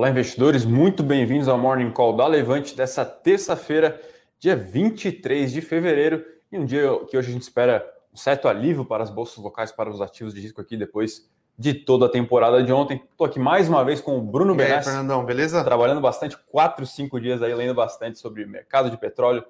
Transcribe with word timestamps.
Olá, 0.00 0.08
investidores, 0.08 0.64
muito 0.64 1.02
bem-vindos 1.02 1.46
ao 1.46 1.58
Morning 1.58 1.90
Call 1.90 2.16
da 2.16 2.26
Levante 2.26 2.74
dessa 2.74 3.04
terça-feira, 3.04 4.00
dia 4.38 4.56
23 4.56 5.52
de 5.52 5.60
fevereiro, 5.60 6.24
e 6.50 6.58
um 6.58 6.64
dia 6.64 6.88
que 7.04 7.18
hoje 7.18 7.28
a 7.28 7.32
gente 7.34 7.42
espera 7.42 7.86
um 8.10 8.16
certo 8.16 8.48
alívio 8.48 8.82
para 8.82 9.02
as 9.02 9.10
bolsas 9.10 9.44
locais, 9.44 9.70
para 9.70 9.90
os 9.90 10.00
ativos 10.00 10.32
de 10.32 10.40
risco 10.40 10.58
aqui 10.58 10.74
depois 10.74 11.30
de 11.58 11.74
toda 11.74 12.06
a 12.06 12.08
temporada 12.08 12.62
de 12.62 12.72
ontem. 12.72 13.02
Estou 13.10 13.26
aqui 13.26 13.38
mais 13.38 13.68
uma 13.68 13.84
vez 13.84 14.00
com 14.00 14.16
o 14.16 14.22
Bruno 14.22 14.54
Benassi. 14.54 14.72
E 14.72 14.78
aí, 14.78 14.84
Fernandão, 14.84 15.22
beleza? 15.22 15.62
Trabalhando 15.62 16.00
bastante, 16.00 16.34
quatro, 16.50 16.86
cinco 16.86 17.20
dias 17.20 17.42
aí, 17.42 17.54
lendo 17.54 17.74
bastante 17.74 18.18
sobre 18.18 18.46
mercado 18.46 18.90
de 18.90 18.96
petróleo, 18.96 19.44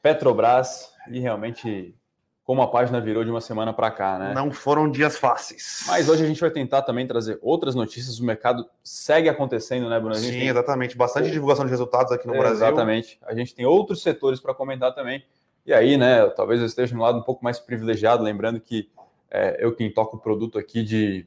Petrobras 0.00 0.92
e 1.10 1.18
realmente 1.18 1.96
como 2.44 2.60
a 2.60 2.68
página 2.68 3.00
virou 3.00 3.24
de 3.24 3.30
uma 3.30 3.40
semana 3.40 3.72
para 3.72 3.90
cá, 3.90 4.18
né? 4.18 4.34
Não 4.34 4.50
foram 4.50 4.90
dias 4.90 5.16
fáceis. 5.16 5.84
Mas 5.86 6.10
hoje 6.10 6.24
a 6.24 6.26
gente 6.26 6.40
vai 6.40 6.50
tentar 6.50 6.82
também 6.82 7.06
trazer 7.06 7.38
outras 7.40 7.74
notícias. 7.74 8.20
O 8.20 8.24
mercado 8.24 8.68
segue 8.82 9.30
acontecendo, 9.30 9.88
né, 9.88 9.98
Bruno? 9.98 10.14
Sim, 10.16 10.30
tem... 10.30 10.48
exatamente. 10.48 10.94
Bastante 10.94 11.30
divulgação 11.30 11.64
de 11.64 11.70
resultados 11.70 12.12
aqui 12.12 12.26
no 12.26 12.34
é, 12.34 12.38
Brasil. 12.38 12.66
Exatamente. 12.66 13.18
A 13.22 13.34
gente 13.34 13.54
tem 13.54 13.64
outros 13.64 14.02
setores 14.02 14.40
para 14.40 14.52
comentar 14.52 14.94
também. 14.94 15.24
E 15.64 15.72
aí, 15.72 15.96
né, 15.96 16.26
talvez 16.36 16.60
eu 16.60 16.66
esteja 16.66 16.94
no 16.94 17.00
lado 17.00 17.18
um 17.18 17.22
pouco 17.22 17.42
mais 17.42 17.58
privilegiado, 17.58 18.22
lembrando 18.22 18.60
que 18.60 18.90
é, 19.30 19.56
eu 19.58 19.74
quem 19.74 19.90
toco 19.90 20.18
o 20.18 20.20
produto 20.20 20.58
aqui 20.58 20.82
de 20.82 21.26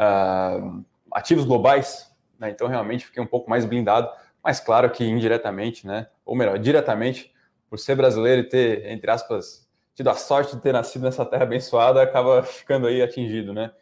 uh, 0.00 0.82
ativos 1.12 1.44
globais, 1.44 2.10
né? 2.38 2.48
Então 2.48 2.68
realmente 2.68 3.04
fiquei 3.04 3.22
um 3.22 3.26
pouco 3.26 3.50
mais 3.50 3.66
blindado. 3.66 4.08
Mas 4.42 4.60
claro 4.60 4.90
que 4.90 5.04
indiretamente, 5.04 5.86
né? 5.86 6.06
Ou 6.24 6.34
melhor, 6.34 6.58
diretamente, 6.58 7.34
por 7.68 7.78
ser 7.78 7.94
brasileiro 7.96 8.40
e 8.40 8.48
ter, 8.48 8.86
entre 8.86 9.10
aspas, 9.10 9.63
tido 9.94 10.08
a 10.10 10.14
sorte 10.14 10.56
de 10.56 10.62
ter 10.62 10.72
nascido 10.72 11.02
nessa 11.02 11.24
terra 11.24 11.44
abençoada, 11.44 12.02
acaba 12.02 12.42
ficando 12.42 12.86
aí 12.86 13.00
atingido, 13.00 13.52
né? 13.52 13.72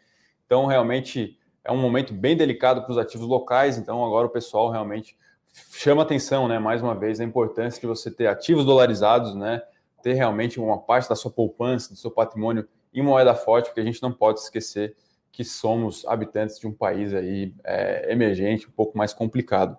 Então, 0.45 0.65
realmente, 0.65 1.37
é 1.63 1.71
um 1.71 1.77
momento 1.77 2.13
bem 2.13 2.35
delicado 2.35 2.81
para 2.83 2.91
os 2.91 2.97
ativos 2.97 3.27
locais, 3.27 3.77
então 3.77 4.05
agora 4.05 4.27
o 4.27 4.29
pessoal 4.29 4.69
realmente 4.69 5.17
chama 5.71 6.01
atenção, 6.01 6.47
né, 6.47 6.59
mais 6.59 6.81
uma 6.81 6.95
vez, 6.95 7.19
a 7.19 7.23
importância 7.23 7.79
de 7.79 7.87
você 7.87 8.09
ter 8.11 8.27
ativos 8.27 8.65
dolarizados, 8.65 9.35
né, 9.35 9.61
ter 10.01 10.13
realmente 10.13 10.59
uma 10.59 10.77
parte 10.77 11.07
da 11.07 11.15
sua 11.15 11.31
poupança, 11.31 11.89
do 11.89 11.95
seu 11.95 12.11
patrimônio 12.11 12.67
em 12.93 13.01
moeda 13.01 13.33
forte, 13.33 13.67
porque 13.67 13.81
a 13.81 13.85
gente 13.85 14.01
não 14.01 14.11
pode 14.11 14.39
esquecer 14.39 14.95
que 15.31 15.43
somos 15.43 16.05
habitantes 16.05 16.59
de 16.59 16.67
um 16.67 16.71
país 16.71 17.13
aí 17.13 17.53
é, 17.63 18.11
emergente, 18.11 18.67
um 18.67 18.71
pouco 18.71 18.97
mais 18.97 19.13
complicado. 19.13 19.77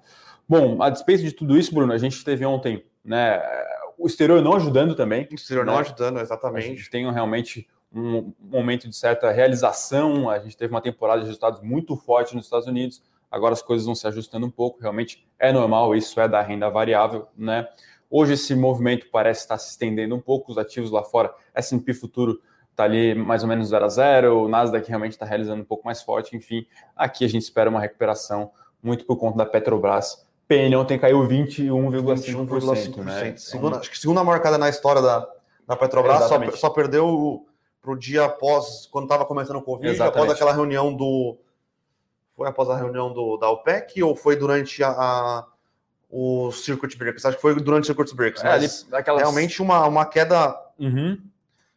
Bom, 0.49 0.83
a 0.83 0.91
despeito 0.91 1.23
de 1.23 1.33
tudo 1.33 1.57
isso, 1.57 1.73
Bruno, 1.73 1.93
a 1.93 1.99
gente 1.99 2.25
teve 2.25 2.45
ontem, 2.45 2.85
né, 3.05 3.41
o 3.99 4.07
exterior 4.07 4.43
não 4.43 4.55
ajudando 4.55 4.95
também. 4.95 5.29
O 5.31 5.35
exterior 5.35 5.65
né? 5.65 5.73
não 5.73 5.79
ajudando, 5.79 6.21
exatamente. 6.21 6.67
A 6.67 6.69
gente 6.69 6.91
tem 6.91 7.11
realmente 7.11 7.69
um 7.93 8.33
momento 8.41 8.89
de 8.89 8.97
certa 8.97 9.31
realização. 9.31 10.29
A 10.29 10.39
gente 10.39 10.57
teve 10.57 10.73
uma 10.73 10.81
temporada 10.81 11.21
de 11.21 11.27
resultados 11.27 11.61
muito 11.61 11.97
forte 11.97 12.35
nos 12.35 12.47
Estados 12.47 12.67
Unidos. 12.67 13.03
Agora 13.31 13.53
as 13.53 13.63
coisas 13.63 13.87
vão 13.87 13.95
se 13.95 14.07
ajustando 14.07 14.47
um 14.47 14.51
pouco. 14.51 14.81
Realmente 14.81 15.27
é 15.39 15.53
normal, 15.53 15.95
isso 15.95 16.21
é 16.21 16.29
da 16.29 16.41
renda 16.41 16.69
variável, 16.71 17.27
né? 17.37 17.69
Hoje 18.11 18.35
esse 18.35 18.55
movimento 18.55 19.09
parece 19.11 19.41
estar 19.41 19.59
se 19.59 19.71
estendendo 19.71 20.15
um 20.15 20.21
pouco. 20.21 20.53
Os 20.53 20.59
ativos 20.59 20.91
lá 20.91 21.03
fora, 21.03 21.35
S&P 21.55 21.93
futuro 21.95 22.41
está 22.71 22.85
ali 22.85 23.15
mais 23.15 23.43
ou 23.43 23.49
menos 23.49 23.69
0 23.69 23.85
a 23.85 23.89
0, 23.89 24.45
o 24.45 24.49
Nasdaq 24.49 24.89
realmente 24.89 25.13
está 25.13 25.25
realizando 25.25 25.63
um 25.63 25.65
pouco 25.65 25.85
mais 25.85 26.03
forte. 26.03 26.37
Enfim, 26.37 26.67
aqui 26.95 27.25
a 27.25 27.29
gente 27.29 27.43
espera 27.43 27.71
uma 27.71 27.81
recuperação 27.81 28.51
muito 28.83 29.05
por 29.05 29.17
conta 29.17 29.39
da 29.39 29.47
Petrobras 29.47 30.24
PN 30.47 30.77
ontem 30.77 30.99
caiu 30.99 31.21
21,5%. 31.27 32.97
Né? 32.99 33.37
Segunda, 33.37 33.79
acho 33.79 33.91
que 33.91 33.99
segunda 33.99 34.23
marcada 34.23 34.59
na 34.59 34.69
história 34.69 35.01
da, 35.01 35.29
da 35.67 35.77
Petrobras, 35.77 36.25
só, 36.29 36.51
só, 36.53 36.71
perdeu 36.71 37.47
para 37.81 37.93
o 37.93 37.97
dia 37.97 38.25
após, 38.25 38.87
quando 38.91 39.05
estava 39.05 39.25
começando 39.25 39.57
o 39.57 39.63
Covid, 39.63 39.95
Exatamente. 39.95 40.17
após 40.17 40.33
aquela 40.33 40.53
reunião 40.53 40.95
do. 40.95 41.39
Foi 42.37 42.49
após 42.49 42.69
a 42.69 42.77
reunião 42.77 43.13
do, 43.13 43.37
da 43.37 43.49
OPEC 43.51 44.03
ou 44.03 44.17
foi 44.17 44.37
durante 44.37 44.83
a, 44.83 44.91
a 44.91 45.47
o 46.11 46.53
Circuit 46.53 46.97
Breaks? 46.97 47.25
Acho 47.25 47.37
que 47.37 47.43
foi 47.43 47.55
durante 47.61 47.85
o 47.85 47.87
Circuit 47.87 48.15
Breaks. 48.15 48.43
É, 48.45 48.49
ali, 48.49 48.67
realmente 49.19 49.63
uma, 49.63 49.87
uma 49.87 50.05
queda. 50.05 50.55
Uhum. 50.79 51.19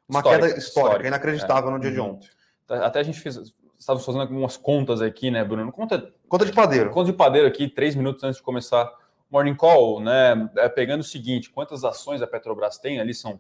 Uma 0.10 0.20
histórica, 0.20 0.48
queda 0.48 0.58
histórica, 0.58 0.60
histórica 0.60 1.08
inacreditável 1.08 1.70
é. 1.70 1.74
no 1.74 1.80
dia 1.80 1.92
de 1.92 2.00
uhum. 2.00 2.12
ontem. 2.12 2.30
Até 2.70 3.00
a 3.00 3.04
gente 3.04 3.20
fez, 3.20 3.38
estávamos 3.78 4.06
fazendo 4.06 4.22
algumas 4.22 4.58
contas 4.58 5.02
aqui, 5.02 5.30
né, 5.32 5.44
Bruno? 5.44 5.72
Conta, 5.72 6.12
conta 6.28 6.46
de 6.46 6.54
padeiro. 6.54 6.90
Conta 6.90 7.12
de 7.12 7.18
padeiro 7.18 7.48
aqui, 7.48 7.68
três 7.68 7.96
minutos 7.96 8.24
antes 8.24 8.38
de 8.38 8.44
começar 8.44 8.86
o 8.86 8.92
Morning 9.32 9.56
Call, 9.56 10.00
né? 10.00 10.50
É, 10.58 10.70
pegando 10.70 11.02
o 11.02 11.04
seguinte: 11.04 11.50
quantas 11.50 11.84
ações 11.84 12.22
a 12.22 12.28
Petrobras 12.28 12.78
tem? 12.78 13.00
Ali 13.00 13.14
são 13.14 13.40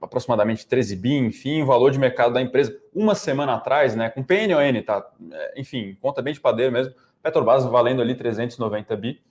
aproximadamente 0.00 0.66
13 0.66 0.96
bi, 0.96 1.14
enfim, 1.14 1.62
o 1.62 1.66
valor 1.66 1.90
de 1.90 1.98
mercado 1.98 2.32
da 2.32 2.40
empresa 2.40 2.78
uma 2.94 3.14
semana 3.14 3.54
atrás, 3.54 3.94
né, 3.94 4.08
com 4.08 4.22
PNON, 4.22 4.82
tá? 4.82 5.06
É, 5.30 5.60
enfim, 5.60 5.96
conta 6.00 6.22
bem 6.22 6.32
de 6.32 6.40
padeiro 6.40 6.72
mesmo. 6.72 6.94
Petrobras 7.22 7.64
valendo 7.64 8.00
ali 8.00 8.14
390 8.14 8.96
bi, 8.96 9.22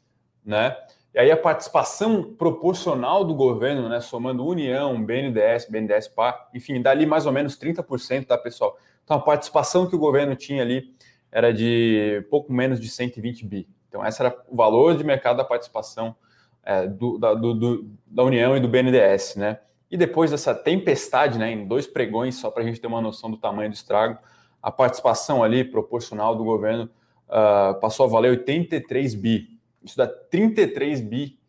né? 0.46 0.76
E 1.14 1.20
aí 1.20 1.32
a 1.32 1.38
participação 1.38 2.22
proporcional 2.36 3.24
do 3.24 3.34
governo, 3.34 3.90
né, 3.90 4.00
somando 4.00 4.46
União, 4.46 5.04
BNDES, 5.04 5.68
BNDES 5.70 6.10
PA, 6.10 6.48
enfim, 6.54 6.82
dali 6.82 7.06
mais 7.06 7.26
ou 7.26 7.32
menos 7.32 7.58
30%, 7.58 8.28
tá, 8.28 8.38
pessoal? 8.38 8.78
Então, 9.08 9.16
a 9.16 9.22
participação 9.22 9.88
que 9.88 9.96
o 9.96 10.00
governo 10.00 10.36
tinha 10.36 10.62
ali 10.62 10.94
era 11.32 11.54
de 11.54 12.28
pouco 12.30 12.52
menos 12.52 12.78
de 12.78 12.90
120 12.90 13.46
bi. 13.46 13.66
Então, 13.88 14.06
esse 14.06 14.22
era 14.22 14.38
o 14.50 14.56
valor 14.58 14.98
de 14.98 15.04
mercado 15.06 15.38
da 15.38 15.46
participação 15.46 16.14
é, 16.62 16.86
do, 16.86 17.18
da, 17.18 17.34
do, 17.34 17.54
do, 17.54 17.90
da 18.06 18.24
União 18.26 18.58
e 18.58 18.60
do 18.60 18.68
BNDES, 18.68 19.38
né? 19.38 19.60
E 19.90 19.96
depois 19.96 20.32
dessa 20.32 20.54
tempestade, 20.54 21.40
né, 21.40 21.50
em 21.50 21.66
dois 21.66 21.88
pregões, 21.88 22.36
só 22.36 22.52
para 22.52 22.64
a 22.64 22.66
gente 22.66 22.82
ter 22.82 22.88
uma 22.88 23.00
noção 23.00 23.32
do 23.32 23.38
tamanho 23.38 23.70
do 23.70 23.76
estrago, 23.76 24.20
a 24.62 24.70
participação 24.70 25.42
ali 25.42 25.64
proporcional 25.64 26.36
do 26.36 26.44
governo 26.44 26.90
uh, 27.30 27.80
passou 27.80 28.06
a 28.06 28.10
valer 28.10 28.32
83 28.32 29.16
bi. 29.16 29.58
Isso 29.82 29.96
dá 29.96 30.06
33 30.06 31.00
bi 31.00 31.40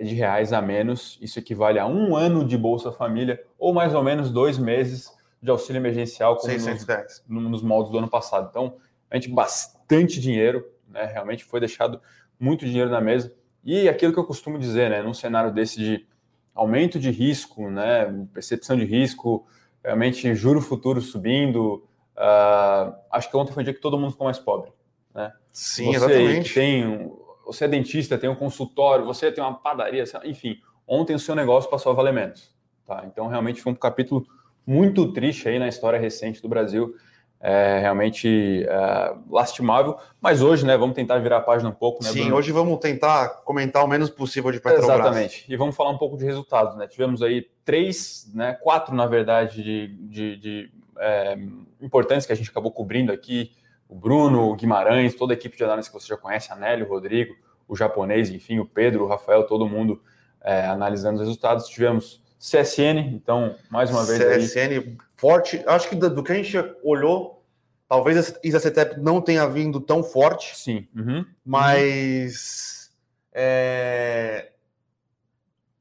de 0.00 0.14
reais 0.14 0.54
a 0.54 0.62
menos. 0.62 1.18
Isso 1.20 1.38
equivale 1.38 1.78
a 1.78 1.86
um 1.86 2.16
ano 2.16 2.42
de 2.42 2.56
Bolsa 2.56 2.90
Família, 2.90 3.44
ou 3.58 3.74
mais 3.74 3.94
ou 3.94 4.02
menos 4.02 4.30
dois 4.30 4.56
meses 4.56 5.12
de 5.42 5.50
auxílio 5.50 5.80
emergencial 5.80 6.36
como 6.36 6.52
nos, 6.52 7.50
nos 7.50 7.62
moldes 7.62 7.90
do 7.90 7.98
ano 7.98 8.08
passado. 8.08 8.48
Então, 8.48 8.76
a 9.10 9.16
gente 9.16 9.28
bastante 9.28 10.20
dinheiro, 10.20 10.64
né? 10.88 11.04
Realmente 11.04 11.44
foi 11.44 11.58
deixado 11.58 12.00
muito 12.38 12.64
dinheiro 12.64 12.90
na 12.90 13.00
mesa. 13.00 13.34
E 13.64 13.88
aquilo 13.88 14.12
que 14.12 14.18
eu 14.18 14.24
costumo 14.24 14.58
dizer, 14.58 14.88
né? 14.88 15.02
Num 15.02 15.12
cenário 15.12 15.52
desse 15.52 15.78
de 15.78 16.06
aumento 16.54 16.98
de 16.98 17.10
risco, 17.10 17.68
né? 17.68 18.06
Percepção 18.32 18.76
de 18.76 18.84
risco, 18.84 19.44
realmente 19.82 20.32
juro 20.34 20.60
futuro 20.60 21.00
subindo. 21.00 21.84
Uh, 22.16 22.94
acho 23.10 23.28
que 23.28 23.36
ontem 23.36 23.52
foi 23.52 23.62
um 23.62 23.64
dia 23.64 23.74
que 23.74 23.80
todo 23.80 23.98
mundo 23.98 24.12
ficou 24.12 24.26
mais 24.26 24.38
pobre, 24.38 24.70
né? 25.14 25.32
Sim, 25.50 25.86
você 25.86 25.96
exatamente. 25.96 26.54
Tem, 26.54 27.12
você 27.44 27.64
é 27.64 27.68
dentista, 27.68 28.16
tem 28.16 28.30
um 28.30 28.36
consultório, 28.36 29.04
você 29.04 29.32
tem 29.32 29.42
uma 29.42 29.54
padaria, 29.54 30.04
enfim. 30.24 30.60
Ontem 30.86 31.14
o 31.14 31.18
seu 31.18 31.34
negócio 31.34 31.68
passou 31.68 31.90
a 31.90 31.94
valer 31.94 32.12
menos, 32.12 32.54
tá? 32.86 33.02
Então 33.06 33.26
realmente 33.26 33.60
foi 33.60 33.72
um 33.72 33.74
capítulo 33.74 34.26
muito 34.66 35.12
triste 35.12 35.48
aí 35.48 35.58
na 35.58 35.68
história 35.68 35.98
recente 35.98 36.40
do 36.40 36.48
Brasil. 36.48 36.94
É 37.44 37.80
realmente 37.80 38.64
é, 38.68 39.14
lastimável, 39.28 39.96
mas 40.20 40.40
hoje, 40.40 40.64
né, 40.64 40.76
vamos 40.76 40.94
tentar 40.94 41.18
virar 41.18 41.38
a 41.38 41.40
página 41.40 41.70
um 41.70 41.74
pouco, 41.74 42.00
né, 42.04 42.10
Sim, 42.10 42.20
Bruno? 42.20 42.36
hoje 42.36 42.52
vamos 42.52 42.78
tentar 42.78 43.42
comentar 43.44 43.84
o 43.84 43.88
menos 43.88 44.08
possível 44.08 44.52
de 44.52 44.60
Petrobras. 44.60 45.00
Exatamente, 45.00 45.44
e 45.48 45.56
vamos 45.56 45.74
falar 45.74 45.90
um 45.90 45.98
pouco 45.98 46.16
de 46.16 46.24
resultados, 46.24 46.76
né, 46.76 46.86
tivemos 46.86 47.20
aí 47.20 47.44
três, 47.64 48.30
né, 48.32 48.52
quatro, 48.62 48.94
na 48.94 49.06
verdade, 49.06 49.60
de, 49.60 49.88
de, 49.88 50.36
de 50.36 50.72
é, 51.00 51.36
importantes 51.80 52.28
que 52.28 52.32
a 52.32 52.36
gente 52.36 52.48
acabou 52.48 52.70
cobrindo 52.70 53.10
aqui, 53.10 53.50
o 53.88 53.96
Bruno, 53.96 54.48
o 54.48 54.54
Guimarães, 54.54 55.16
toda 55.16 55.32
a 55.32 55.34
equipe 55.34 55.56
de 55.56 55.64
análise 55.64 55.88
que 55.88 55.94
você 55.94 56.06
já 56.06 56.16
conhece, 56.16 56.52
a 56.52 56.54
Nelly, 56.54 56.84
o 56.84 56.88
Rodrigo, 56.88 57.34
o 57.66 57.74
japonês, 57.74 58.30
enfim, 58.30 58.60
o 58.60 58.64
Pedro, 58.64 59.02
o 59.02 59.08
Rafael, 59.08 59.48
todo 59.48 59.68
mundo 59.68 60.00
é, 60.40 60.64
analisando 60.66 61.16
os 61.16 61.22
resultados, 61.22 61.66
tivemos 61.66 62.21
CSN, 62.42 62.98
então, 63.14 63.54
mais 63.70 63.88
uma 63.88 64.04
vez. 64.04 64.18
CSN 64.18 64.58
aí. 64.58 64.96
forte. 65.16 65.62
Acho 65.64 65.88
que 65.88 65.94
do, 65.94 66.24
que 66.24 66.32
a 66.32 66.34
gente 66.34 66.56
olhou, 66.82 67.46
talvez 67.88 68.34
a 68.34 68.38
Isacetep 68.42 69.00
não 69.00 69.20
tenha 69.20 69.46
vindo 69.46 69.80
tão 69.80 70.02
forte. 70.02 70.56
Sim. 70.56 70.88
Uhum. 70.94 71.24
Mas. 71.44 72.90
É... 73.32 74.48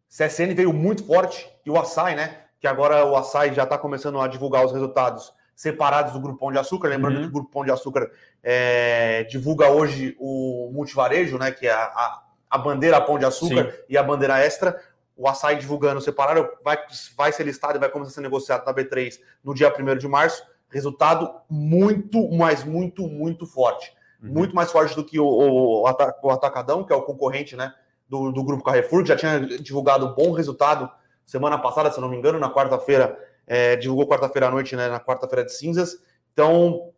CSN 0.08 0.54
veio 0.54 0.72
muito 0.72 1.04
forte. 1.04 1.52
E 1.66 1.72
o 1.72 1.80
Açaí, 1.80 2.16
né? 2.16 2.42
Que 2.60 2.68
agora 2.68 3.06
o 3.06 3.16
Açaí 3.16 3.56
já 3.56 3.64
está 3.64 3.76
começando 3.76 4.22
a 4.22 4.28
divulgar 4.28 4.64
os 4.64 4.72
resultados 4.72 5.34
separados 5.56 6.14
do 6.14 6.20
Grupo 6.20 6.38
Pão 6.38 6.52
de 6.52 6.60
Açúcar. 6.60 6.90
Lembrando 6.90 7.16
uhum. 7.16 7.22
que 7.24 7.30
o 7.30 7.34
Grupo 7.34 7.52
Pão 7.52 7.66
de 7.66 7.72
Açúcar 7.72 8.12
é, 8.44 9.24
divulga 9.24 9.68
hoje 9.68 10.16
o 10.20 10.70
multivarejo, 10.72 11.40
né? 11.40 11.52
Que 11.52 11.66
é 11.66 11.72
a, 11.72 11.86
a, 11.86 12.24
a 12.52 12.58
bandeira 12.60 13.02
Pão 13.02 13.18
de 13.18 13.26
Açúcar 13.26 13.72
Sim. 13.72 13.78
e 13.90 13.98
a 13.98 14.04
bandeira 14.04 14.40
Extra 14.40 14.80
o 15.16 15.28
açaí 15.28 15.58
divulgando 15.58 16.02
separado, 16.02 16.50
vai, 16.64 16.78
vai 17.16 17.32
ser 17.32 17.44
listado 17.44 17.78
e 17.78 17.80
vai 17.80 17.90
começar 17.90 18.12
a 18.12 18.14
ser 18.14 18.22
negociado 18.22 18.66
na 18.66 18.74
B3 18.74 19.20
no 19.44 19.54
dia 19.54 19.74
1 19.74 19.98
de 19.98 20.08
março. 20.08 20.44
Resultado 20.70 21.32
muito, 21.50 22.30
mas 22.32 22.64
muito, 22.64 23.08
muito 23.08 23.46
forte. 23.46 23.94
Uhum. 24.22 24.32
Muito 24.32 24.56
mais 24.56 24.72
forte 24.72 24.96
do 24.96 25.04
que 25.04 25.20
o, 25.20 25.26
o, 25.26 25.84
o, 25.84 26.30
Atacadão, 26.32 26.84
que 26.84 26.94
é 26.94 26.96
o 26.96 27.02
concorrente 27.02 27.56
né, 27.56 27.74
do, 28.08 28.32
do 28.32 28.44
Grupo 28.44 28.64
Carrefour, 28.64 29.04
que 29.04 29.10
já 29.10 29.16
tinha 29.16 29.40
divulgado 29.40 30.16
bom 30.16 30.32
resultado 30.32 30.90
semana 31.26 31.58
passada, 31.58 31.92
se 31.92 32.00
não 32.00 32.10
me 32.10 32.18
engano, 32.18 32.40
na 32.40 32.54
quarta-feira, 32.54 33.18
é, 33.48 33.76
divulgou 33.76 34.08
quarta-feira 34.08 34.48
à 34.48 34.52
noite, 34.52 34.76
né, 34.76 34.88
na 34.90 35.00
quarta-feira 35.00 35.46
de 35.46 35.54
cinzas. 35.54 35.98
Então, 36.34 36.92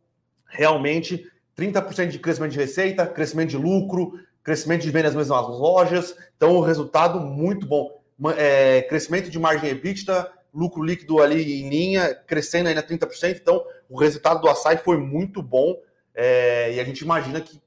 realmente, 0.48 1.32
30% 1.58 2.08
de 2.08 2.20
crescimento 2.20 2.52
de 2.52 2.60
receita, 2.60 3.06
crescimento 3.06 3.50
de 3.50 3.58
lucro, 3.58 4.14
crescimento 4.44 4.82
de 4.82 4.92
vendas 4.92 5.14
nas 5.14 5.28
mesmas 5.28 5.48
lojas. 5.60 6.16
Então, 6.36 6.56
o 6.56 6.62
resultado 6.62 7.20
muito 7.20 7.66
bom. 7.66 8.03
É, 8.38 8.82
crescimento 8.84 9.30
de 9.30 9.40
margem 9.40 9.70
EBITDA, 9.70 10.32
lucro 10.54 10.84
líquido 10.84 11.22
ali 11.22 11.62
em 11.62 11.70
linha, 11.70 12.14
crescendo 12.14 12.70
ainda 12.70 12.84
30%. 12.84 13.38
Então, 13.42 13.64
o 13.90 14.00
resultado 14.00 14.42
do 14.42 14.50
açaí 14.50 14.78
foi 14.78 14.98
muito 14.98 15.42
bom. 15.42 15.76
É, 16.14 16.74
e 16.74 16.80
a 16.80 16.84
gente 16.84 17.00
imagina 17.00 17.42
que 17.42 17.62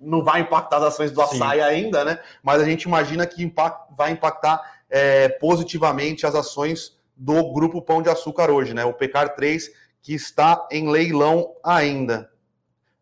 não 0.00 0.24
vai 0.24 0.40
impactar 0.40 0.78
as 0.78 0.84
ações 0.84 1.12
do 1.12 1.20
açaí 1.20 1.58
Sim. 1.58 1.64
ainda, 1.64 2.04
né? 2.04 2.18
Mas 2.42 2.60
a 2.60 2.64
gente 2.64 2.84
imagina 2.84 3.26
que 3.26 3.42
impact, 3.42 3.94
vai 3.96 4.10
impactar 4.10 4.60
é, 4.90 5.28
positivamente 5.28 6.26
as 6.26 6.34
ações 6.34 6.98
do 7.16 7.52
Grupo 7.52 7.80
Pão 7.80 8.02
de 8.02 8.08
Açúcar 8.08 8.50
hoje, 8.50 8.74
né? 8.74 8.84
O 8.84 8.94
PECAR 8.94 9.34
3, 9.34 9.70
que 10.00 10.14
está 10.14 10.66
em 10.70 10.90
leilão 10.90 11.54
ainda. 11.62 12.30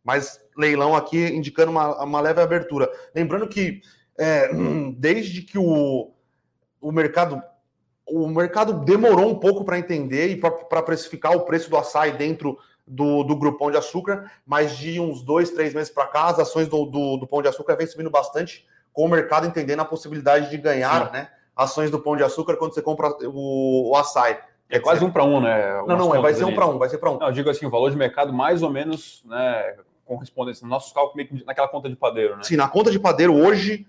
Mas 0.04 0.40
leilão 0.56 0.94
aqui 0.94 1.18
indicando 1.18 1.70
uma, 1.70 2.02
uma 2.04 2.20
leve 2.20 2.40
abertura. 2.40 2.90
Lembrando 3.14 3.48
que 3.48 3.80
é, 4.18 4.50
desde 4.98 5.42
que 5.42 5.58
o, 5.58 6.12
o 6.80 6.92
mercado 6.92 7.42
o 8.06 8.28
mercado 8.28 8.72
demorou 8.72 9.30
um 9.30 9.38
pouco 9.38 9.64
para 9.64 9.78
entender 9.78 10.28
e 10.30 10.36
para 10.36 10.82
precificar 10.82 11.32
o 11.36 11.42
preço 11.42 11.70
do 11.70 11.76
açaí 11.76 12.12
dentro 12.12 12.58
do, 12.86 13.22
do 13.22 13.36
grupão 13.36 13.70
de 13.70 13.76
açúcar, 13.76 14.30
mas 14.44 14.76
de 14.76 14.98
uns 14.98 15.22
dois, 15.22 15.50
três 15.50 15.72
meses 15.72 15.92
para 15.92 16.08
cá, 16.08 16.24
as 16.24 16.40
ações 16.40 16.66
do, 16.66 16.84
do, 16.84 17.16
do, 17.18 17.26
pão 17.26 17.40
de 17.40 17.48
açúcar 17.48 17.76
vem 17.76 17.86
subindo 17.86 18.10
bastante, 18.10 18.66
com 18.92 19.04
o 19.04 19.08
mercado 19.08 19.46
entendendo 19.46 19.80
a 19.80 19.84
possibilidade 19.84 20.50
de 20.50 20.58
ganhar 20.58 21.12
né, 21.12 21.30
ações 21.54 21.90
do 21.90 22.00
pão 22.00 22.16
de 22.16 22.24
açúcar 22.24 22.56
quando 22.56 22.74
você 22.74 22.82
compra 22.82 23.10
o, 23.28 23.90
o 23.90 23.96
açaí. 23.96 24.36
É 24.68 24.80
quase 24.80 25.04
um 25.04 25.10
para 25.10 25.24
um, 25.24 25.40
né? 25.40 25.82
Não, 25.86 25.96
não, 25.96 26.22
vai 26.22 26.34
ser 26.34 26.44
um 26.44 26.54
para 26.54 26.66
um, 26.66 26.78
vai 26.78 26.88
ser 26.88 26.98
para 26.98 27.10
um. 27.10 27.18
Não, 27.18 27.28
eu 27.28 27.32
digo 27.32 27.50
assim, 27.50 27.66
o 27.66 27.70
valor 27.70 27.90
de 27.90 27.96
mercado 27.96 28.32
mais 28.32 28.62
ou 28.62 28.70
menos, 28.70 29.22
né, 29.24 29.76
correspondência 30.04 30.64
no 30.64 30.70
nosso 30.70 30.92
cálculo, 30.92 31.24
naquela 31.46 31.68
conta 31.68 31.88
de 31.88 31.96
padeiro, 31.96 32.36
né? 32.36 32.42
Sim, 32.42 32.56
na 32.56 32.68
conta 32.68 32.90
de 32.90 32.98
padeiro, 32.98 33.34
hoje, 33.34 33.86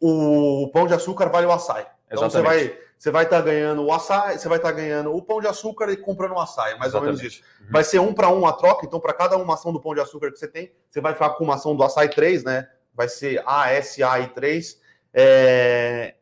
o 0.00 0.68
pão 0.72 0.86
de 0.86 0.94
açúcar 0.94 1.28
vale 1.28 1.46
o 1.46 1.52
açaí. 1.52 1.84
Então 2.10 2.26
Exatamente. 2.26 2.32
você 2.32 2.68
vai 2.68 2.86
você 2.98 3.10
vai 3.10 3.24
estar 3.24 3.38
tá 3.38 3.42
ganhando 3.42 3.82
o 3.84 3.92
açaí, 3.92 4.38
você 4.38 4.48
vai 4.48 4.56
estar 4.56 4.70
tá 4.70 4.74
ganhando 4.74 5.14
o 5.14 5.20
pão 5.20 5.40
de 5.40 5.46
açúcar 5.46 5.90
e 5.90 5.96
comprando 5.96 6.32
o 6.32 6.40
açaí, 6.40 6.78
mais 6.78 6.92
Exatamente. 6.92 6.96
ou 6.96 7.02
menos 7.18 7.22
isso. 7.22 7.42
Uhum. 7.60 7.66
Vai 7.70 7.84
ser 7.84 7.98
um 7.98 8.14
para 8.14 8.30
um 8.30 8.46
a 8.46 8.52
troca, 8.52 8.86
então 8.86 8.98
para 8.98 9.12
cada 9.12 9.36
uma 9.36 9.54
ação 9.54 9.72
do 9.72 9.80
pão 9.80 9.94
de 9.94 10.00
açúcar 10.00 10.32
que 10.32 10.38
você 10.38 10.48
tem, 10.48 10.72
você 10.88 11.00
vai 11.00 11.12
ficar 11.12 11.30
com 11.30 11.44
uma 11.44 11.56
ação 11.56 11.76
do 11.76 11.84
açaí 11.84 12.08
3, 12.08 12.44
né? 12.44 12.68
Vai 12.94 13.08
ser 13.08 13.42
A, 13.46 13.70
S, 13.70 14.02
A 14.02 14.18
e 14.20 14.28
3. 14.28 14.80
É... 15.12 16.14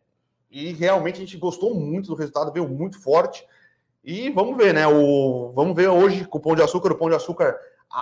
E 0.51 0.73
realmente 0.73 1.17
a 1.17 1.21
gente 1.21 1.37
gostou 1.37 1.75
muito 1.75 2.09
do 2.09 2.15
resultado, 2.15 2.53
veio 2.53 2.69
muito 2.69 3.01
forte. 3.01 3.47
E 4.03 4.31
vamos 4.31 4.57
ver, 4.57 4.75
né? 4.75 4.87
O... 4.87 5.53
Vamos 5.55 5.77
ver 5.77 5.89
hoje 5.89 6.25
com 6.25 6.39
o 6.39 6.41
pão 6.41 6.57
de 6.57 6.63
açúcar, 6.63 6.93
o 6.93 6.99
pão 6.99 7.09
de 7.09 7.15
açúcar, 7.15 7.57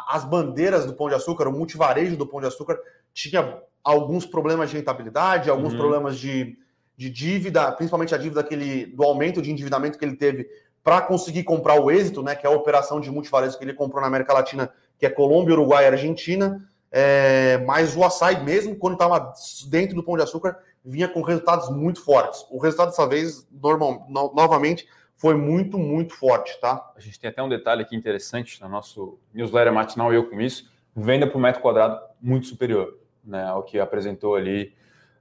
as 0.09 0.25
bandeiras 0.25 0.87
do 0.87 0.95
pão 0.95 1.09
de 1.09 1.15
açúcar, 1.15 1.47
o 1.47 1.53
multivarejo 1.53 2.17
do 2.17 2.27
pão 2.27 2.41
de 2.41 2.47
açúcar 2.47 2.79
tinha 3.13 3.63
alguns 3.85 4.25
problemas 4.25 4.71
de 4.71 4.77
rentabilidade, 4.77 5.51
alguns 5.51 5.73
uhum. 5.73 5.79
problemas 5.79 6.19
de 6.19 6.57
de 7.03 7.11
dívida, 7.11 7.73
principalmente 7.73 8.15
a 8.15 8.19
dívida 8.19 8.45
que 8.45 8.55
ele, 8.55 8.87
do 8.87 9.03
aumento 9.03 9.43
de 9.43 9.51
endividamento 9.51 9.99
que 9.99 10.05
ele 10.05 10.15
teve 10.15 10.49
para 10.85 11.01
conseguir 11.01 11.43
comprar 11.43 11.81
o 11.81 11.91
êxito, 11.91 12.23
né, 12.23 12.37
que 12.37 12.47
é 12.47 12.51
a 12.51 12.53
operação 12.53 13.01
de 13.01 13.11
multivarejo 13.11 13.59
que 13.59 13.65
ele 13.65 13.75
comprou 13.75 14.01
na 14.01 14.07
América 14.07 14.33
Latina, 14.33 14.71
que 14.99 15.05
é 15.05 15.11
Colômbia, 15.11 15.55
Uruguai 15.55 15.85
e 15.85 15.89
Argentina. 15.89 16.65
É, 16.93 17.59
mas 17.67 17.97
o 17.97 18.05
açaí, 18.05 18.45
mesmo 18.45 18.77
quando 18.77 18.95
estava 18.95 19.33
dentro 19.69 19.97
do 19.97 20.03
Pão 20.03 20.17
de 20.17 20.23
Açúcar, 20.23 20.59
vinha 20.85 21.09
com 21.09 21.23
resultados 21.23 21.71
muito 21.71 22.05
fortes. 22.05 22.45
O 22.51 22.59
resultado 22.59 22.91
dessa 22.91 23.07
vez, 23.07 23.47
normal, 23.51 24.07
no, 24.09 24.33
novamente, 24.35 24.87
foi 25.17 25.35
muito, 25.35 25.79
muito 25.79 26.15
forte, 26.15 26.61
tá? 26.61 26.93
A 26.97 27.01
gente 27.01 27.19
tem 27.19 27.31
até 27.31 27.43
um 27.43 27.49
detalhe 27.49 27.83
aqui 27.83 27.97
interessante 27.97 28.61
no 28.61 28.69
nosso 28.69 29.19
newsletter 29.33 29.73
matinal, 29.73 30.13
eu 30.13 30.29
com 30.29 30.41
isso, 30.41 30.71
venda 30.95 31.27
por 31.27 31.41
metro 31.41 31.63
quadrado 31.63 32.01
muito 32.21 32.47
superior, 32.47 32.99
né, 33.25 33.45
ao 33.45 33.63
que 33.63 33.79
apresentou 33.79 34.35
ali 34.35 34.75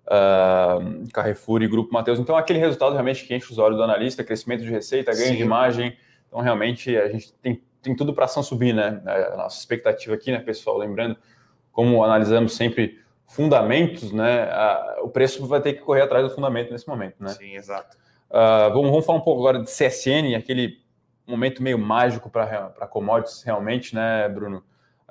uh, 0.08 1.12
Carrefour 1.14 1.62
e 1.62 1.68
Grupo 1.68 1.94
Mateus. 1.94 2.20
Então, 2.20 2.36
aquele 2.36 2.60
resultado 2.60 2.94
realmente 2.94 3.26
que 3.26 3.36
enche 3.36 3.52
os 3.52 3.58
olhos 3.58 3.78
do 3.78 3.84
analista, 3.84 4.24
crescimento 4.24 4.64
de 4.64 4.70
receita, 4.70 5.12
ganho 5.12 5.28
Sim. 5.28 5.36
de 5.38 5.42
imagem. 5.42 5.98
Então, 6.28 6.40
realmente, 6.40 6.96
a 6.98 7.08
gente 7.10 7.34
tem, 7.42 7.62
tem 7.82 7.96
tudo 7.96 8.14
para 8.14 8.26
ação 8.26 8.42
subir, 8.42 8.74
né? 8.74 9.02
É, 9.06 9.34
a 9.34 9.38
nossa 9.38 9.60
expectativa 9.60 10.16
aqui, 10.16 10.32
né, 10.32 10.40
pessoal? 10.40 10.78
Lembrando, 10.78 11.18
como 11.72 12.04
analisamos 12.04 12.56
sempre 12.56 13.00
fundamentos, 13.28 14.12
né? 14.12 14.50
o 15.02 15.08
preço 15.08 15.48
vai 15.48 15.62
ter 15.62 15.74
que 15.74 15.80
correr 15.80 16.02
atrás 16.02 16.28
do 16.28 16.36
fundamento 16.36 16.70
nesse 16.70 16.86
momento, 16.86 17.16
né? 17.22 17.30
Sim, 17.30 17.56
exato. 17.56 17.96
Uh, 18.30 18.74
vamos, 18.74 18.90
vamos 18.90 19.06
falar 19.06 19.20
um 19.20 19.22
pouco 19.22 19.40
agora 19.40 19.64
de 19.64 19.72
CSN, 19.72 20.36
aquele 20.38 20.82
momento 21.26 21.64
meio 21.64 21.80
mágico 21.80 22.30
para 22.30 22.88
commodities, 22.90 23.42
realmente, 23.44 23.96
né, 23.96 24.28
Bruno? 24.28 24.62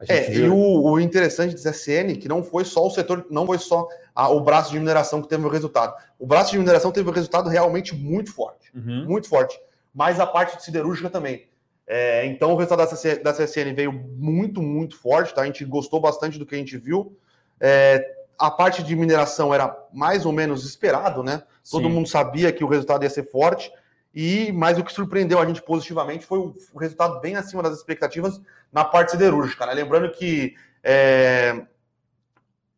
É, 0.08 0.22
viu... 0.30 0.46
e 0.46 0.48
o, 0.48 0.82
o, 0.92 1.00
interessante 1.00 1.54
do 1.54 1.60
CSN 1.60 2.16
que 2.18 2.28
não 2.28 2.42
foi 2.42 2.64
só 2.64 2.86
o 2.86 2.90
setor, 2.90 3.26
não 3.30 3.46
foi 3.46 3.58
só 3.58 3.86
a, 4.14 4.30
o 4.30 4.40
braço 4.40 4.70
de 4.70 4.78
mineração 4.78 5.20
que 5.20 5.28
teve 5.28 5.44
o 5.44 5.48
resultado. 5.48 5.94
O 6.18 6.26
braço 6.26 6.52
de 6.52 6.58
mineração 6.58 6.90
teve 6.90 7.08
um 7.08 7.12
resultado 7.12 7.48
realmente 7.50 7.94
muito 7.94 8.32
forte, 8.32 8.70
uhum. 8.74 9.04
muito 9.06 9.28
forte. 9.28 9.60
Mas 9.92 10.18
a 10.18 10.26
parte 10.26 10.56
de 10.56 10.64
siderúrgica 10.64 11.10
também. 11.10 11.48
É, 11.86 12.24
então 12.26 12.52
o 12.52 12.56
resultado 12.56 12.88
da, 13.22 13.32
CSN 13.32 13.74
veio 13.74 13.92
muito, 13.92 14.62
muito 14.62 14.96
forte, 14.96 15.34
tá? 15.34 15.42
A 15.42 15.46
gente 15.46 15.64
gostou 15.64 16.00
bastante 16.00 16.38
do 16.38 16.46
que 16.46 16.54
a 16.54 16.58
gente 16.58 16.78
viu. 16.78 17.18
É, 17.60 18.14
a 18.38 18.50
parte 18.50 18.82
de 18.82 18.96
mineração 18.96 19.52
era 19.52 19.76
mais 19.92 20.24
ou 20.24 20.32
menos 20.32 20.64
esperado, 20.64 21.22
né? 21.22 21.42
Sim. 21.62 21.76
Todo 21.76 21.90
mundo 21.90 22.08
sabia 22.08 22.52
que 22.52 22.64
o 22.64 22.68
resultado 22.68 23.02
ia 23.02 23.10
ser 23.10 23.30
forte. 23.30 23.70
E 24.14 24.50
mas 24.52 24.78
o 24.78 24.84
que 24.84 24.92
surpreendeu 24.92 25.38
a 25.38 25.46
gente 25.46 25.62
positivamente 25.62 26.26
foi 26.26 26.38
o, 26.38 26.54
o 26.72 26.78
resultado 26.78 27.20
bem 27.20 27.36
acima 27.36 27.62
das 27.62 27.76
expectativas 27.76 28.40
na 28.72 28.84
parte 28.84 29.12
siderúrgica. 29.12 29.66
Né? 29.66 29.74
Lembrando 29.74 30.10
que 30.10 30.56
é, 30.82 31.64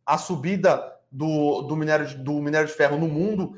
a 0.04 0.18
subida 0.18 0.92
do, 1.10 1.62
do, 1.62 1.76
minério 1.76 2.06
de, 2.06 2.16
do 2.16 2.34
minério 2.34 2.66
de 2.66 2.74
ferro 2.74 2.98
no 2.98 3.08
mundo 3.08 3.54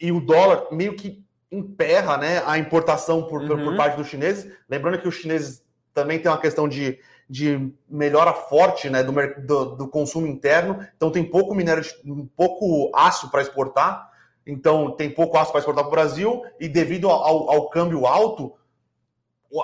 e 0.00 0.12
o 0.12 0.20
dólar 0.20 0.68
meio 0.72 0.94
que 0.94 1.24
emperra 1.50 2.16
né, 2.16 2.42
a 2.46 2.58
importação 2.58 3.24
por, 3.24 3.42
uhum. 3.42 3.64
por 3.64 3.76
parte 3.76 3.96
dos 3.96 4.08
chineses. 4.08 4.52
Lembrando 4.68 5.00
que 5.00 5.08
os 5.08 5.14
chineses 5.14 5.62
também 5.94 6.18
têm 6.18 6.30
uma 6.30 6.40
questão 6.40 6.68
de, 6.68 6.98
de 7.28 7.72
melhora 7.88 8.32
forte 8.32 8.88
né, 8.88 9.02
do, 9.02 9.12
do, 9.44 9.76
do 9.76 9.88
consumo 9.88 10.26
interno, 10.26 10.86
então 10.96 11.10
tem 11.10 11.24
pouco 11.24 11.54
minério, 11.54 11.82
de, 11.82 11.92
pouco 12.36 12.90
aço 12.94 13.30
para 13.30 13.42
exportar. 13.42 14.07
Então, 14.48 14.92
tem 14.92 15.10
pouco 15.10 15.36
aço 15.36 15.52
para 15.52 15.58
exportar 15.58 15.84
para 15.84 15.88
o 15.88 15.92
Brasil 15.92 16.42
e 16.58 16.66
devido 16.66 17.10
ao, 17.10 17.50
ao 17.50 17.68
câmbio 17.68 18.06
alto, 18.06 18.54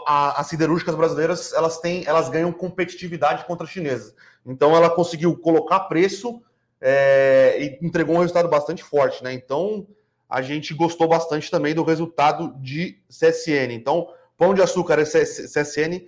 a, 0.07 0.39
as 0.39 0.47
siderúrgicas 0.47 0.95
brasileiras 0.95 1.55
elas 1.55 1.79
têm, 1.79 2.05
elas 2.07 2.29
ganham 2.29 2.53
competitividade 2.53 3.47
contra 3.47 3.65
as 3.65 3.73
chinesas. 3.73 4.15
Então, 4.45 4.77
ela 4.77 4.91
conseguiu 4.91 5.35
colocar 5.39 5.81
preço 5.81 6.43
é, 6.79 7.57
e 7.59 7.87
entregou 7.87 8.17
um 8.17 8.19
resultado 8.19 8.47
bastante 8.47 8.85
forte, 8.85 9.25
né? 9.25 9.33
Então, 9.33 9.87
a 10.29 10.43
gente 10.43 10.75
gostou 10.75 11.09
bastante 11.09 11.51
também 11.51 11.75
do 11.75 11.83
resultado 11.83 12.55
de 12.61 13.01
CSN. 13.09 13.73
Então, 13.73 14.13
pão 14.37 14.53
de 14.53 14.61
açúcar 14.61 14.99
é 14.99 15.05
CSN, 15.05 16.07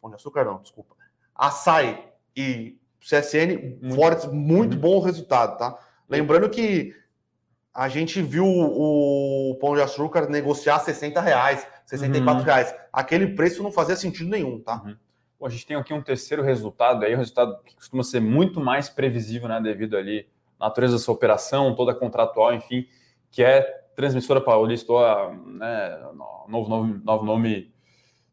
pão 0.00 0.10
de 0.10 0.16
açúcar 0.16 0.44
não, 0.44 0.60
desculpa, 0.60 0.96
açaí 1.32 1.96
e 2.36 2.76
CSN 3.00 3.78
muito, 3.80 3.94
fortes, 3.94 4.26
muito 4.26 4.74
uhum. 4.74 4.80
bom 4.80 5.00
resultado, 5.00 5.56
tá? 5.56 5.78
Lembrando 6.08 6.50
que 6.50 6.92
a 7.74 7.88
gente 7.88 8.20
viu 8.20 8.44
o, 8.46 9.56
Pão 9.60 9.74
de 9.74 9.80
Açúcar 9.80 10.28
negociar 10.28 10.80
60 10.80 11.20
reais, 11.20 11.66
64 11.86 12.40
uhum. 12.40 12.44
reais. 12.44 12.74
Aquele 12.92 13.28
preço 13.28 13.62
não 13.62 13.70
fazia 13.70 13.96
sentido 13.96 14.28
nenhum, 14.28 14.58
tá? 14.58 14.82
Uhum. 14.84 14.96
Bom, 15.38 15.46
a 15.46 15.50
gente 15.50 15.66
tem 15.66 15.76
aqui 15.76 15.94
um 15.94 16.02
terceiro 16.02 16.42
resultado 16.42 17.04
aí, 17.04 17.14
um 17.14 17.18
resultado 17.18 17.58
que 17.64 17.74
costuma 17.74 18.02
ser 18.02 18.20
muito 18.20 18.60
mais 18.60 18.88
previsível, 18.88 19.48
né, 19.48 19.60
devido 19.60 19.96
ali 19.96 20.28
à 20.58 20.66
natureza 20.66 20.96
dessa 20.96 21.10
operação, 21.10 21.74
toda 21.74 21.94
contratual, 21.94 22.52
enfim, 22.52 22.86
que 23.30 23.42
é 23.42 23.62
Transmissora 23.94 24.40
Paulista, 24.40 24.92
né, 25.46 25.98
novo 26.48 26.68
nome, 26.68 27.00
novo 27.04 27.24
nome 27.24 27.72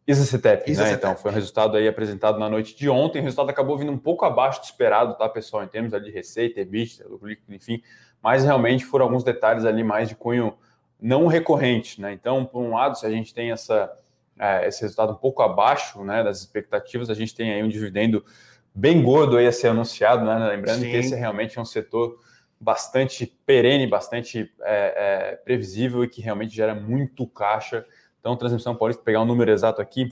Isacetep, 0.08 0.72
né? 0.74 0.94
Então, 0.94 1.15
foi 1.17 1.32
um 1.32 1.34
resultado 1.34 1.75
aí 1.75 1.86
apresentado 1.86 2.39
na 2.39 2.50
noite 2.50 2.75
de 2.77 2.89
ontem. 2.89 3.20
O 3.20 3.24
resultado 3.24 3.50
acabou 3.50 3.77
vindo 3.77 3.91
um 3.91 3.98
pouco 3.98 4.24
abaixo 4.24 4.62
do 4.62 4.63
esperado, 4.63 5.17
tá, 5.17 5.27
pessoal? 5.27 5.65
Em 5.65 5.67
termos 5.67 5.94
ali 5.94 6.06
de 6.06 6.12
receita, 6.12 6.62
EBITDA, 6.62 7.10
lucro 7.10 7.27
líquido, 7.27 7.53
enfim 7.53 7.84
mas 8.21 8.43
realmente 8.43 8.86
foram 8.86 9.05
alguns 9.05 9.24
detalhes 9.24 9.65
ali 9.65 9.83
mais 9.83 10.09
de 10.09 10.15
cunho 10.15 10.57
não 11.00 11.27
recorrente, 11.27 12.01
né? 12.01 12.12
Então, 12.12 12.45
por 12.45 12.62
um 12.62 12.74
lado, 12.74 12.97
se 12.97 13.05
a 13.05 13.09
gente 13.09 13.33
tem 13.33 13.51
essa, 13.51 13.91
é, 14.39 14.67
esse 14.67 14.81
resultado 14.81 15.13
um 15.13 15.17
pouco 15.17 15.41
abaixo 15.41 16.03
né, 16.03 16.24
das 16.24 16.39
expectativas, 16.39 17.09
a 17.09 17.13
gente 17.13 17.36
tem 17.36 17.53
aí 17.53 17.63
um 17.63 17.69
dividendo 17.69 18.25
bem 18.74 19.01
gordo 19.01 19.38
aí 19.38 19.47
a 19.47 19.51
ser 19.51 19.67
anunciado, 19.67 20.25
né? 20.25 20.38
Lembrando 20.50 20.81
Sim. 20.81 20.91
que 20.91 20.97
esse 20.97 21.15
realmente 21.15 21.57
é 21.57 21.62
um 21.62 21.65
setor 21.65 22.19
bastante 22.59 23.25
perene, 23.45 23.86
bastante 23.86 24.51
é, 24.62 25.31
é, 25.31 25.36
previsível 25.36 26.03
e 26.03 26.07
que 26.07 26.21
realmente 26.21 26.55
gera 26.55 26.74
muito 26.74 27.25
caixa. 27.27 27.86
Então, 28.19 28.36
Transmissão 28.36 28.75
Paulista, 28.75 29.03
pegar 29.03 29.21
um 29.21 29.25
número 29.25 29.51
exato 29.51 29.81
aqui, 29.81 30.12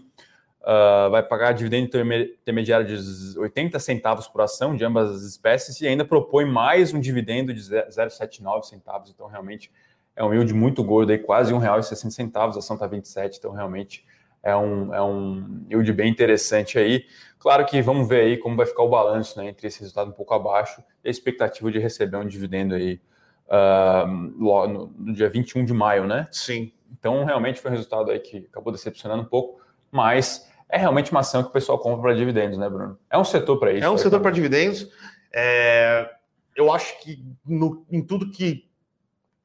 uh, 0.66 1.10
vai 1.12 1.22
pagar 1.22 1.54
dividendo 1.54 1.86
intermediário 1.86 2.86
de 2.86 3.40
80 3.40 3.80
centavos 3.80 4.28
por 4.28 4.42
ação 4.42 4.76
de 4.76 4.84
ambas 4.84 5.12
as 5.12 5.22
espécies 5.22 5.80
e 5.80 5.88
ainda 5.88 6.04
propõe 6.04 6.46
mais 6.46 6.94
um 6.94 7.00
dividendo 7.00 7.54
de 7.54 7.62
0,79 7.62 8.64
centavos. 8.64 9.12
Então, 9.12 9.28
realmente 9.28 9.72
é 10.16 10.24
um 10.24 10.34
yield 10.34 10.54
muito 10.54 10.84
gordo, 10.84 11.12
aí, 11.12 11.20
quase 11.20 11.54
R$ 11.54 11.60
1,60, 11.60 12.32
a 12.36 12.46
ação 12.58 12.76
está 12.76 12.88
27, 12.88 13.38
então 13.38 13.52
realmente 13.52 14.06
é 14.42 14.56
um, 14.56 14.94
é 14.94 15.02
um 15.02 15.66
yield 15.70 15.92
bem 15.94 16.10
interessante 16.10 16.80
aí. 16.80 17.06
Claro 17.38 17.66
que 17.66 17.82
vamos 17.82 18.08
ver 18.08 18.22
aí 18.22 18.38
como 18.38 18.56
vai 18.56 18.66
ficar 18.66 18.84
o 18.84 18.90
balanço 18.90 19.38
né, 19.38 19.50
entre 19.50 19.68
esse 19.68 19.80
resultado 19.80 20.10
um 20.10 20.14
pouco 20.14 20.34
abaixo 20.34 20.82
e 21.04 21.08
a 21.08 21.12
expectativa 21.12 21.72
de 21.72 21.80
receber 21.80 22.18
um 22.18 22.26
dividendo 22.26 22.76
aí 22.76 23.00
uh, 23.48 24.08
no, 24.08 24.88
no, 24.98 25.14
dia 25.14 25.30
21 25.30 25.66
de 25.66 25.74
maio, 25.74 26.08
né? 26.08 26.28
Sim. 26.32 26.72
Então, 26.98 27.26
realmente 27.26 27.60
foi 27.60 27.70
um 27.70 27.74
resultado 27.74 28.10
aí 28.10 28.20
que 28.20 28.48
acabou 28.50 28.72
decepcionando 28.72 29.24
um 29.24 29.28
pouco, 29.28 29.60
mas 29.92 30.50
é 30.70 30.78
realmente 30.78 31.12
uma 31.12 31.22
ação 31.22 31.44
que 31.44 31.50
o 31.50 31.54
pessoal 31.54 31.80
compra 31.80 32.02
para 32.02 32.14
dividendos, 32.16 32.58
né, 32.58 32.70
Bruno? 32.70 32.98
É 33.10 33.18
um 33.18 33.24
setor 33.24 33.60
para 33.60 33.74
isso. 33.74 33.86
É 33.86 33.90
um 33.90 33.98
setor 33.98 34.20
para 34.20 34.32
dividendos. 34.32 34.90
É... 35.34 36.10
Eu 36.56 36.72
acho 36.72 37.00
que 37.02 37.24
no, 37.46 37.86
em 37.92 38.02
tudo 38.02 38.32
que 38.32 38.70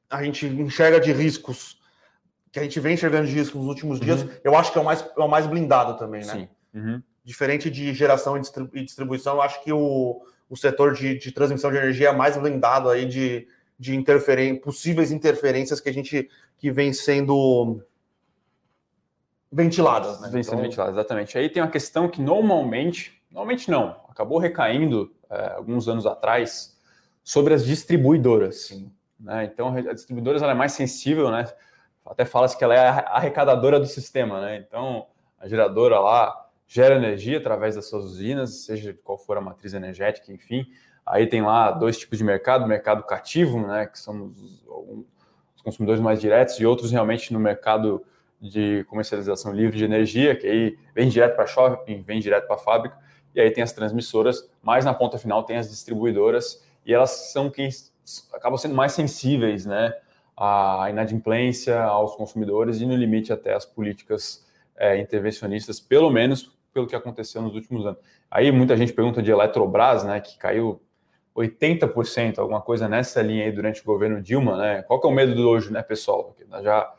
a 0.09 0.23
gente 0.23 0.45
enxerga 0.45 0.99
de 0.99 1.11
riscos, 1.11 1.79
que 2.51 2.59
a 2.59 2.63
gente 2.63 2.79
vem 2.79 2.93
enxergando 2.93 3.27
de 3.27 3.33
riscos 3.33 3.59
nos 3.59 3.67
últimos 3.67 3.99
uhum. 3.99 4.05
dias, 4.05 4.25
eu 4.43 4.55
acho 4.55 4.71
que 4.71 4.77
é 4.77 4.81
o 4.81 4.85
mais, 4.85 5.01
é 5.01 5.21
o 5.21 5.27
mais 5.27 5.47
blindado 5.47 5.97
também, 5.97 6.25
né? 6.25 6.33
Sim. 6.33 6.49
Uhum. 6.73 7.01
Diferente 7.23 7.69
de 7.69 7.93
geração 7.93 8.37
e 8.73 8.83
distribuição, 8.83 9.35
eu 9.35 9.41
acho 9.41 9.63
que 9.63 9.71
o, 9.71 10.21
o 10.49 10.57
setor 10.57 10.93
de, 10.93 11.17
de 11.17 11.31
transmissão 11.31 11.71
de 11.71 11.77
energia 11.77 12.09
é 12.09 12.11
mais 12.13 12.35
blindado 12.35 12.89
aí 12.89 13.05
de, 13.05 13.47
de 13.79 13.95
interferen 13.95 14.55
possíveis 14.55 15.11
interferências 15.11 15.79
que 15.79 15.89
a 15.89 15.93
gente 15.93 16.29
que 16.57 16.71
vem 16.71 16.93
sendo 16.93 17.81
ventiladas, 19.51 20.21
né? 20.21 20.29
Vem 20.29 20.43
sendo 20.43 20.53
então... 20.53 20.63
ventiladas, 20.63 20.95
exatamente. 20.95 21.37
Aí 21.37 21.49
tem 21.49 21.61
uma 21.61 21.69
questão 21.69 22.07
que 22.07 22.21
normalmente, 22.21 23.21
normalmente 23.29 23.69
não, 23.69 23.97
acabou 24.09 24.37
recaindo 24.37 25.13
é, 25.29 25.53
alguns 25.55 25.87
anos 25.87 26.05
atrás 26.05 26.77
sobre 27.23 27.53
as 27.53 27.65
distribuidoras. 27.65 28.71
Né? 29.19 29.45
Então, 29.45 29.75
a 29.75 29.93
distribuidora 29.93 30.37
ela 30.37 30.51
é 30.51 30.55
mais 30.55 30.71
sensível, 30.71 31.29
né? 31.29 31.45
Até 32.05 32.25
fala-se 32.25 32.57
que 32.57 32.63
ela 32.63 32.73
é 32.73 32.87
a 32.87 32.99
arrecadadora 33.11 33.79
do 33.79 33.85
sistema, 33.85 34.41
né? 34.41 34.57
Então, 34.57 35.05
a 35.37 35.47
geradora 35.47 35.99
lá 35.99 36.47
gera 36.67 36.95
energia 36.95 37.37
através 37.37 37.75
das 37.75 37.89
suas 37.89 38.05
usinas, 38.05 38.63
seja 38.65 38.97
qual 39.03 39.17
for 39.17 39.37
a 39.37 39.41
matriz 39.41 39.73
energética, 39.73 40.31
enfim. 40.31 40.65
Aí 41.05 41.27
tem 41.27 41.41
lá 41.41 41.71
dois 41.71 41.97
tipos 41.97 42.17
de 42.17 42.23
mercado, 42.23 42.65
mercado 42.65 43.03
cativo, 43.03 43.59
né, 43.59 43.87
que 43.87 43.99
são 43.99 44.33
os 45.55 45.61
consumidores 45.61 46.01
mais 46.01 46.21
diretos, 46.21 46.59
e 46.59 46.65
outros 46.65 46.91
realmente 46.91 47.33
no 47.33 47.39
mercado 47.39 48.03
de 48.41 48.83
comercialização 48.85 49.53
livre 49.53 49.77
de 49.77 49.85
energia, 49.85 50.35
que 50.35 50.47
aí 50.47 50.77
vem 50.95 51.09
direto 51.09 51.35
para 51.35 51.45
shopping, 51.45 52.01
vem 52.01 52.19
direto 52.19 52.47
para 52.47 52.55
a 52.55 52.59
fábrica, 52.59 52.97
e 53.35 53.39
aí 53.39 53.51
tem 53.51 53.63
as 53.63 53.71
transmissoras, 53.71 54.49
mas 54.61 54.83
na 54.83 54.93
ponta 54.93 55.17
final 55.17 55.43
tem 55.43 55.57
as 55.57 55.69
distribuidoras, 55.69 56.65
e 56.85 56.93
elas 56.93 57.31
são 57.31 57.49
quem 57.49 57.69
acabam 58.33 58.57
sendo 58.57 58.73
mais 58.73 58.93
sensíveis, 58.93 59.65
né, 59.65 59.93
à 60.35 60.87
inadimplência, 60.89 61.81
aos 61.83 62.15
consumidores 62.15 62.81
e 62.81 62.85
no 62.85 62.95
limite 62.95 63.31
até 63.31 63.53
as 63.53 63.65
políticas 63.65 64.43
é, 64.75 64.99
intervencionistas, 64.99 65.79
pelo 65.79 66.09
menos 66.09 66.51
pelo 66.73 66.87
que 66.87 66.95
aconteceu 66.95 67.41
nos 67.41 67.53
últimos 67.53 67.85
anos. 67.85 67.99
Aí 68.29 68.51
muita 68.51 68.75
gente 68.75 68.93
pergunta 68.93 69.21
de 69.21 69.29
Eletrobras, 69.29 70.03
né, 70.03 70.19
que 70.19 70.37
caiu 70.37 70.81
80%, 71.35 72.39
alguma 72.39 72.61
coisa 72.61 72.87
nessa 72.87 73.21
linha 73.21 73.45
aí 73.45 73.51
durante 73.51 73.81
o 73.81 73.85
governo 73.85 74.21
Dilma, 74.21 74.57
né? 74.57 74.81
Qual 74.83 74.99
que 74.99 75.07
é 75.07 75.09
o 75.09 75.13
medo 75.13 75.33
do 75.33 75.47
hoje, 75.47 75.71
né, 75.71 75.81
pessoal? 75.81 76.35
Já 76.61 76.91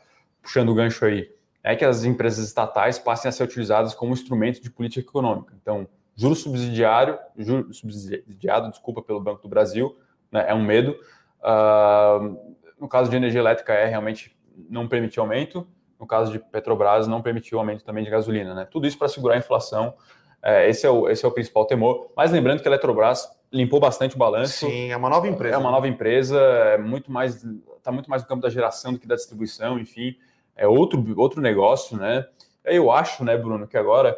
puxando 0.43 0.71
o 0.71 0.75
gancho 0.75 1.05
aí, 1.05 1.31
é 1.63 1.77
que 1.77 1.85
as 1.85 2.05
empresas 2.05 2.45
estatais 2.45 2.99
passem 2.99 3.29
a 3.29 3.33
ser 3.33 3.45
utilizadas 3.45 3.95
como 3.95 4.13
instrumento 4.13 4.61
de 4.61 4.69
política 4.69 5.09
econômica. 5.09 5.55
Então, 5.61 5.87
juro 6.15 6.35
subsidiário, 6.35 7.19
juro 7.39 7.73
subsidiado, 7.73 8.69
desculpa, 8.69 9.01
pelo 9.01 9.21
Banco 9.21 9.43
do 9.43 9.49
Brasil, 9.49 9.97
né, 10.31 10.45
é 10.49 10.55
um 10.55 10.65
medo. 10.65 10.97
Uh, 11.41 12.55
no 12.81 12.89
caso 12.89 13.09
de 13.09 13.17
energia 13.17 13.41
elétrica, 13.41 13.73
é 13.73 13.87
realmente 13.87 14.37
não 14.69 14.89
permitir 14.89 15.21
aumento. 15.21 15.67
No 16.01 16.07
caso 16.07 16.33
de 16.33 16.41
Petrobras, 16.41 17.07
não 17.07 17.23
permitiu 17.23 17.61
aumento 17.61 17.85
também 17.85 18.03
de 18.03 18.11
gasolina. 18.11 18.55
Né? 18.55 18.67
Tudo 18.69 18.89
isso 18.89 18.99
para 18.99 19.07
segurar 19.07 19.37
a 19.37 19.39
inflação. 19.39 19.95
É, 20.43 20.69
esse, 20.69 20.85
é 20.85 20.91
o, 20.91 21.09
esse 21.09 21.25
é 21.25 21.29
o 21.29 21.31
principal 21.31 21.65
temor. 21.65 22.11
Mas 22.17 22.33
lembrando 22.33 22.61
que 22.61 22.67
a 22.67 22.71
Eletrobras 22.71 23.31
limpou 23.53 23.79
bastante 23.79 24.17
o 24.17 24.19
balanço. 24.19 24.67
Sim, 24.67 24.91
é 24.91 24.97
uma 24.97 25.09
nova 25.09 25.29
empresa. 25.29 25.55
É 25.55 25.59
uma 25.59 25.71
nova 25.71 25.87
empresa, 25.87 26.41
é 26.41 26.79
muito 26.79 27.13
mais 27.13 27.45
está 27.83 27.91
muito 27.91 28.09
mais 28.09 28.23
no 28.23 28.29
campo 28.29 28.43
da 28.43 28.49
geração 28.49 28.93
do 28.93 28.99
que 28.99 29.07
da 29.07 29.17
distribuição, 29.17 29.79
enfim, 29.79 30.17
é 30.57 30.67
outro, 30.67 31.03
outro 31.19 31.41
negócio, 31.41 31.97
né? 31.97 32.27
Eu 32.65 32.91
acho, 32.91 33.25
né, 33.25 33.37
Bruno, 33.37 33.67
que 33.67 33.77
agora 33.77 34.17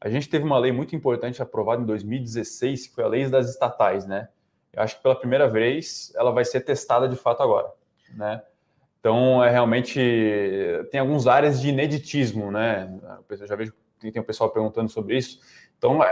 a 0.00 0.08
gente 0.08 0.28
teve 0.28 0.44
uma 0.44 0.58
lei 0.58 0.72
muito 0.72 0.94
importante 0.94 1.40
aprovada 1.40 1.82
em 1.82 1.86
2016, 1.86 2.88
que 2.88 2.94
foi 2.94 3.04
a 3.04 3.08
lei 3.08 3.28
das 3.28 3.48
estatais, 3.48 4.06
né? 4.06 4.28
Eu 4.72 4.82
acho 4.82 4.96
que 4.96 5.02
pela 5.02 5.16
primeira 5.16 5.48
vez 5.48 6.12
ela 6.14 6.30
vai 6.30 6.44
ser 6.44 6.60
testada 6.60 7.08
de 7.08 7.16
fato 7.16 7.42
agora, 7.42 7.68
né? 8.14 8.42
Então, 9.00 9.42
é 9.42 9.50
realmente 9.50 10.00
tem 10.90 11.00
alguns 11.00 11.26
áreas 11.26 11.60
de 11.60 11.68
ineditismo, 11.68 12.50
né? 12.50 12.92
Eu 13.28 13.46
já 13.46 13.56
vejo 13.56 13.72
que 14.00 14.10
tem 14.10 14.20
o 14.20 14.24
pessoal 14.24 14.50
perguntando 14.50 14.90
sobre 14.90 15.16
isso. 15.16 15.40
Então, 15.78 16.02
é, 16.02 16.10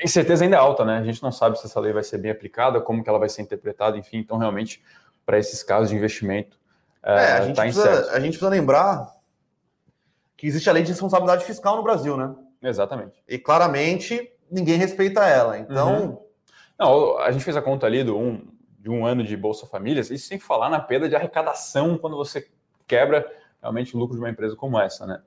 a 0.00 0.04
incerteza 0.04 0.44
ainda 0.44 0.56
é 0.56 0.58
alta, 0.58 0.84
né? 0.84 0.98
A 0.98 1.02
gente 1.02 1.22
não 1.22 1.32
sabe 1.32 1.58
se 1.58 1.66
essa 1.66 1.80
lei 1.80 1.92
vai 1.92 2.02
ser 2.02 2.18
bem 2.18 2.30
aplicada, 2.30 2.80
como 2.80 3.02
que 3.02 3.08
ela 3.08 3.18
vai 3.18 3.28
ser 3.28 3.42
interpretada, 3.42 3.98
enfim. 3.98 4.18
Então, 4.18 4.38
realmente, 4.38 4.82
para 5.26 5.38
esses 5.38 5.62
casos 5.62 5.90
de 5.90 5.96
investimento, 5.96 6.58
é, 7.02 7.12
a, 7.12 7.40
gente 7.42 7.56
tá 7.56 7.62
precisa, 7.62 8.12
a 8.12 8.20
gente 8.20 8.30
precisa 8.30 8.48
lembrar 8.48 9.15
que 10.36 10.46
existe 10.46 10.68
a 10.68 10.72
lei 10.72 10.82
de 10.82 10.90
responsabilidade 10.90 11.44
fiscal 11.44 11.76
no 11.76 11.82
Brasil, 11.82 12.16
né? 12.16 12.34
Exatamente. 12.62 13.22
E 13.28 13.38
claramente 13.38 14.30
ninguém 14.50 14.76
respeita 14.76 15.24
ela. 15.24 15.58
Então. 15.58 16.00
Uhum. 16.00 16.26
Não, 16.78 17.18
a 17.18 17.30
gente 17.30 17.44
fez 17.44 17.56
a 17.56 17.62
conta 17.62 17.86
ali 17.86 18.04
do 18.04 18.18
um, 18.18 18.46
de 18.78 18.90
um 18.90 19.06
ano 19.06 19.24
de 19.24 19.36
Bolsa 19.36 19.66
Famílias, 19.66 20.10
isso 20.10 20.28
sem 20.28 20.38
falar 20.38 20.68
na 20.68 20.78
perda 20.78 21.08
de 21.08 21.16
arrecadação 21.16 21.96
quando 21.96 22.16
você 22.16 22.46
quebra 22.86 23.26
realmente 23.60 23.96
o 23.96 23.98
lucro 23.98 24.14
de 24.14 24.22
uma 24.22 24.30
empresa 24.30 24.54
como 24.54 24.78
essa, 24.78 25.06
né? 25.06 25.20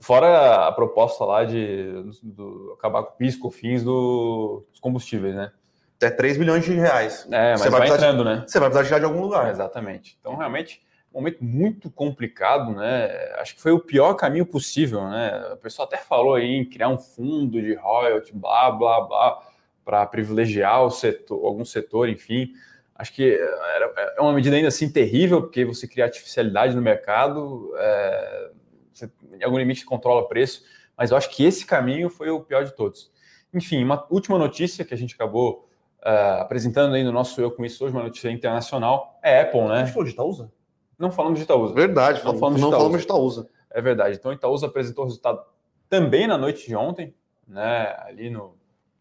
Fora 0.00 0.68
a 0.68 0.72
proposta 0.72 1.24
lá 1.24 1.44
de 1.44 2.04
do, 2.22 2.74
acabar 2.78 3.02
com 3.02 3.14
o 3.14 3.16
PIS, 3.16 3.38
fins 3.52 3.82
do, 3.82 4.64
dos 4.70 4.78
combustíveis, 4.78 5.34
né? 5.34 5.50
Até 5.96 6.10
3 6.10 6.36
bilhões 6.36 6.64
de 6.64 6.74
reais. 6.74 7.26
É, 7.30 7.52
mas 7.52 7.62
você 7.62 7.70
vai, 7.70 7.80
vai 7.80 7.88
entrando, 7.88 8.18
de, 8.18 8.24
né? 8.24 8.44
Você 8.46 8.60
vai 8.60 8.68
precisar 8.68 8.86
tirar 8.86 8.98
de 8.98 9.06
algum 9.06 9.22
lugar. 9.22 9.50
Exatamente. 9.50 10.16
Então, 10.20 10.36
realmente, 10.36 10.82
momento 11.20 11.42
muito 11.42 11.90
complicado, 11.90 12.72
né? 12.72 13.08
Acho 13.38 13.54
que 13.54 13.60
foi 13.60 13.72
o 13.72 13.80
pior 13.80 14.14
caminho 14.14 14.46
possível, 14.46 15.08
né? 15.08 15.52
O 15.52 15.56
pessoal 15.56 15.86
até 15.86 15.96
falou 15.96 16.34
aí 16.34 16.56
em 16.56 16.64
criar 16.64 16.88
um 16.88 16.98
fundo 16.98 17.60
de 17.60 17.74
royalty, 17.74 18.32
blá, 18.34 18.70
blá, 18.70 19.00
blá, 19.00 19.42
para 19.84 20.06
privilegiar 20.06 20.84
o 20.84 20.90
setor, 20.90 21.44
algum 21.44 21.64
setor, 21.64 22.08
enfim. 22.08 22.52
Acho 22.94 23.12
que 23.12 23.38
era, 23.74 24.14
é 24.16 24.20
uma 24.20 24.32
medida 24.32 24.56
ainda 24.56 24.68
assim 24.68 24.90
terrível, 24.90 25.42
porque 25.42 25.64
você 25.64 25.86
cria 25.86 26.04
artificialidade 26.04 26.74
no 26.74 26.82
mercado, 26.82 27.72
é, 27.76 28.50
você, 28.92 29.10
em 29.38 29.44
algum 29.44 29.58
limite 29.58 29.84
controla 29.84 30.28
preço, 30.28 30.64
mas 30.96 31.10
eu 31.10 31.16
acho 31.16 31.28
que 31.30 31.44
esse 31.44 31.66
caminho 31.66 32.08
foi 32.08 32.30
o 32.30 32.40
pior 32.40 32.64
de 32.64 32.74
todos. 32.74 33.12
Enfim, 33.52 33.82
uma 33.84 34.06
última 34.10 34.38
notícia 34.38 34.84
que 34.84 34.94
a 34.94 34.96
gente 34.96 35.14
acabou 35.14 35.68
uh, 36.02 36.40
apresentando 36.40 36.94
aí 36.94 37.02
no 37.02 37.12
nosso 37.12 37.40
Eu 37.40 37.50
Com 37.50 37.64
Isso 37.64 37.84
Hoje, 37.84 37.94
uma 37.94 38.02
notícia 38.02 38.30
internacional, 38.30 39.18
é 39.22 39.40
Apple, 39.40 39.62
né? 39.62 39.74
A 39.74 39.84
gente 39.84 39.92
falou 39.92 40.06
de 40.06 40.12
Itaúsa? 40.12 40.52
Não 40.98 41.10
falamos 41.10 41.38
de 41.38 41.44
Itaúsa. 41.44 41.74
Verdade, 41.74 42.24
não 42.24 42.38
falamos, 42.38 42.60
não 42.60 42.68
de, 42.70 42.74
Itaúsa. 42.74 42.76
falamos 42.76 42.98
de 42.98 43.04
Itaúsa. 43.04 43.48
É 43.70 43.82
verdade. 43.82 44.16
Então, 44.16 44.32
Itaúsa 44.32 44.66
apresentou 44.66 45.04
resultado 45.04 45.42
também 45.88 46.26
na 46.26 46.38
noite 46.38 46.66
de 46.66 46.74
ontem, 46.74 47.14
né? 47.46 47.94
Ali 48.00 48.30
no 48.30 48.56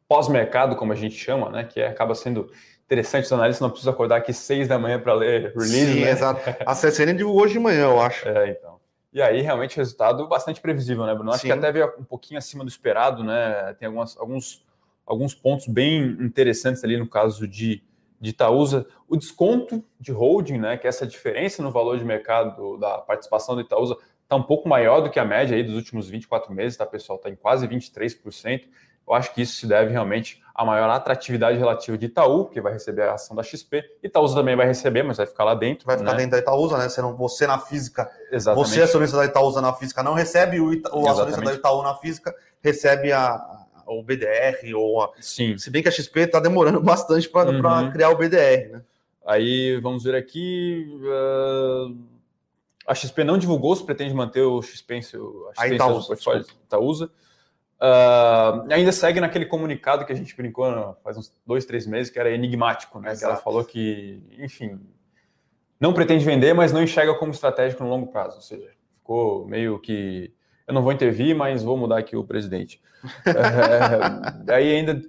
pós-mercado, 0.08 0.76
como 0.76 0.92
a 0.92 0.96
gente 0.96 1.16
chama, 1.16 1.50
né? 1.50 1.64
Que 1.64 1.80
é, 1.82 1.88
acaba 1.88 2.14
sendo 2.14 2.50
interessante, 2.86 3.26
os 3.26 3.34
analistas 3.34 3.62
não 3.62 3.70
precisam 3.70 3.94
acordar 3.94 4.18
aqui 4.18 4.32
seis 4.32 4.68
da 4.68 4.78
manhã 4.78 5.00
para 5.00 5.14
ler 5.14 5.54
release. 5.54 5.94
Sim, 5.94 6.02
né? 6.02 6.12
exato. 6.12 6.42
A 6.66 6.76
CCN 6.76 7.14
de 7.14 7.24
hoje 7.24 7.54
de 7.54 7.60
manhã, 7.60 7.86
eu 7.86 8.00
acho. 8.00 8.28
É, 8.28 8.52
então. 8.52 8.76
E 9.12 9.22
aí, 9.22 9.42
realmente, 9.42 9.78
resultado 9.78 10.28
bastante 10.28 10.60
previsível, 10.60 11.06
né, 11.06 11.16
Bruno? 11.16 11.32
Acho 11.32 11.42
Sim. 11.42 11.48
que 11.48 11.54
até 11.54 11.72
veio 11.72 11.94
um 11.98 12.04
pouquinho 12.04 12.38
acima 12.38 12.64
do 12.64 12.70
esperado, 12.70 13.24
né? 13.24 13.74
Tem 13.80 13.88
algumas, 13.88 14.18
alguns, 14.18 14.66
alguns 15.06 15.34
pontos 15.34 15.68
bem 15.68 16.18
interessantes 16.20 16.84
ali 16.84 16.98
no 16.98 17.08
caso 17.08 17.48
de, 17.48 17.82
de 18.20 18.32
Itaúsa. 18.32 18.86
O 19.08 19.16
desconto 19.16 19.84
de 20.00 20.12
holding, 20.12 20.58
né? 20.58 20.78
Que 20.78 20.88
é 20.88 20.90
essa 20.90 21.06
diferença 21.06 21.62
no 21.62 21.72
valor 21.72 21.98
de 21.98 22.04
mercado 22.04 22.78
da 22.78 22.98
participação 23.00 23.56
do 23.56 23.62
Itaúsa 23.62 23.98
está 24.24 24.36
um 24.36 24.44
pouco 24.44 24.68
maior 24.68 25.02
do 25.02 25.10
que 25.10 25.20
a 25.20 25.26
média 25.26 25.56
aí 25.56 25.64
dos 25.64 25.76
últimos 25.76 26.10
24 26.10 26.54
meses, 26.54 26.78
tá, 26.78 26.86
pessoal? 26.86 27.18
Está 27.18 27.30
em 27.30 27.36
quase 27.36 27.68
23%. 27.68 28.64
Eu 29.08 29.14
acho 29.14 29.34
que 29.34 29.42
isso 29.44 29.54
se 29.54 29.68
deve 29.68 29.92
realmente 29.92 30.42
à 30.54 30.66
maior 30.66 30.90
atratividade 30.90 31.60
relativa 31.60 31.96
de 31.96 32.08
Itaú, 32.08 32.46
que 32.46 32.60
vai 32.60 32.74
receber 32.74 33.04
a 33.04 33.14
ação 33.14 33.36
da 33.36 33.44
XP. 33.44 33.84
Itaúsa 34.02 34.34
também 34.34 34.56
vai 34.56 34.66
receber, 34.66 35.04
mas 35.04 35.18
vai 35.18 35.28
ficar 35.28 35.44
lá 35.44 35.54
dentro. 35.54 35.86
Vai 35.86 35.98
ficar 35.98 36.14
né? 36.14 36.18
dentro 36.18 36.32
da 36.32 36.40
Itaúsa, 36.40 36.78
né? 36.78 36.90
Você, 36.90 37.02
não, 37.02 37.16
você 37.16 37.46
na 37.46 37.60
física, 37.60 38.10
Exatamente. 38.32 38.70
você 38.70 38.82
acionista 38.82 39.18
da 39.18 39.26
Itaúsa 39.26 39.62
na 39.62 39.74
física 39.74 40.02
não 40.02 40.14
recebe, 40.14 40.60
o, 40.60 40.74
Ita, 40.74 40.96
o 40.96 41.08
acionista 41.08 41.42
da 41.42 41.54
Itaú 41.54 41.84
na 41.84 41.94
física 41.96 42.34
recebe 42.64 43.12
a, 43.12 43.65
o 43.86 44.04
BDR 44.04 44.74
ou 44.76 45.02
a... 45.02 45.12
Sim. 45.20 45.58
Se 45.58 45.70
bem 45.70 45.82
que 45.82 45.90
a 45.90 45.92
XP 45.92 46.22
está 46.22 46.40
demorando 46.40 46.82
bastante 46.84 47.30
para 47.30 47.50
uhum. 47.52 47.92
criar 47.92 48.10
o 48.10 48.18
BDR, 48.18 48.72
né? 48.72 48.82
Aí 49.26 49.80
vamos 49.82 50.04
ver 50.04 50.14
aqui. 50.14 50.86
Uh, 51.02 51.98
a 52.86 52.94
XP 52.94 53.24
não 53.24 53.38
divulgou 53.38 53.76
se 53.76 53.84
pretende 53.84 54.14
manter 54.14 54.42
o 54.42 54.62
XP, 54.62 55.02
o, 55.18 55.50
a, 55.50 55.54
XP 55.54 55.64
a 55.64 55.68
Itaúsa, 55.70 56.16
Itaúsa. 56.66 57.12
Uh, 57.76 58.72
ainda 58.72 58.92
segue 58.92 59.20
naquele 59.20 59.46
comunicado 59.46 60.06
que 60.06 60.14
a 60.14 60.16
gente 60.16 60.36
brincou 60.36 60.96
faz 61.04 61.18
uns 61.18 61.36
dois, 61.46 61.66
três 61.66 61.88
meses, 61.88 62.12
que 62.12 62.20
era 62.20 62.30
enigmático, 62.30 63.00
né? 63.00 63.16
Que 63.16 63.26
ela 63.26 63.36
falou 63.36 63.66
que, 63.66 64.22
enfim, 64.38 64.80
não 65.80 65.92
pretende 65.92 66.24
vender, 66.24 66.54
mas 66.54 66.72
não 66.72 66.84
enxerga 66.84 67.16
como 67.16 67.32
estratégico 67.32 67.84
no 67.84 67.90
longo 67.90 68.08
prazo. 68.08 68.36
Ou 68.36 68.42
seja, 68.42 68.70
ficou 69.00 69.48
meio 69.48 69.80
que 69.80 70.35
Eu 70.68 70.74
não 70.74 70.82
vou 70.82 70.92
intervir, 70.92 71.36
mas 71.36 71.64
vou 71.64 71.78
mudar 71.78 72.00
aqui 72.00 72.16
o 72.16 72.24
presidente. 72.24 72.82
é, 74.48 74.54
aí 74.54 74.76
ainda. 74.76 75.02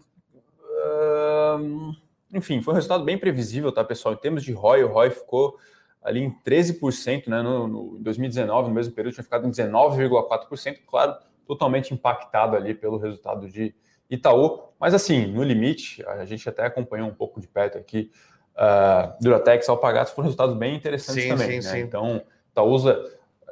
Uh, 0.60 1.96
enfim, 2.32 2.60
foi 2.60 2.72
um 2.72 2.74
resultado 2.74 3.04
bem 3.04 3.16
previsível, 3.16 3.72
tá, 3.72 3.82
pessoal? 3.82 4.14
Em 4.14 4.18
termos 4.18 4.44
de 4.44 4.52
ROI, 4.52 4.84
o 4.84 4.88
ROI 4.88 5.10
ficou 5.10 5.56
ali 6.02 6.20
em 6.20 6.30
13%, 6.44 7.28
né? 7.28 7.42
No, 7.42 7.66
no, 7.66 7.96
em 7.98 8.02
2019, 8.02 8.68
no 8.68 8.74
mesmo 8.74 8.92
período, 8.94 9.14
tinha 9.14 9.24
ficado 9.24 9.46
em 9.46 9.50
19,4%, 9.50 10.78
claro, 10.86 11.16
totalmente 11.46 11.94
impactado 11.94 12.54
ali 12.54 12.74
pelo 12.74 12.98
resultado 12.98 13.48
de 13.48 13.74
Itaú. 14.10 14.60
Mas 14.78 14.92
assim, 14.92 15.26
no 15.26 15.42
limite, 15.42 16.04
a 16.06 16.24
gente 16.26 16.48
até 16.48 16.66
acompanhou 16.66 17.08
um 17.08 17.14
pouco 17.14 17.40
de 17.40 17.48
perto 17.48 17.78
aqui. 17.78 18.10
Uh, 18.54 19.22
Duratex, 19.22 19.68
Alpagatos 19.68 20.12
foram 20.12 20.26
resultados 20.26 20.54
bem 20.54 20.76
interessantes 20.76 21.24
sim, 21.24 21.30
também. 21.30 21.62
Sim, 21.62 21.68
né? 21.68 21.74
sim. 21.74 21.80
Então, 21.80 22.22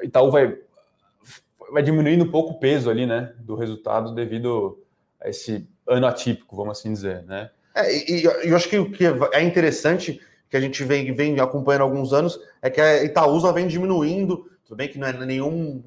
Itaú 0.02 0.30
vai, 0.30 0.58
vai 1.72 1.82
diminuindo 1.82 2.24
um 2.24 2.30
pouco 2.30 2.52
o 2.52 2.58
peso 2.58 2.90
ali, 2.90 3.06
né, 3.06 3.32
do 3.38 3.54
resultado 3.54 4.14
devido 4.14 4.82
a 5.20 5.28
esse 5.28 5.68
ano 5.86 6.06
atípico, 6.06 6.56
vamos 6.56 6.78
assim 6.78 6.92
dizer, 6.92 7.22
né? 7.24 7.50
É, 7.74 7.92
e, 7.92 8.24
eu 8.24 8.56
acho 8.56 8.68
que 8.68 8.78
o 8.78 8.90
que 8.90 9.04
é 9.32 9.42
interessante 9.42 10.20
que 10.48 10.56
a 10.56 10.60
gente 10.60 10.84
vem, 10.84 11.12
vem 11.12 11.40
acompanhando 11.40 11.82
há 11.82 11.84
alguns 11.84 12.12
anos 12.12 12.38
é 12.62 12.70
que 12.70 12.80
a 12.80 13.02
Itaúsa 13.02 13.52
vem 13.52 13.66
diminuindo, 13.66 14.48
tudo 14.64 14.76
bem 14.76 14.88
que 14.88 14.98
não 14.98 15.08
é 15.08 15.12
nenhum 15.26 15.82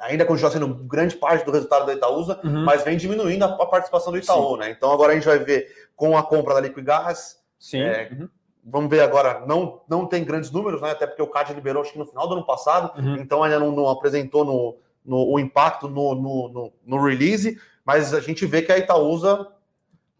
ainda 0.00 0.24
continua 0.24 0.50
sendo 0.50 0.66
grande 0.66 1.16
parte 1.16 1.44
do 1.44 1.52
resultado 1.52 1.86
da 1.86 1.92
Itaúsa, 1.92 2.40
uhum. 2.42 2.64
mas 2.64 2.82
vem 2.82 2.96
diminuindo 2.96 3.44
a, 3.44 3.48
a 3.48 3.66
participação 3.66 4.12
do 4.12 4.18
Itaú, 4.18 4.54
Sim. 4.54 4.60
né? 4.60 4.70
Então 4.70 4.90
agora 4.90 5.12
a 5.12 5.14
gente 5.14 5.26
vai 5.26 5.38
ver 5.38 5.68
com 5.94 6.16
a 6.16 6.22
compra 6.22 6.54
da 6.54 6.60
Liquigás. 6.60 7.38
Sim. 7.58 7.82
É, 7.82 8.08
uhum. 8.10 8.28
Vamos 8.64 8.90
ver 8.90 9.00
agora, 9.00 9.44
não, 9.46 9.80
não 9.88 10.06
tem 10.06 10.24
grandes 10.24 10.50
números, 10.50 10.80
né? 10.80 10.90
Até 10.90 11.06
porque 11.06 11.22
o 11.22 11.26
CAD 11.26 11.54
liberou 11.54 11.82
acho 11.82 11.92
que 11.92 11.98
no 11.98 12.06
final 12.06 12.28
do 12.28 12.34
ano 12.34 12.44
passado, 12.44 12.92
uhum. 12.98 13.16
então 13.16 13.42
ainda 13.42 13.58
não, 13.58 13.72
não 13.72 13.88
apresentou 13.88 14.44
no, 14.44 14.76
no, 15.04 15.32
o 15.32 15.38
impacto 15.38 15.88
no, 15.88 16.14
no, 16.14 16.72
no, 16.84 17.02
release, 17.02 17.58
mas 17.84 18.12
a 18.14 18.20
gente 18.20 18.46
vê 18.46 18.62
que 18.62 18.72
a 18.72 18.78
Itaúsa 18.78 19.46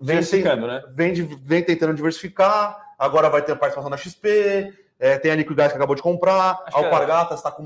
vem, 0.00 0.22
tem, 0.25 0.42
né? 0.42 0.82
vem, 0.90 1.12
vem 1.12 1.62
tentando 1.62 1.94
diversificar, 1.94 2.94
agora 2.99 3.28
vai 3.28 3.42
ter 3.42 3.52
a 3.52 3.56
participação 3.56 3.90
da 3.90 3.96
XP, 3.96 4.72
é, 4.99 5.18
tem 5.18 5.30
a 5.30 5.37
Liquigás 5.37 5.72
que 5.72 5.76
acabou 5.76 5.96
de 5.96 6.02
comprar, 6.02 6.62
acho 6.66 6.76
a 6.76 6.80
Alpargatas 6.80 7.38
está 7.38 7.56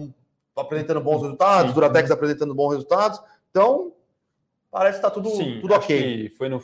apresentando 0.57 1.01
bons 1.01 1.23
resultados, 1.23 1.69
Sim. 1.69 1.75
Duratex 1.75 2.11
apresentando 2.11 2.55
bons 2.55 2.71
resultados. 2.71 3.21
Então, 3.51 3.93
parece 4.71 5.01
que 5.01 5.07
está 5.07 5.11
tudo, 5.11 5.31
Sim, 5.31 5.59
tudo 5.61 5.75
ok. 5.75 6.33
foi 6.37 6.49
no, 6.49 6.63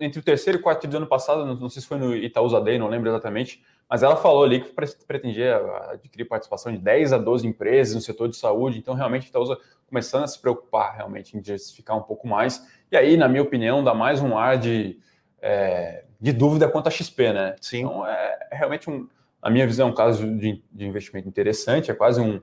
entre 0.00 0.20
o 0.20 0.22
terceiro 0.22 0.58
e 0.58 0.60
o 0.60 0.62
quarto 0.62 0.86
do 0.86 0.96
ano 0.96 1.06
passado, 1.06 1.44
não 1.44 1.68
sei 1.68 1.82
se 1.82 1.88
foi 1.88 1.98
no 1.98 2.14
Itaúsa 2.14 2.60
Day, 2.60 2.78
não 2.78 2.88
lembro 2.88 3.10
exatamente, 3.10 3.62
mas 3.88 4.02
ela 4.02 4.16
falou 4.16 4.44
ali 4.44 4.60
que 4.60 4.72
pretendia 5.06 5.56
adquirir 5.90 6.26
participação 6.26 6.72
de 6.72 6.78
10 6.78 7.12
a 7.12 7.18
12 7.18 7.46
empresas 7.46 7.94
no 7.94 8.00
setor 8.00 8.28
de 8.28 8.36
saúde, 8.36 8.78
então 8.78 8.94
realmente 8.94 9.28
Itaúsa 9.28 9.58
começando 9.86 10.24
a 10.24 10.26
se 10.26 10.38
preocupar 10.38 10.96
realmente 10.96 11.36
em 11.36 11.40
diversificar 11.40 11.96
um 11.96 12.02
pouco 12.02 12.28
mais, 12.28 12.66
e 12.90 12.96
aí, 12.96 13.16
na 13.16 13.28
minha 13.28 13.42
opinião, 13.42 13.84
dá 13.84 13.92
mais 13.92 14.20
um 14.20 14.36
ar 14.36 14.56
de, 14.56 14.98
é, 15.42 16.04
de 16.18 16.32
dúvida 16.32 16.68
quanto 16.68 16.86
à 16.86 16.90
XP, 16.90 17.32
né? 17.32 17.56
Sim. 17.60 17.80
Então, 17.80 18.06
é, 18.06 18.48
é 18.50 18.56
realmente, 18.56 18.88
um, 18.88 19.06
na 19.42 19.50
minha 19.50 19.66
visão, 19.66 19.90
um 19.90 19.94
caso 19.94 20.26
de, 20.36 20.62
de 20.72 20.86
investimento 20.86 21.28
interessante, 21.28 21.90
é 21.90 21.94
quase 21.94 22.18
um, 22.20 22.40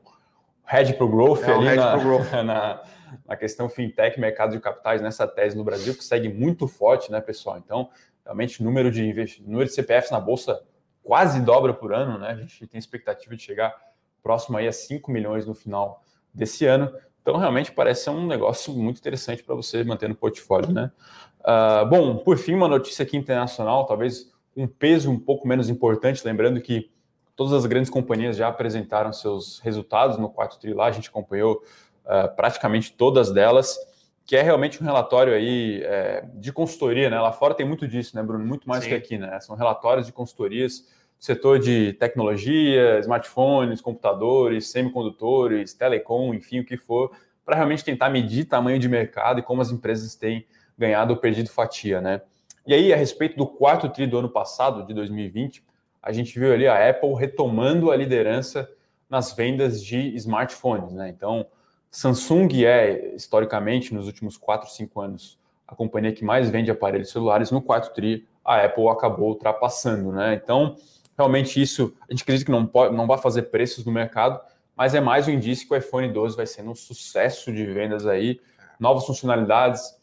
hedge 0.71 0.93
para 0.93 1.05
o 1.05 1.09
growth 1.09 1.43
é, 1.43 1.51
ali 1.51 1.75
na, 1.75 1.97
growth. 1.97 2.31
na, 2.45 2.83
na, 3.25 3.35
questão 3.35 3.67
fintech, 3.67 4.19
mercado 4.19 4.51
de 4.51 4.59
capitais, 4.59 5.01
nessa 5.01 5.27
tese 5.27 5.57
no 5.57 5.63
Brasil, 5.63 5.95
que 5.95 6.03
segue 6.03 6.29
muito 6.29 6.67
forte, 6.67 7.11
né, 7.11 7.19
pessoal? 7.19 7.57
Então, 7.57 7.89
realmente, 8.23 8.63
número 8.63 8.91
de, 8.91 9.41
número 9.41 9.65
de 9.65 9.73
CPFs 9.73 10.11
na 10.11 10.19
Bolsa 10.19 10.61
quase 11.05 11.39
dobra 11.39 11.73
por 11.73 11.93
ano, 11.93 12.17
né? 12.17 12.31
A 12.31 12.35
gente 12.35 12.67
tem 12.67 12.77
expectativa 12.77 13.33
de 13.33 13.41
chegar 13.41 13.73
próximo 14.21 14.57
aí 14.57 14.67
a 14.67 14.73
5 14.73 15.09
milhões 15.09 15.45
no 15.45 15.55
final 15.55 16.03
desse 16.33 16.65
ano. 16.65 16.91
Então, 17.21 17.37
realmente 17.37 17.71
parece 17.71 18.03
ser 18.03 18.09
um 18.09 18.27
negócio 18.27 18.73
muito 18.73 18.97
interessante 18.97 19.41
para 19.41 19.55
você 19.55 19.83
manter 19.85 20.09
no 20.09 20.15
portfólio, 20.15 20.73
né? 20.73 20.91
Uh, 21.39 21.85
bom, 21.87 22.17
por 22.17 22.37
fim, 22.37 22.55
uma 22.55 22.67
notícia 22.67 23.03
aqui 23.03 23.15
internacional, 23.15 23.85
talvez 23.85 24.29
um 24.57 24.67
peso 24.67 25.09
um 25.09 25.19
pouco 25.19 25.47
menos 25.47 25.69
importante, 25.69 26.25
lembrando 26.25 26.59
que 26.59 26.89
Todas 27.35 27.51
as 27.51 27.65
grandes 27.65 27.89
companhias 27.89 28.37
já 28.37 28.47
apresentaram 28.47 29.11
seus 29.11 29.59
resultados 29.59 30.17
no 30.17 30.29
quarto 30.29 30.57
tri 30.57 30.73
lá, 30.73 30.85
a 30.85 30.91
gente 30.91 31.09
acompanhou 31.09 31.61
uh, 32.05 32.33
praticamente 32.33 32.93
todas 32.93 33.29
delas, 33.29 33.77
que 34.25 34.37
é 34.37 34.41
realmente 34.41 34.81
um 34.81 34.85
relatório 34.85 35.33
aí 35.33 35.83
é, 35.83 36.25
de 36.33 36.51
consultoria, 36.51 37.09
né? 37.11 37.19
Lá 37.19 37.31
fora 37.31 37.53
tem 37.53 37.65
muito 37.65 37.87
disso, 37.87 38.15
né, 38.15 38.23
Bruno? 38.23 38.43
Muito 38.43 38.67
mais 38.67 38.83
Sim. 38.83 38.89
que 38.89 38.95
aqui, 38.95 39.17
né? 39.17 39.39
São 39.41 39.55
relatórios 39.55 40.07
de 40.07 40.13
consultorias 40.13 40.87
setor 41.19 41.59
de 41.59 41.93
tecnologia, 41.93 42.99
smartphones, 42.99 43.81
computadores, 43.81 44.67
semicondutores, 44.69 45.73
telecom, 45.73 46.33
enfim, 46.33 46.59
o 46.59 46.65
que 46.65 46.77
for, 46.77 47.11
para 47.43 47.55
realmente 47.55 47.83
tentar 47.83 48.09
medir 48.09 48.45
tamanho 48.45 48.79
de 48.79 48.89
mercado 48.89 49.39
e 49.39 49.43
como 49.43 49.61
as 49.61 49.71
empresas 49.71 50.15
têm 50.15 50.45
ganhado 50.77 51.13
ou 51.13 51.19
perdido 51.19 51.49
fatia, 51.49 52.01
né? 52.01 52.21
E 52.65 52.73
aí, 52.73 52.91
a 52.91 52.97
respeito 52.97 53.37
do 53.37 53.45
quarto 53.45 53.87
tri 53.89 54.07
do 54.07 54.17
ano 54.17 54.29
passado, 54.29 54.85
de 54.85 54.93
2020, 54.93 55.63
a 56.01 56.11
gente 56.11 56.37
viu 56.37 56.51
ali 56.51 56.67
a 56.67 56.89
Apple 56.89 57.13
retomando 57.13 57.91
a 57.91 57.95
liderança 57.95 58.69
nas 59.09 59.33
vendas 59.33 59.83
de 59.83 60.15
smartphones, 60.15 60.91
né? 60.93 61.09
Então, 61.09 61.45
Samsung 61.91 62.65
é, 62.65 63.15
historicamente, 63.15 63.93
nos 63.93 64.07
últimos 64.07 64.35
4, 64.35 64.69
5 64.69 64.99
anos, 64.99 65.39
a 65.67 65.75
companhia 65.75 66.11
que 66.11 66.25
mais 66.25 66.49
vende 66.49 66.69
aparelhos 66.69 67.09
celulares. 67.09 67.51
No 67.51 67.61
quarto 67.61 67.93
TRI, 67.93 68.27
a 68.43 68.63
Apple 68.63 68.87
acabou 68.89 69.29
ultrapassando, 69.29 70.11
né? 70.11 70.33
Então, 70.35 70.75
realmente 71.17 71.61
isso, 71.61 71.93
a 72.09 72.13
gente 72.13 72.23
acredita 72.23 72.45
que 72.45 72.51
não, 72.51 72.65
pode, 72.65 72.95
não 72.95 73.07
vai 73.07 73.17
fazer 73.17 73.43
preços 73.43 73.85
no 73.85 73.91
mercado, 73.91 74.39
mas 74.75 74.93
é 74.93 74.99
mais 74.99 75.27
um 75.27 75.31
indício 75.31 75.67
que 75.67 75.73
o 75.73 75.77
iPhone 75.77 76.11
12 76.11 76.35
vai 76.35 76.45
ser 76.45 76.61
um 76.63 76.75
sucesso 76.75 77.51
de 77.51 77.65
vendas 77.65 78.05
aí, 78.05 78.39
novas 78.79 79.05
funcionalidades, 79.05 79.95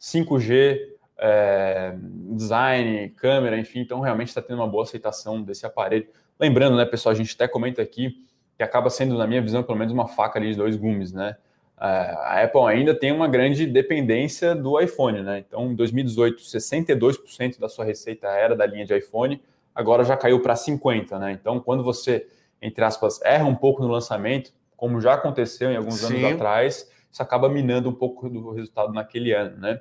5G, 0.00 0.78
é, 1.18 1.94
design, 1.96 3.10
câmera, 3.10 3.58
enfim, 3.58 3.80
então 3.80 4.00
realmente 4.00 4.28
está 4.28 4.40
tendo 4.40 4.56
uma 4.56 4.68
boa 4.68 4.84
aceitação 4.84 5.42
desse 5.42 5.66
aparelho. 5.66 6.06
Lembrando, 6.38 6.76
né, 6.76 6.84
pessoal, 6.84 7.12
a 7.14 7.16
gente 7.16 7.34
até 7.34 7.46
comenta 7.46 7.82
aqui 7.82 8.14
que 8.56 8.62
acaba 8.62 8.90
sendo, 8.90 9.16
na 9.16 9.26
minha 9.26 9.40
visão, 9.40 9.62
pelo 9.62 9.78
menos 9.78 9.92
uma 9.92 10.06
faca 10.06 10.38
ali 10.38 10.50
de 10.50 10.56
dois 10.56 10.76
gumes, 10.76 11.12
né? 11.12 11.36
É, 11.80 11.84
a 11.86 12.42
Apple 12.44 12.60
ainda 12.66 12.94
tem 12.94 13.10
uma 13.10 13.26
grande 13.26 13.66
dependência 13.66 14.54
do 14.54 14.78
iPhone, 14.78 15.22
né? 15.22 15.38
Então, 15.38 15.72
em 15.72 15.74
2018, 15.74 16.42
62% 16.42 17.58
da 17.58 17.70
sua 17.70 17.86
receita 17.86 18.28
era 18.28 18.54
da 18.54 18.66
linha 18.66 18.84
de 18.84 18.94
iPhone, 18.94 19.40
agora 19.80 20.04
já 20.04 20.16
caiu 20.16 20.40
para 20.40 20.54
50%, 20.54 21.18
né? 21.18 21.32
Então, 21.32 21.60
quando 21.60 21.82
você, 21.82 22.26
entre 22.60 22.84
aspas, 22.84 23.20
erra 23.22 23.44
um 23.44 23.54
pouco 23.54 23.82
no 23.82 23.88
lançamento, 23.88 24.52
como 24.76 25.00
já 25.00 25.14
aconteceu 25.14 25.70
em 25.70 25.76
alguns 25.76 26.00
Sim. 26.00 26.18
anos 26.18 26.34
atrás, 26.34 26.90
isso 27.10 27.22
acaba 27.22 27.48
minando 27.48 27.88
um 27.88 27.94
pouco 27.94 28.28
do 28.28 28.52
resultado 28.52 28.92
naquele 28.92 29.32
ano, 29.32 29.56
né? 29.58 29.80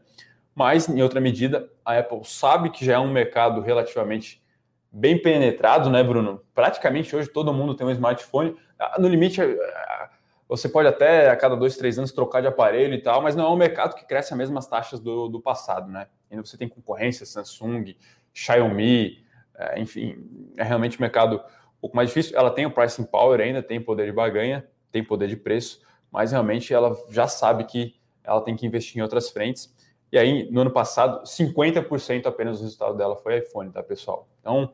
mas, 0.60 0.90
em 0.90 1.02
outra 1.02 1.22
medida, 1.22 1.70
a 1.86 1.98
Apple 1.98 2.20
sabe 2.26 2.70
que 2.70 2.84
já 2.84 2.96
é 2.96 3.00
um 3.00 3.10
mercado 3.10 3.62
relativamente 3.62 4.44
bem 4.92 5.18
penetrado, 5.18 5.90
né, 5.90 6.04
Bruno? 6.04 6.42
Praticamente 6.54 7.16
hoje 7.16 7.30
todo 7.30 7.54
mundo 7.54 7.76
tem 7.76 7.88
um 7.88 7.92
smartphone. 7.92 8.58
Ah, 8.78 8.98
no 9.00 9.08
limite, 9.08 9.42
ah, 9.42 10.10
você 10.50 10.68
pode 10.68 10.90
até 10.90 11.30
a 11.30 11.38
cada 11.38 11.56
dois, 11.56 11.78
três 11.78 11.98
anos 11.98 12.12
trocar 12.12 12.42
de 12.42 12.48
aparelho 12.48 12.94
e 12.94 13.02
tal, 13.02 13.22
mas 13.22 13.38
não 13.38 13.46
é 13.46 13.50
um 13.50 13.56
mercado 13.56 13.96
que 13.96 14.06
cresce 14.06 14.34
as 14.34 14.38
mesmas 14.38 14.68
taxas 14.68 15.00
do, 15.00 15.30
do 15.30 15.40
passado, 15.40 15.90
né? 15.90 16.08
Ainda 16.30 16.44
você 16.44 16.58
tem 16.58 16.68
concorrência, 16.68 17.26
Samsung, 17.26 17.96
Xiaomi, 18.34 19.24
é, 19.60 19.80
enfim, 19.80 20.16
é 20.58 20.64
realmente 20.64 20.98
um 20.98 21.02
mercado 21.02 21.36
um 21.36 21.82
pouco 21.82 21.96
mais 21.96 22.10
difícil. 22.10 22.38
Ela 22.38 22.50
tem 22.50 22.66
o 22.66 22.72
pricing 22.72 23.04
power 23.04 23.40
ainda, 23.42 23.62
tem 23.62 23.82
poder 23.82 24.06
de 24.06 24.12
barganha, 24.14 24.66
tem 24.92 25.04
poder 25.04 25.28
de 25.28 25.36
preço, 25.36 25.82
mas 26.12 26.32
realmente 26.32 26.74
ela 26.74 26.98
já 27.10 27.28
sabe 27.28 27.66
que 27.66 27.96
ela 28.24 28.42
tem 28.42 28.56
que 28.56 28.66
investir 28.66 28.98
em 28.98 29.02
outras 29.02 29.30
frentes. 29.30 29.76
E 30.12 30.18
aí, 30.18 30.50
no 30.50 30.62
ano 30.62 30.72
passado, 30.72 31.24
50% 31.24 32.26
apenas 32.26 32.60
do 32.60 32.64
resultado 32.64 32.98
dela 32.98 33.16
foi 33.16 33.40
iPhone, 33.40 33.70
tá, 33.72 33.84
pessoal? 33.84 34.28
Então, 34.40 34.72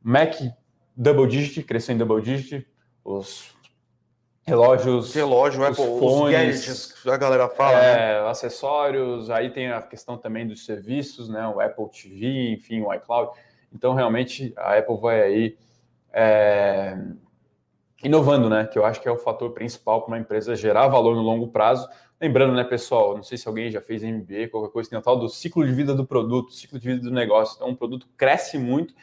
Mac 0.00 0.34
double 0.96 1.26
digit, 1.26 1.62
cresceu 1.64 1.94
em 1.94 1.98
double 1.98 2.22
digit, 2.22 2.66
os 3.04 3.54
relógios, 4.44 5.14
relógio, 5.14 5.60
os 5.60 5.66
Apple, 5.68 5.98
fones, 5.98 6.16
os 6.16 6.30
gadgets, 6.32 7.06
a 7.06 7.16
galera 7.16 7.48
fala, 7.48 7.78
é, 7.78 8.22
né? 8.22 8.28
acessórios, 8.28 9.30
aí 9.30 9.50
tem 9.50 9.70
a 9.70 9.80
questão 9.80 10.16
também 10.16 10.46
dos 10.46 10.64
serviços, 10.64 11.28
né, 11.28 11.46
o 11.46 11.60
Apple 11.60 11.88
TV, 11.90 12.52
enfim, 12.52 12.82
o 12.82 12.92
iCloud. 12.92 13.32
Então, 13.74 13.94
realmente, 13.94 14.52
a 14.56 14.78
Apple 14.78 15.00
vai 15.00 15.22
aí 15.22 15.58
é, 16.12 16.96
inovando, 18.02 18.50
né, 18.50 18.66
que 18.66 18.78
eu 18.78 18.84
acho 18.84 19.00
que 19.00 19.08
é 19.08 19.10
o 19.10 19.18
fator 19.18 19.50
principal 19.52 20.02
para 20.02 20.08
uma 20.08 20.18
empresa 20.18 20.54
gerar 20.54 20.88
valor 20.88 21.14
no 21.14 21.22
longo 21.22 21.48
prazo, 21.48 21.88
Lembrando, 22.22 22.54
né, 22.54 22.62
pessoal, 22.62 23.16
não 23.16 23.22
sei 23.24 23.36
se 23.36 23.48
alguém 23.48 23.68
já 23.68 23.80
fez 23.80 24.00
MBA, 24.00 24.46
qualquer 24.48 24.72
coisa, 24.72 24.88
tem 24.88 24.96
o 24.96 25.02
tal 25.02 25.18
do 25.18 25.28
ciclo 25.28 25.66
de 25.66 25.72
vida 25.72 25.92
do 25.92 26.06
produto, 26.06 26.52
ciclo 26.52 26.78
de 26.78 26.88
vida 26.88 27.02
do 27.02 27.10
negócio. 27.10 27.56
Então, 27.56 27.66
um 27.66 27.74
produto 27.74 28.06
cresce 28.16 28.56
muito, 28.56 28.94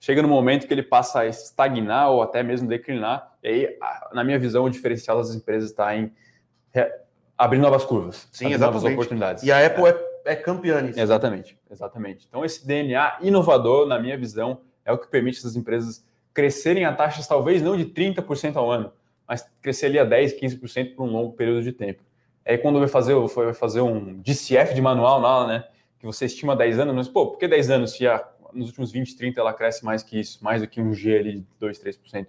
chega 0.00 0.20
no 0.20 0.26
momento 0.26 0.66
que 0.66 0.74
ele 0.74 0.82
passa 0.82 1.20
a 1.20 1.26
estagnar 1.26 2.10
ou 2.10 2.20
até 2.20 2.42
mesmo 2.42 2.66
declinar. 2.66 3.32
E 3.44 3.48
aí, 3.48 3.78
na 4.12 4.24
minha 4.24 4.40
visão, 4.40 4.64
o 4.64 4.68
diferencial 4.68 5.18
das 5.18 5.32
empresas 5.36 5.70
está 5.70 5.96
em 5.96 6.12
abrir 7.38 7.58
novas 7.58 7.84
curvas, 7.84 8.28
Sim, 8.32 8.46
exatamente. 8.46 8.82
novas 8.82 8.92
oportunidades. 8.92 9.44
E 9.44 9.52
a 9.52 9.64
Apple 9.64 9.84
é, 9.84 9.90
é, 9.90 10.13
é 10.24 10.34
campeã 10.34 10.80
nisso. 10.80 10.98
Exatamente, 10.98 11.58
exatamente. 11.70 12.26
Então, 12.28 12.44
esse 12.44 12.66
DNA 12.66 13.18
inovador, 13.22 13.86
na 13.86 13.98
minha 13.98 14.16
visão, 14.16 14.60
é 14.84 14.92
o 14.92 14.98
que 14.98 15.08
permite 15.08 15.38
essas 15.38 15.56
empresas 15.56 16.04
crescerem 16.32 16.84
a 16.84 16.92
taxas 16.92 17.26
talvez 17.26 17.62
não 17.62 17.76
de 17.76 17.86
30% 17.86 18.56
ao 18.56 18.70
ano, 18.70 18.92
mas 19.26 19.48
crescer 19.62 19.86
ali 19.86 19.98
a 19.98 20.04
10, 20.04 20.38
15% 20.38 20.94
por 20.94 21.04
um 21.04 21.12
longo 21.12 21.32
período 21.32 21.62
de 21.62 21.72
tempo. 21.72 22.02
Aí 22.44 22.58
quando 22.58 22.78
vai 22.78 22.88
fazer, 22.88 23.14
vai 23.14 23.54
fazer 23.54 23.80
um 23.80 24.20
DCF 24.20 24.74
de 24.74 24.82
manual 24.82 25.20
lá, 25.20 25.46
né? 25.46 25.64
Que 25.98 26.04
você 26.04 26.26
estima 26.26 26.54
10 26.54 26.80
anos, 26.80 26.94
mas 26.94 27.08
pô, 27.08 27.28
por 27.28 27.38
que 27.38 27.48
10 27.48 27.70
anos 27.70 27.92
se 27.92 28.06
a, 28.06 28.26
nos 28.52 28.66
últimos 28.66 28.92
20, 28.92 29.16
30 29.16 29.40
ela 29.40 29.54
cresce 29.54 29.84
mais 29.84 30.02
que 30.02 30.20
isso, 30.20 30.42
mais 30.44 30.60
do 30.60 30.68
que 30.68 30.80
um 30.80 30.92
G 30.92 31.16
ali 31.16 31.32
de 31.38 31.46
2, 31.58 31.78
3%? 31.78 32.26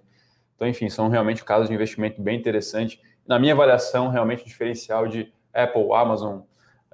Então, 0.54 0.66
enfim, 0.66 0.88
são 0.88 1.08
realmente 1.08 1.44
casos 1.44 1.68
de 1.68 1.74
investimento 1.74 2.22
bem 2.22 2.38
interessante. 2.38 2.98
Na 3.26 3.38
minha 3.38 3.52
avaliação, 3.52 4.08
realmente 4.08 4.42
o 4.42 4.46
diferencial 4.46 5.06
de 5.06 5.30
Apple, 5.52 5.92
Amazon, 5.92 6.40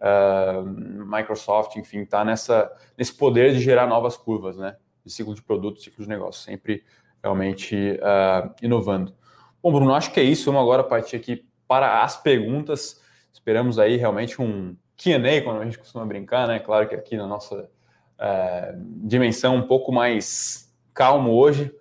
uh, 0.02 0.64
Microsoft, 1.06 1.76
enfim, 1.76 2.00
está 2.00 2.24
nesse 2.24 3.14
poder 3.16 3.52
de 3.52 3.60
gerar 3.60 3.86
novas 3.86 4.16
curvas, 4.16 4.56
né? 4.56 4.76
De 5.04 5.12
ciclo 5.12 5.34
de 5.34 5.42
produto, 5.42 5.80
ciclo 5.80 6.02
de 6.02 6.08
negócio, 6.08 6.42
sempre 6.42 6.84
realmente 7.22 7.98
uh, 8.00 8.52
inovando. 8.60 9.14
Bom, 9.62 9.72
Bruno, 9.72 9.94
acho 9.94 10.12
que 10.12 10.20
é 10.20 10.24
isso. 10.24 10.46
Vamos 10.46 10.62
agora 10.62 10.82
partir 10.82 11.16
aqui 11.16 11.46
para 11.68 12.02
as 12.02 12.16
perguntas. 12.16 13.00
Esperamos 13.32 13.78
aí 13.78 13.96
realmente 13.96 14.42
um 14.42 14.76
Q&A, 14.96 15.42
quando 15.42 15.60
a 15.60 15.64
gente 15.64 15.78
costuma 15.78 16.04
brincar, 16.04 16.46
né? 16.48 16.58
Claro 16.58 16.88
que 16.88 16.94
aqui 16.94 17.16
na 17.16 17.26
nossa 17.26 17.62
uh, 17.62 18.76
dimensão 19.06 19.56
um 19.56 19.66
pouco 19.66 19.92
mais 19.92 20.72
calmo 20.92 21.32
hoje. 21.32 21.72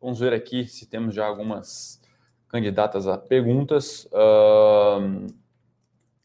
Vamos 0.00 0.20
ver 0.20 0.32
aqui 0.32 0.66
se 0.66 0.86
temos 0.86 1.14
já 1.14 1.26
algumas 1.26 2.00
candidatas 2.48 3.06
a 3.06 3.16
perguntas. 3.18 4.06
Uh, 4.06 5.26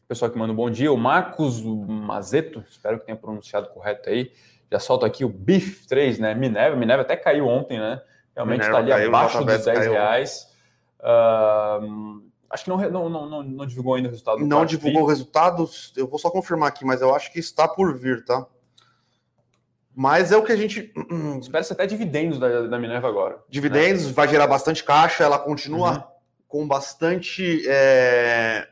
pessoal 0.08 0.30
que 0.30 0.38
manda 0.38 0.52
um 0.52 0.56
bom 0.56 0.70
dia, 0.70 0.92
o 0.92 0.96
Marcos 0.96 1.62
Mazeto, 1.62 2.64
espero 2.70 2.98
que 2.98 3.06
tenha 3.06 3.16
pronunciado 3.16 3.68
correto 3.68 4.08
aí. 4.08 4.32
Já 4.70 4.78
solta 4.78 5.06
aqui 5.06 5.24
o 5.24 5.28
BIF 5.28 5.86
3, 5.86 6.18
né? 6.18 6.34
Minerva, 6.34 6.76
Minerva 6.76 7.02
até 7.02 7.16
caiu 7.16 7.46
ontem, 7.46 7.78
né? 7.78 8.00
Realmente 8.34 8.62
está 8.62 8.78
ali 8.78 8.90
caiu, 8.90 9.08
abaixo 9.08 9.38
dos 9.44 9.64
10 9.64 9.64
caiu. 9.64 9.92
reais. 9.92 10.48
Uh, 11.00 12.22
acho 12.50 12.64
que 12.64 12.70
não, 12.70 12.78
não, 12.90 13.08
não, 13.08 13.42
não, 13.42 13.66
divulgou 13.66 13.94
ainda 13.94 14.08
o 14.08 14.10
resultado. 14.10 14.44
Não 14.44 14.64
divulgou 14.64 15.02
o 15.02 15.06
resultado. 15.06 15.68
Eu 15.96 16.06
vou 16.06 16.18
só 16.18 16.30
confirmar 16.30 16.68
aqui, 16.68 16.84
mas 16.84 17.00
eu 17.00 17.14
acho 17.14 17.32
que 17.32 17.38
está 17.38 17.68
por 17.68 17.96
vir, 17.96 18.24
tá? 18.24 18.46
Mas 19.94 20.30
é 20.30 20.36
o 20.36 20.42
que 20.42 20.52
a 20.52 20.56
gente. 20.56 20.92
Espera-se 21.40 21.72
até 21.72 21.86
dividendos 21.86 22.38
da, 22.38 22.66
da 22.66 22.78
Minerva 22.78 23.08
agora. 23.08 23.38
Dividendos, 23.48 24.06
né? 24.06 24.12
vai 24.12 24.28
gerar 24.28 24.46
bastante 24.46 24.84
caixa, 24.84 25.24
ela 25.24 25.38
continua 25.38 25.92
uhum. 25.92 26.02
com 26.46 26.68
bastante. 26.68 27.64
É... 27.66 28.68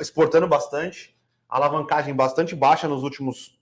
exportando 0.00 0.46
bastante, 0.46 1.16
alavancagem 1.48 2.14
bastante 2.14 2.54
baixa 2.54 2.88
nos 2.88 3.02
últimos. 3.02 3.58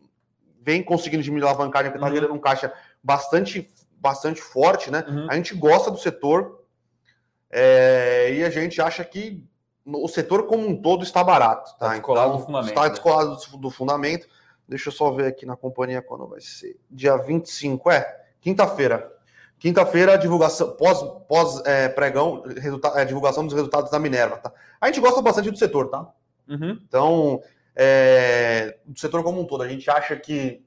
Vem 0.61 0.83
conseguindo 0.83 1.23
diminuir 1.23 1.47
a 1.47 1.51
alavancagem, 1.51 1.91
porque 1.91 2.05
está 2.05 2.15
gerando 2.15 2.35
um 2.35 2.39
caixa 2.39 2.73
bastante, 3.03 3.69
bastante 3.99 4.41
forte, 4.41 4.91
né? 4.91 5.05
Uhum. 5.09 5.27
A 5.29 5.35
gente 5.35 5.55
gosta 5.55 5.91
do 5.91 5.99
setor, 5.99 6.63
é, 7.53 8.33
e 8.33 8.45
a 8.45 8.49
gente 8.49 8.81
acha 8.81 9.05
que 9.05 9.45
o 9.85 10.09
setor 10.09 10.47
como 10.47 10.67
um 10.67 10.81
todo 10.81 11.03
está 11.03 11.23
barato. 11.23 11.77
Tá? 11.79 11.87
Está 11.87 11.93
descolado 11.95 12.29
então, 12.29 12.41
do 12.41 12.47
fundamento. 12.47 12.69
Está 12.71 12.83
né? 12.83 12.91
descolado 12.91 13.37
do, 13.37 13.57
do, 13.59 13.71
fundamento. 13.71 14.29
Deixa 14.67 14.89
eu 14.89 14.93
só 14.93 15.11
ver 15.11 15.27
aqui 15.27 15.45
na 15.45 15.57
companhia 15.57 16.01
quando 16.01 16.27
vai 16.27 16.41
ser. 16.41 16.81
Dia 16.91 17.17
25, 17.17 17.91
é, 17.91 18.25
quinta-feira. 18.41 19.13
Quinta-feira, 19.62 20.18
divulgação, 20.18 20.72
pós, 20.72 21.01
pós 21.29 21.64
é, 21.64 21.88
pregão, 21.88 22.42
resulta, 22.61 23.01
é, 23.01 23.05
divulgação 23.05 23.46
dos 23.46 23.55
resultados 23.55 23.92
da 23.92 23.98
Minerva. 24.01 24.37
Tá? 24.38 24.53
A 24.81 24.88
gente 24.88 25.01
gosta 25.01 25.22
bastante 25.22 25.53
do 25.53 25.57
setor, 25.57 25.88
tá? 25.88 26.12
Uhum. 26.48 26.81
Então, 26.85 27.40
é, 27.77 28.77
do 28.85 28.98
setor 28.98 29.22
como 29.22 29.40
um 29.40 29.46
todo, 29.46 29.62
a 29.62 29.68
gente 29.68 29.88
acha 29.88 30.16
que 30.16 30.66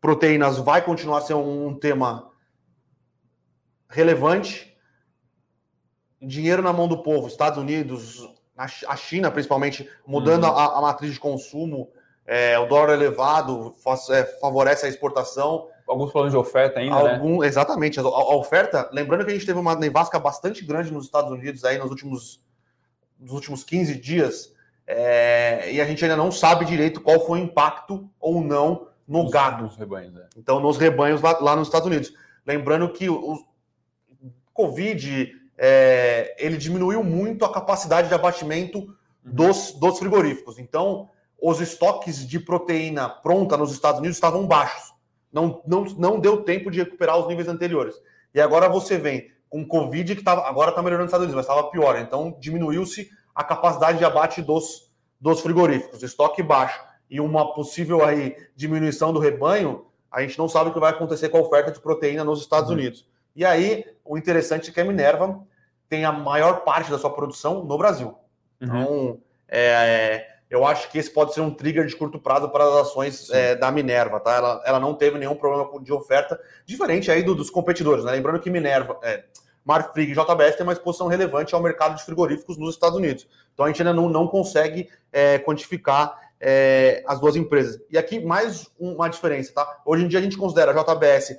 proteínas 0.00 0.56
vai 0.56 0.80
continuar 0.80 1.22
um, 1.32 1.66
um 1.66 1.78
tema 1.78 2.30
relevante 3.90 4.74
dinheiro 6.18 6.62
na 6.62 6.72
mão 6.72 6.88
do 6.88 7.02
povo, 7.02 7.28
Estados 7.28 7.58
Unidos, 7.58 8.26
a 8.56 8.96
China 8.96 9.30
principalmente, 9.30 9.86
mudando 10.06 10.44
uhum. 10.44 10.56
a, 10.56 10.78
a, 10.78 10.80
matriz 10.80 11.12
de 11.12 11.20
consumo, 11.20 11.90
é, 12.24 12.58
o 12.58 12.64
dólar 12.64 12.94
elevado 12.94 13.74
faz, 13.84 14.08
é, 14.08 14.24
favorece 14.40 14.86
a 14.86 14.88
exportação. 14.88 15.68
Alguns 15.92 16.10
planos 16.10 16.32
de 16.32 16.38
oferta 16.38 16.80
ainda, 16.80 17.02
né? 17.02 17.14
Algum, 17.14 17.40
né? 17.40 17.46
Exatamente. 17.46 18.00
A, 18.00 18.02
a, 18.02 18.34
oferta, 18.34 18.88
lembrando 18.92 19.26
que 19.26 19.30
a 19.30 19.34
gente 19.34 19.44
teve 19.44 19.58
uma 19.58 19.76
nevasca 19.76 20.18
bastante 20.18 20.64
grande 20.64 20.90
nos 20.90 21.04
Estados 21.04 21.30
Unidos 21.30 21.64
aí 21.64 21.78
nos 21.78 21.90
últimos, 21.90 22.42
nos 23.20 23.32
últimos 23.32 23.62
15 23.62 23.94
dias, 24.00 24.54
é, 24.86 25.70
e 25.70 25.80
a 25.82 25.84
gente 25.84 26.02
ainda 26.02 26.16
não 26.16 26.32
sabe 26.32 26.64
direito 26.64 27.02
qual 27.02 27.24
foi 27.26 27.40
o 27.40 27.42
impacto 27.44 28.08
ou 28.18 28.42
não 28.42 28.88
no 29.06 29.24
nos, 29.24 29.30
gado. 29.30 29.64
Nos 29.64 29.76
rebanhos, 29.76 30.14
né? 30.14 30.26
Então, 30.34 30.60
nos 30.60 30.78
rebanhos 30.78 31.20
lá, 31.20 31.38
lá 31.40 31.54
nos 31.54 31.68
Estados 31.68 31.86
Unidos. 31.86 32.14
Lembrando 32.46 32.88
que 32.90 33.08
o 33.10 33.44
Covid, 34.54 35.30
é, 35.58 36.34
ele 36.38 36.56
diminuiu 36.56 37.04
muito 37.04 37.44
a 37.44 37.52
capacidade 37.52 38.08
de 38.08 38.14
abatimento 38.14 38.78
uhum. 38.78 38.94
dos, 39.24 39.72
dos 39.72 39.98
frigoríficos. 39.98 40.58
Então, 40.58 41.10
os 41.40 41.60
estoques 41.60 42.26
de 42.26 42.40
proteína 42.40 43.08
pronta 43.08 43.56
nos 43.56 43.72
Estados 43.72 43.98
Unidos 43.98 44.16
estavam 44.16 44.46
baixos. 44.46 44.91
Não, 45.32 45.62
não, 45.66 45.84
não 45.96 46.20
deu 46.20 46.42
tempo 46.42 46.70
de 46.70 46.78
recuperar 46.78 47.18
os 47.18 47.26
níveis 47.26 47.48
anteriores. 47.48 47.94
E 48.34 48.40
agora 48.40 48.68
você 48.68 48.98
vem 48.98 49.30
com 49.48 49.66
Covid 49.66 50.16
que 50.16 50.22
tava, 50.22 50.46
agora 50.48 50.70
está 50.70 50.82
melhorando 50.82 51.04
nos 51.04 51.10
Estados 51.10 51.26
Unidos, 51.26 51.36
mas 51.36 51.44
estava 51.44 51.70
pior. 51.70 51.98
Então, 51.98 52.36
diminuiu-se 52.38 53.10
a 53.34 53.44
capacidade 53.44 53.98
de 53.98 54.04
abate 54.04 54.40
dos, 54.40 54.90
dos 55.20 55.40
frigoríficos, 55.40 56.02
estoque 56.02 56.42
baixo 56.42 56.80
e 57.10 57.20
uma 57.20 57.52
possível 57.52 58.04
aí 58.04 58.36
diminuição 58.56 59.12
do 59.12 59.18
rebanho, 59.18 59.86
a 60.10 60.22
gente 60.22 60.38
não 60.38 60.48
sabe 60.48 60.70
o 60.70 60.72
que 60.72 60.80
vai 60.80 60.90
acontecer 60.90 61.28
com 61.28 61.38
a 61.38 61.42
oferta 61.42 61.70
de 61.70 61.80
proteína 61.80 62.24
nos 62.24 62.40
Estados 62.40 62.70
uhum. 62.70 62.76
Unidos. 62.76 63.06
E 63.36 63.44
aí, 63.44 63.84
o 64.04 64.16
interessante 64.16 64.70
é 64.70 64.72
que 64.72 64.80
a 64.80 64.84
Minerva 64.84 65.42
tem 65.88 66.04
a 66.06 66.12
maior 66.12 66.64
parte 66.64 66.90
da 66.90 66.98
sua 66.98 67.10
produção 67.10 67.64
no 67.64 67.76
Brasil. 67.76 68.14
Uhum. 68.60 68.66
Então, 68.66 69.20
é, 69.48 70.31
eu 70.52 70.66
acho 70.66 70.90
que 70.90 70.98
esse 70.98 71.10
pode 71.10 71.32
ser 71.32 71.40
um 71.40 71.50
trigger 71.50 71.86
de 71.86 71.96
curto 71.96 72.18
prazo 72.18 72.46
para 72.50 72.62
as 72.62 72.88
ações 72.88 73.30
é, 73.30 73.56
da 73.56 73.72
Minerva, 73.72 74.20
tá? 74.20 74.34
Ela, 74.34 74.62
ela 74.66 74.78
não 74.78 74.92
teve 74.92 75.18
nenhum 75.18 75.34
problema 75.34 75.82
de 75.82 75.90
oferta, 75.90 76.38
diferente 76.66 77.10
aí 77.10 77.22
do, 77.22 77.34
dos 77.34 77.48
competidores, 77.48 78.04
né? 78.04 78.12
Lembrando 78.12 78.38
que 78.38 78.50
Minerva, 78.50 78.98
é, 79.02 79.24
Marfrig 79.64 80.12
e 80.12 80.14
JBS 80.14 80.56
tem 80.56 80.66
uma 80.66 80.74
exposição 80.74 81.06
relevante 81.06 81.54
ao 81.54 81.62
mercado 81.62 81.96
de 81.96 82.04
frigoríficos 82.04 82.58
nos 82.58 82.74
Estados 82.74 82.98
Unidos. 82.98 83.26
Então 83.54 83.64
a 83.64 83.68
gente 83.70 83.80
ainda 83.80 83.94
não, 83.94 84.10
não 84.10 84.28
consegue 84.28 84.90
é, 85.10 85.38
quantificar 85.38 86.20
é, 86.38 87.02
as 87.06 87.18
duas 87.18 87.34
empresas. 87.34 87.80
E 87.90 87.96
aqui 87.96 88.20
mais 88.20 88.70
uma 88.78 89.08
diferença, 89.08 89.54
tá? 89.54 89.80
Hoje 89.86 90.04
em 90.04 90.08
dia 90.08 90.18
a 90.18 90.22
gente 90.22 90.36
considera 90.36 90.78
a 90.78 90.84
JBS 90.84 91.34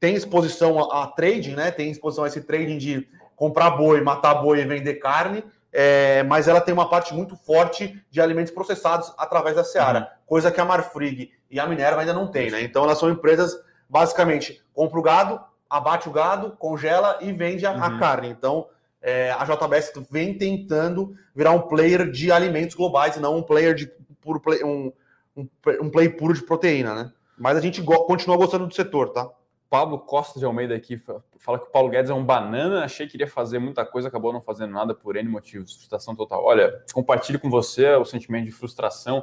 tem 0.00 0.16
exposição 0.16 0.80
a, 0.90 1.04
a 1.04 1.06
trading, 1.06 1.54
né? 1.54 1.70
Tem 1.70 1.92
exposição 1.92 2.24
a 2.24 2.26
esse 2.26 2.40
trading 2.40 2.78
de 2.78 3.06
comprar 3.36 3.70
boi, 3.70 4.00
matar 4.00 4.34
boi 4.34 4.58
e 4.58 4.64
vender 4.64 4.94
carne, 4.94 5.44
é, 5.72 6.22
mas 6.24 6.48
ela 6.48 6.60
tem 6.60 6.74
uma 6.74 6.88
parte 6.88 7.14
muito 7.14 7.36
forte 7.36 8.02
de 8.10 8.20
alimentos 8.20 8.52
processados 8.52 9.12
através 9.16 9.56
da 9.56 9.64
Seara, 9.64 10.00
uhum. 10.00 10.06
coisa 10.26 10.50
que 10.50 10.60
a 10.60 10.64
Marfrig 10.64 11.30
e 11.50 11.60
a 11.60 11.66
Minerva 11.66 12.00
ainda 12.00 12.12
não 12.12 12.26
tem, 12.26 12.50
né? 12.50 12.62
Então 12.62 12.84
elas 12.84 12.98
são 12.98 13.10
empresas, 13.10 13.56
basicamente, 13.88 14.62
compra 14.74 14.98
o 14.98 15.02
gado, 15.02 15.40
abate 15.68 16.08
o 16.08 16.12
gado, 16.12 16.56
congela 16.58 17.18
e 17.20 17.32
vende 17.32 17.64
a, 17.66 17.72
uhum. 17.72 17.84
a 17.84 17.98
carne. 17.98 18.28
Então 18.28 18.66
é, 19.00 19.30
a 19.30 19.44
JBS 19.44 19.92
vem 20.10 20.36
tentando 20.36 21.14
virar 21.34 21.52
um 21.52 21.62
player 21.62 22.10
de 22.10 22.30
alimentos 22.30 22.74
globais 22.74 23.16
e 23.16 23.20
não 23.20 23.38
um 23.38 23.42
player 23.42 23.74
de 23.74 23.86
puro 24.20 24.40
play, 24.40 24.62
um, 24.64 24.92
um, 25.36 25.48
um 25.82 25.90
play 25.90 26.08
puro 26.08 26.34
de 26.34 26.42
proteína, 26.42 26.94
né? 26.94 27.12
Mas 27.38 27.56
a 27.56 27.60
gente 27.60 27.80
go 27.80 28.04
continua 28.04 28.36
gostando 28.36 28.66
do 28.66 28.74
setor, 28.74 29.10
tá? 29.10 29.28
Pablo 29.70 30.00
Costa 30.00 30.40
de 30.40 30.44
Almeida 30.44 30.74
aqui 30.74 30.98
fala 31.38 31.58
que 31.60 31.66
o 31.66 31.70
Paulo 31.70 31.88
Guedes 31.88 32.10
é 32.10 32.14
um 32.14 32.24
banana, 32.24 32.84
achei 32.84 33.06
que 33.06 33.16
iria 33.16 33.28
fazer 33.28 33.60
muita 33.60 33.86
coisa, 33.86 34.08
acabou 34.08 34.32
não 34.32 34.42
fazendo 34.42 34.72
nada 34.72 34.92
por 34.92 35.14
N 35.14 35.28
motivos, 35.28 35.76
frustração 35.76 36.16
total. 36.16 36.44
Olha, 36.44 36.82
compartilho 36.92 37.38
com 37.38 37.48
você 37.48 37.88
o 37.94 38.04
sentimento 38.04 38.46
de 38.46 38.50
frustração. 38.50 39.22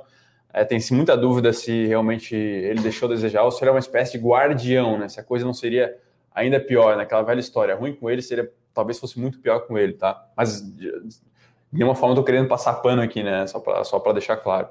É, 0.53 0.63
Tem-se 0.63 0.93
muita 0.93 1.17
dúvida 1.17 1.51
se 1.51 1.85
realmente 1.87 2.33
ele 2.33 2.79
deixou 2.79 3.07
a 3.07 3.13
desejar 3.13 3.43
ou 3.43 3.51
se 3.51 3.61
ele 3.61 3.69
é 3.69 3.73
uma 3.73 3.79
espécie 3.79 4.17
de 4.17 4.25
guardião, 4.25 4.97
né? 4.97 5.09
Se 5.09 5.19
a 5.19 5.23
coisa 5.23 5.45
não 5.45 5.53
seria 5.53 5.99
ainda 6.33 6.61
pior, 6.61 6.95
naquela 6.95 7.23
né? 7.23 7.27
velha 7.27 7.41
história. 7.41 7.75
Ruim 7.75 7.93
com 7.93 8.09
ele 8.09 8.21
seria, 8.21 8.49
talvez 8.73 8.97
fosse 8.97 9.19
muito 9.19 9.39
pior 9.39 9.67
com 9.67 9.77
ele, 9.77 9.93
tá? 9.93 10.29
Mas 10.33 10.61
de 10.61 10.89
nenhuma 11.73 11.93
forma 11.93 12.13
eu 12.13 12.19
tô 12.19 12.23
querendo 12.23 12.47
passar 12.47 12.75
pano 12.75 13.01
aqui, 13.01 13.21
né? 13.21 13.45
Só 13.47 13.59
para 13.59 13.83
só 13.83 13.99
deixar 14.13 14.37
claro. 14.37 14.69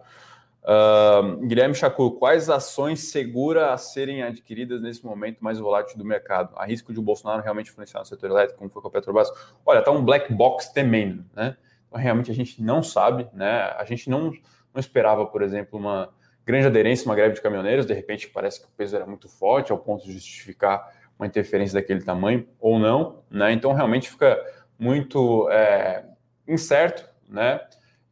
Uh, 0.66 1.46
Guilherme 1.46 1.76
Chacur, 1.76 2.18
quais 2.18 2.50
ações 2.50 3.10
segura 3.12 3.72
a 3.72 3.78
serem 3.78 4.24
adquiridas 4.24 4.82
nesse 4.82 5.06
momento 5.06 5.38
mais 5.40 5.60
volátil 5.60 5.96
do 5.96 6.04
mercado? 6.04 6.52
Há 6.56 6.66
risco 6.66 6.92
de 6.92 6.98
o 6.98 7.02
Bolsonaro 7.02 7.40
realmente 7.40 7.70
influenciar 7.70 8.00
no 8.00 8.06
setor 8.06 8.30
elétrico, 8.30 8.58
como 8.58 8.68
foi 8.68 8.82
com 8.82 8.88
a 8.88 8.90
Petrobras? 8.90 9.30
Olha, 9.64 9.78
está 9.78 9.92
um 9.92 10.04
black 10.04 10.32
box 10.34 10.72
temendo, 10.72 11.24
né? 11.36 11.56
Então, 11.86 12.00
realmente 12.00 12.32
a 12.32 12.34
gente 12.34 12.60
não 12.60 12.82
sabe, 12.82 13.28
né? 13.32 13.72
A 13.78 13.84
gente 13.84 14.10
não, 14.10 14.32
não 14.74 14.80
esperava, 14.80 15.24
por 15.24 15.40
exemplo, 15.40 15.78
uma 15.78 16.12
grande 16.44 16.66
aderência, 16.66 17.06
uma 17.06 17.14
greve 17.14 17.34
de 17.34 17.40
caminhoneiros, 17.40 17.86
de 17.86 17.94
repente 17.94 18.28
parece 18.28 18.60
que 18.60 18.66
o 18.66 18.70
peso 18.76 18.96
era 18.96 19.06
muito 19.06 19.28
forte 19.28 19.70
ao 19.70 19.78
ponto 19.78 20.04
de 20.04 20.12
justificar 20.12 20.92
uma 21.16 21.26
interferência 21.28 21.80
daquele 21.80 22.02
tamanho 22.02 22.46
ou 22.58 22.76
não, 22.78 23.22
né? 23.30 23.52
Então 23.52 23.72
realmente 23.72 24.10
fica 24.10 24.36
muito 24.76 25.48
é, 25.48 26.04
incerto, 26.46 27.08
né? 27.28 27.60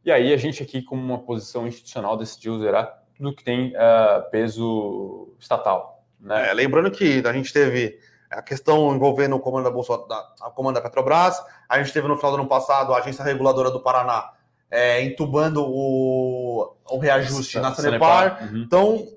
E 0.05 0.11
aí 0.11 0.31
a 0.31 0.37
gente 0.37 0.61
aqui, 0.61 0.81
como 0.81 1.01
uma 1.01 1.19
posição 1.19 1.67
institucional, 1.67 2.15
decidiu 2.15 2.59
zerar 2.59 3.01
tudo 3.15 3.35
que 3.35 3.43
tem 3.43 3.69
uh, 3.69 4.29
peso 4.29 5.33
estatal. 5.39 6.05
Né? 6.19 6.49
É, 6.49 6.53
lembrando 6.53 6.91
que 6.91 7.23
a 7.25 7.33
gente 7.33 7.51
teve 7.51 7.97
a 8.29 8.41
questão 8.41 8.95
envolvendo 8.95 9.35
o 9.35 9.39
comando 9.39 9.63
da 9.63 9.71
Bolsa, 9.71 9.97
da, 10.07 10.33
a 10.41 10.51
comando 10.51 10.75
da 10.75 10.81
Petrobras, 10.81 11.41
a 11.67 11.81
gente 11.81 11.91
teve 11.91 12.07
no 12.07 12.15
final 12.17 12.31
do 12.31 12.37
ano 12.37 12.47
passado 12.47 12.93
a 12.93 12.99
agência 12.99 13.23
reguladora 13.23 13.71
do 13.71 13.79
Paraná 13.79 14.31
é, 14.69 15.01
entubando 15.03 15.63
o, 15.65 16.75
o 16.89 16.97
reajuste 16.97 17.59
na 17.59 17.73
Sanepar. 17.73 18.43
Uhum. 18.43 18.57
Então, 18.57 19.07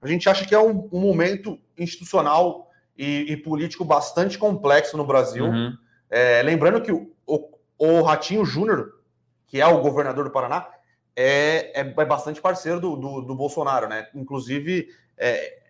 a 0.00 0.06
gente 0.06 0.28
acha 0.28 0.44
que 0.44 0.54
é 0.54 0.58
um, 0.60 0.88
um 0.92 1.00
momento 1.00 1.58
institucional 1.78 2.70
e, 2.96 3.32
e, 3.32 3.36
político 3.36 3.84
bastante 3.84 4.38
complexo 4.38 4.96
no 4.96 5.06
Brasil. 5.06 5.46
Uhum. 5.46 5.76
É, 6.10 6.42
lembrando 6.42 6.80
que 6.80 6.92
o, 6.92 7.10
o, 7.26 7.48
o 7.78 8.02
Ratinho 8.02 8.44
Júnior, 8.44 8.94
que 9.46 9.60
é 9.60 9.66
o 9.66 9.80
governador 9.80 10.24
do 10.24 10.30
Paraná, 10.30 10.68
é, 11.14 11.80
é, 11.80 11.94
é 11.96 12.04
bastante 12.04 12.40
parceiro 12.40 12.80
do, 12.80 12.96
do, 12.96 13.20
do, 13.22 13.34
Bolsonaro, 13.34 13.88
né? 13.88 14.08
Inclusive, 14.14 14.88
é, 15.16 15.60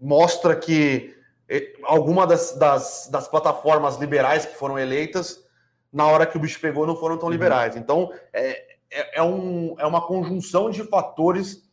mostra 0.00 0.56
que 0.56 1.14
é, 1.48 1.74
alguma 1.82 2.26
das, 2.26 2.56
das, 2.56 3.08
das, 3.12 3.28
plataformas 3.28 3.96
liberais 3.96 4.46
que 4.46 4.54
foram 4.54 4.78
eleitas, 4.78 5.44
na 5.92 6.06
hora 6.06 6.24
que 6.24 6.36
o 6.36 6.40
bicho 6.40 6.60
pegou, 6.60 6.86
não 6.86 6.96
foram 6.96 7.18
tão 7.18 7.26
uhum. 7.26 7.32
liberais. 7.32 7.76
Então, 7.76 8.10
é, 8.32 8.78
é, 8.90 9.18
é, 9.18 9.22
um, 9.22 9.74
é 9.78 9.84
uma 9.84 10.06
conjunção 10.06 10.70
de 10.70 10.82
fatores 10.84 11.68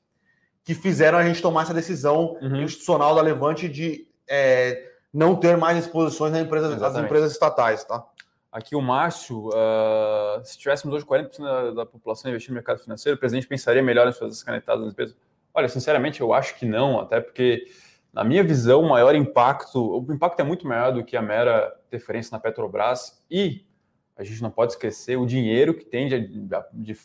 que 0.63 0.74
fizeram 0.74 1.17
a 1.17 1.24
gente 1.24 1.41
tomar 1.41 1.62
essa 1.62 1.74
decisão 1.74 2.38
uhum. 2.41 2.58
institucional 2.58 3.15
da 3.15 3.22
Levante 3.22 3.70
de 3.70 4.06
é, 4.28 4.91
não 5.13 5.34
ter 5.36 5.56
mais 5.56 5.78
exposições 5.78 6.34
nas 6.34 6.41
empresas, 6.41 6.78
nas 6.82 6.98
empresas 6.98 7.32
estatais, 7.32 7.86
tá? 7.86 8.06
Aqui 8.51 8.75
o 8.75 8.81
Márcio, 8.81 9.49
uh, 9.49 10.43
se 10.43 10.57
tivéssemos 10.57 10.95
hoje 10.95 11.05
40% 11.05 11.39
da, 11.39 11.71
da 11.71 11.86
população 11.86 12.29
investindo 12.31 12.51
no 12.51 12.55
mercado 12.55 12.79
financeiro, 12.79 13.17
o 13.17 13.19
presidente 13.19 13.47
pensaria 13.47 13.83
melhor 13.83 14.07
em 14.07 14.13
fazer 14.13 14.31
as 14.31 14.43
canetadas 14.43 14.83
nas 14.83 14.93
empresas? 14.93 15.15
Olha, 15.53 15.67
sinceramente, 15.67 16.21
eu 16.21 16.33
acho 16.33 16.55
que 16.57 16.65
não, 16.65 16.99
até 16.99 17.19
porque, 17.19 17.65
na 18.13 18.23
minha 18.23 18.43
visão, 18.43 18.81
o 18.81 18.89
maior 18.89 19.15
impacto, 19.15 19.79
o 19.79 20.13
impacto 20.13 20.39
é 20.39 20.43
muito 20.43 20.67
maior 20.67 20.91
do 20.91 21.03
que 21.03 21.17
a 21.17 21.21
mera 21.21 21.75
deferência 21.91 22.31
na 22.31 22.39
Petrobras 22.39 23.23
e 23.29 23.65
a 24.15 24.23
gente 24.23 24.41
não 24.41 24.49
pode 24.49 24.73
esquecer 24.73 25.17
o 25.17 25.25
dinheiro 25.25 25.73
que 25.73 25.86
tem 25.86 26.07
de, 26.07 26.47
de 26.73 26.97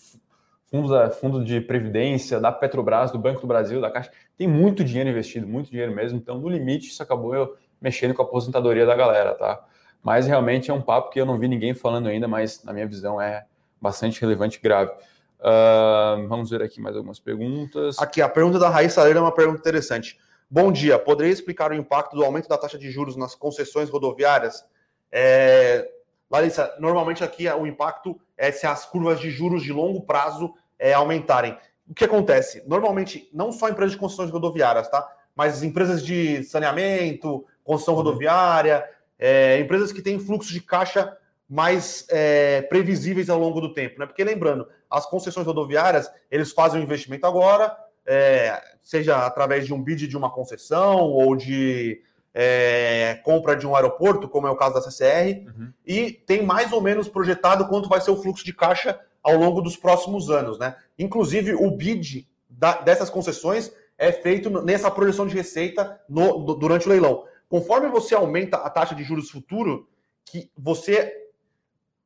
fundos, 0.72 1.16
fundo 1.18 1.44
de 1.44 1.61
previdência, 1.61 2.40
da 2.40 2.50
Petrobras, 2.50 3.11
do 3.11 3.18
Banco 3.18 3.42
do 3.42 3.46
Brasil, 3.46 3.81
da 3.81 3.90
Caixa, 3.90 4.11
tem 4.38 4.48
muito 4.48 4.83
dinheiro 4.83 5.11
investido, 5.11 5.46
muito 5.46 5.70
dinheiro 5.70 5.94
mesmo, 5.94 6.18
então, 6.18 6.38
no 6.38 6.48
limite, 6.48 6.88
isso 6.88 7.02
acabou 7.02 7.57
mexendo 7.81 8.14
com 8.14 8.22
a 8.22 8.24
aposentadoria 8.24 8.87
da 8.87 8.94
galera, 8.94 9.35
tá? 9.35 9.62
Mas 10.03 10.27
realmente 10.27 10.71
é 10.71 10.75
um 10.75 10.83
papo 10.83 11.11
que 11.11 11.21
eu 11.21 11.27
não 11.27 11.38
vi 11.38 11.47
ninguém 11.47 11.75
falando 11.75 12.09
ainda, 12.09 12.27
mas 12.27 12.62
na 12.65 12.73
minha 12.73 12.87
visão 12.87 13.21
é 13.21 13.45
bastante 13.81 14.21
relevante 14.21 14.59
e 14.59 14.61
grave. 14.61 14.91
Uh, 15.38 16.27
vamos 16.29 16.51
ver 16.51 16.62
aqui 16.62 16.81
mais 16.81 16.97
algumas 16.97 17.19
perguntas. 17.19 17.99
Aqui, 17.99 18.21
a 18.21 18.29
pergunta 18.29 18.59
da 18.59 18.69
Raíssa 18.69 19.03
Leira 19.03 19.19
é 19.19 19.23
uma 19.23 19.33
pergunta 19.33 19.59
interessante. 19.59 20.19
Bom 20.51 20.71
dia, 20.71 20.99
poderia 20.99 21.33
explicar 21.33 21.71
o 21.71 21.75
impacto 21.75 22.15
do 22.15 22.25
aumento 22.25 22.49
da 22.49 22.59
taxa 22.59 22.79
de 22.79 22.91
juros 22.91 23.17
nas 23.17 23.35
concessões 23.35 23.88
rodoviárias? 23.88 24.65
É... 25.11 25.88
Larissa, 26.31 26.75
normalmente 26.79 27.23
aqui 27.23 27.49
o 27.49 27.67
impacto 27.67 28.19
é 28.37 28.51
se 28.51 28.67
as 28.67 28.87
curvas 28.87 29.21
de 29.21 29.31
juros 29.31 29.62
de 29.62 29.73
longo 29.73 30.01
prazo 30.03 30.55
é, 30.79 30.95
aumentarem. 30.95 31.57
O 31.88 31.95
que 31.95 32.05
acontece? 32.05 32.62
Normalmente, 32.67 33.29
não 33.33 33.53
só 33.53 33.69
empresas 33.69 33.93
de 33.93 33.99
concessões 33.99 34.31
rodoviárias, 34.31 34.88
tá? 34.88 35.07
Mas 35.35 35.62
empresas 35.62 36.05
de 36.05 36.43
saneamento, 36.45 37.45
construção 37.62 37.95
uhum. 37.95 38.03
rodoviária, 38.03 38.85
é, 39.25 39.61
empresas 39.61 39.93
que 39.93 40.03
têm 40.03 40.19
fluxo 40.19 40.53
de 40.53 40.61
caixa 40.61 41.17
mais 41.49 42.05
é, 42.11 42.63
previsíveis 42.63 43.31
ao 43.31 43.39
longo 43.39 43.61
do 43.61 43.73
tempo, 43.73 44.01
né? 44.01 44.05
Porque 44.05 44.25
lembrando, 44.25 44.67
as 44.91 45.07
concessões 45.07 45.47
rodoviárias 45.47 46.11
eles 46.29 46.51
fazem 46.51 46.81
o 46.81 46.83
um 46.83 46.85
investimento 46.85 47.25
agora, 47.25 47.73
é, 48.05 48.61
seja 48.83 49.25
através 49.25 49.65
de 49.65 49.73
um 49.73 49.81
bid 49.81 50.09
de 50.09 50.17
uma 50.17 50.29
concessão 50.29 51.03
ou 51.03 51.37
de 51.37 52.03
é, 52.35 53.21
compra 53.23 53.55
de 53.55 53.65
um 53.65 53.77
aeroporto, 53.77 54.29
como 54.29 54.49
é 54.49 54.51
o 54.51 54.57
caso 54.57 54.75
da 54.75 54.81
CCR, 54.81 55.47
uhum. 55.47 55.73
e 55.87 56.11
tem 56.11 56.43
mais 56.43 56.73
ou 56.73 56.81
menos 56.81 57.09
projetado 57.09 57.69
quanto 57.69 57.89
vai 57.89 58.01
ser 58.01 58.11
o 58.11 58.21
fluxo 58.21 58.45
de 58.45 58.53
caixa 58.53 58.99
ao 59.23 59.37
longo 59.37 59.61
dos 59.61 59.77
próximos 59.77 60.31
anos, 60.31 60.59
né? 60.59 60.75
Inclusive 60.99 61.55
o 61.55 61.71
bid 61.71 62.27
da, 62.51 62.81
dessas 62.81 63.09
concessões 63.09 63.73
é 63.97 64.11
feito 64.11 64.51
nessa 64.51 64.91
projeção 64.91 65.29
de 65.29 65.35
receita 65.37 66.01
no, 66.09 66.57
durante 66.57 66.89
o 66.89 66.91
leilão. 66.91 67.25
Conforme 67.53 67.88
você 67.88 68.15
aumenta 68.15 68.57
a 68.57 68.71
taxa 68.71 68.95
de 68.95 69.05
juros 69.05 69.29
futuro, 69.29 69.87
que 70.25 70.51
você 70.57 71.29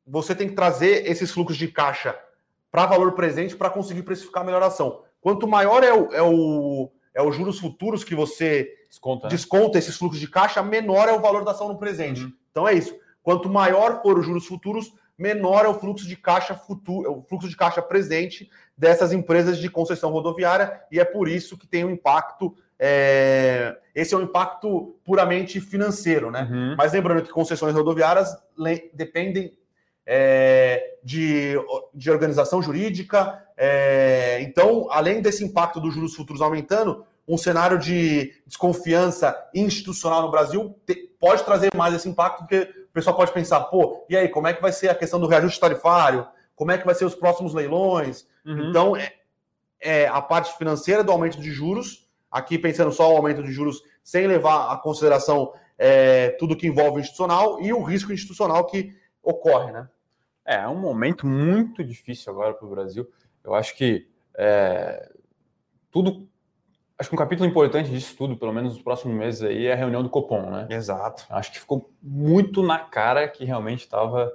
você 0.05 0.35
tem 0.35 0.49
que 0.49 0.57
trazer 0.57 1.09
esses 1.09 1.31
fluxos 1.31 1.57
de 1.57 1.69
caixa 1.69 2.19
para 2.69 2.85
valor 2.87 3.13
presente 3.13 3.55
para 3.55 3.71
conseguir 3.71 4.03
precificar 4.03 4.43
a 4.43 4.47
melhoração. 4.47 5.05
Quanto 5.21 5.47
maior 5.47 5.85
é 5.85 5.95
o, 5.95 6.13
é 6.13 6.21
o, 6.21 6.91
é 7.15 7.23
o 7.23 7.31
juros 7.31 7.61
futuros 7.61 8.03
que 8.03 8.13
você 8.13 8.69
desconta, 8.89 9.29
né? 9.29 9.31
desconta 9.31 9.79
esses 9.79 9.97
fluxos 9.97 10.19
de 10.19 10.29
caixa, 10.29 10.61
menor 10.65 11.09
é 11.09 11.13
o 11.13 11.21
valor 11.21 11.45
da 11.45 11.53
ação 11.53 11.69
no 11.69 11.79
presente. 11.79 12.25
Uhum. 12.25 12.33
Então 12.51 12.67
é 12.67 12.75
isso. 12.75 12.99
Quanto 13.23 13.49
maior 13.49 14.03
for 14.03 14.19
os 14.19 14.27
juros 14.27 14.47
futuros, 14.47 14.93
menor 15.17 15.65
é 15.65 15.69
o 15.69 15.79
fluxo 15.79 16.09
de 16.09 16.17
caixa 16.17 16.57
futuro, 16.57 17.19
o 17.19 17.23
fluxo 17.23 17.49
de 17.49 17.57
caixa 17.57 17.81
presente 17.81 18.51
dessas 18.77 19.12
empresas 19.12 19.59
de 19.59 19.71
concessão 19.71 20.11
rodoviária, 20.11 20.83
e 20.91 21.01
é 21.01 21.05
por 21.05 21.29
isso 21.29 21.57
que 21.57 21.67
tem 21.67 21.85
um 21.85 21.91
impacto 21.91 22.55
é, 22.79 23.77
esse 23.95 24.15
é 24.15 24.19
um 24.19 24.23
impacto 24.23 24.97
puramente 25.05 25.61
financeiro, 25.61 26.31
né? 26.31 26.47
Uhum. 26.51 26.75
Mas 26.77 26.93
lembrando 26.93 27.23
que 27.23 27.31
concessões 27.31 27.75
rodoviárias 27.75 28.37
dependem 28.93 29.57
é, 30.05 30.97
de, 31.03 31.55
de 31.95 32.11
organização 32.11 32.62
jurídica. 32.62 33.43
É, 33.57 34.39
então, 34.43 34.89
além 34.91 35.23
desse 35.23 35.43
impacto 35.45 35.81
dos 35.81 35.95
juros 35.95 36.15
futuros 36.15 36.43
aumentando, 36.43 37.05
um 37.27 37.37
cenário 37.39 37.79
de 37.79 38.35
desconfiança 38.47 39.37
institucional 39.55 40.23
no 40.23 40.31
Brasil 40.31 40.79
pode 41.19 41.43
trazer 41.43 41.71
mais 41.75 41.95
esse 41.95 42.09
impacto, 42.09 42.41
porque 42.41 42.87
o 42.89 42.93
pessoal 42.93 43.17
pode 43.17 43.33
pensar, 43.33 43.61
pô, 43.62 44.05
e 44.09 44.17
aí, 44.17 44.29
como 44.29 44.47
é 44.47 44.53
que 44.53 44.62
vai 44.62 44.73
ser 44.73 44.91
a 44.91 44.95
questão 44.95 45.19
do 45.19 45.27
reajuste 45.27 45.59
tarifário? 45.59 46.27
Como 46.55 46.71
é 46.71 46.79
que 46.79 46.87
vai 46.87 46.95
ser 46.95 47.05
os 47.05 47.15
próximos 47.15 47.53
leilões? 47.53 48.27
Uhum. 48.47 48.71
Então, 48.71 48.97
é, 48.97 49.13
é 49.81 50.07
a 50.07 50.23
parte 50.23 50.57
financeira 50.57 51.03
do 51.03 51.13
aumento 51.13 51.41
de 51.41 51.51
juros 51.51 52.07
aqui 52.31 52.59
pensando 52.59 52.93
só 52.93 53.13
o 53.13 53.17
aumento 53.17 53.43
de 53.43 53.53
juros 53.53 53.83
sem 54.03 54.27
levar 54.27 54.73
a 54.73 54.77
consideração 54.77 55.53
é, 55.79 56.31
tudo 56.39 56.57
que 56.57 56.67
envolve 56.67 56.99
o 56.99 57.01
institucional 57.01 57.61
e 57.61 57.73
o 57.73 57.83
risco 57.83 58.13
institucional 58.13 58.65
que 58.67 58.91
ocorre, 59.23 59.73
né? 59.73 59.89
É, 60.45 60.57
é 60.57 60.69
um 60.69 60.79
momento 60.79 61.27
muito 61.27 61.83
difícil 61.83 62.33
agora 62.33 62.55
para 62.55 62.67
o 62.67 62.71
Brasil. 62.71 63.11
Eu 63.43 63.55
acho 63.55 63.77
que 63.77 64.09
é, 64.39 65.11
tudo. 65.91 66.29
Acho 66.99 67.11
que 67.11 67.15
um 67.15 67.19
capítulo 67.19 67.49
importante 67.49 67.91
disso 67.91 68.17
tudo, 68.17 68.39
pelo 68.39 68.55
menos 68.55 68.73
nos 68.73 68.83
próximos 68.83 69.15
meses 69.15 69.43
aí, 69.43 69.67
é 69.67 69.73
a 69.73 69.77
reunião 69.77 70.03
do 70.03 70.09
Copom, 70.09 70.51
né? 70.51 70.67
Exato. 70.71 71.27
Acho 71.29 71.53
que 71.53 71.61
ficou 71.61 71.91
muito 72.01 72.63
na 72.63 72.79
cara 72.79 73.29
que 73.29 73.45
realmente 73.45 73.81
estava 73.81 74.33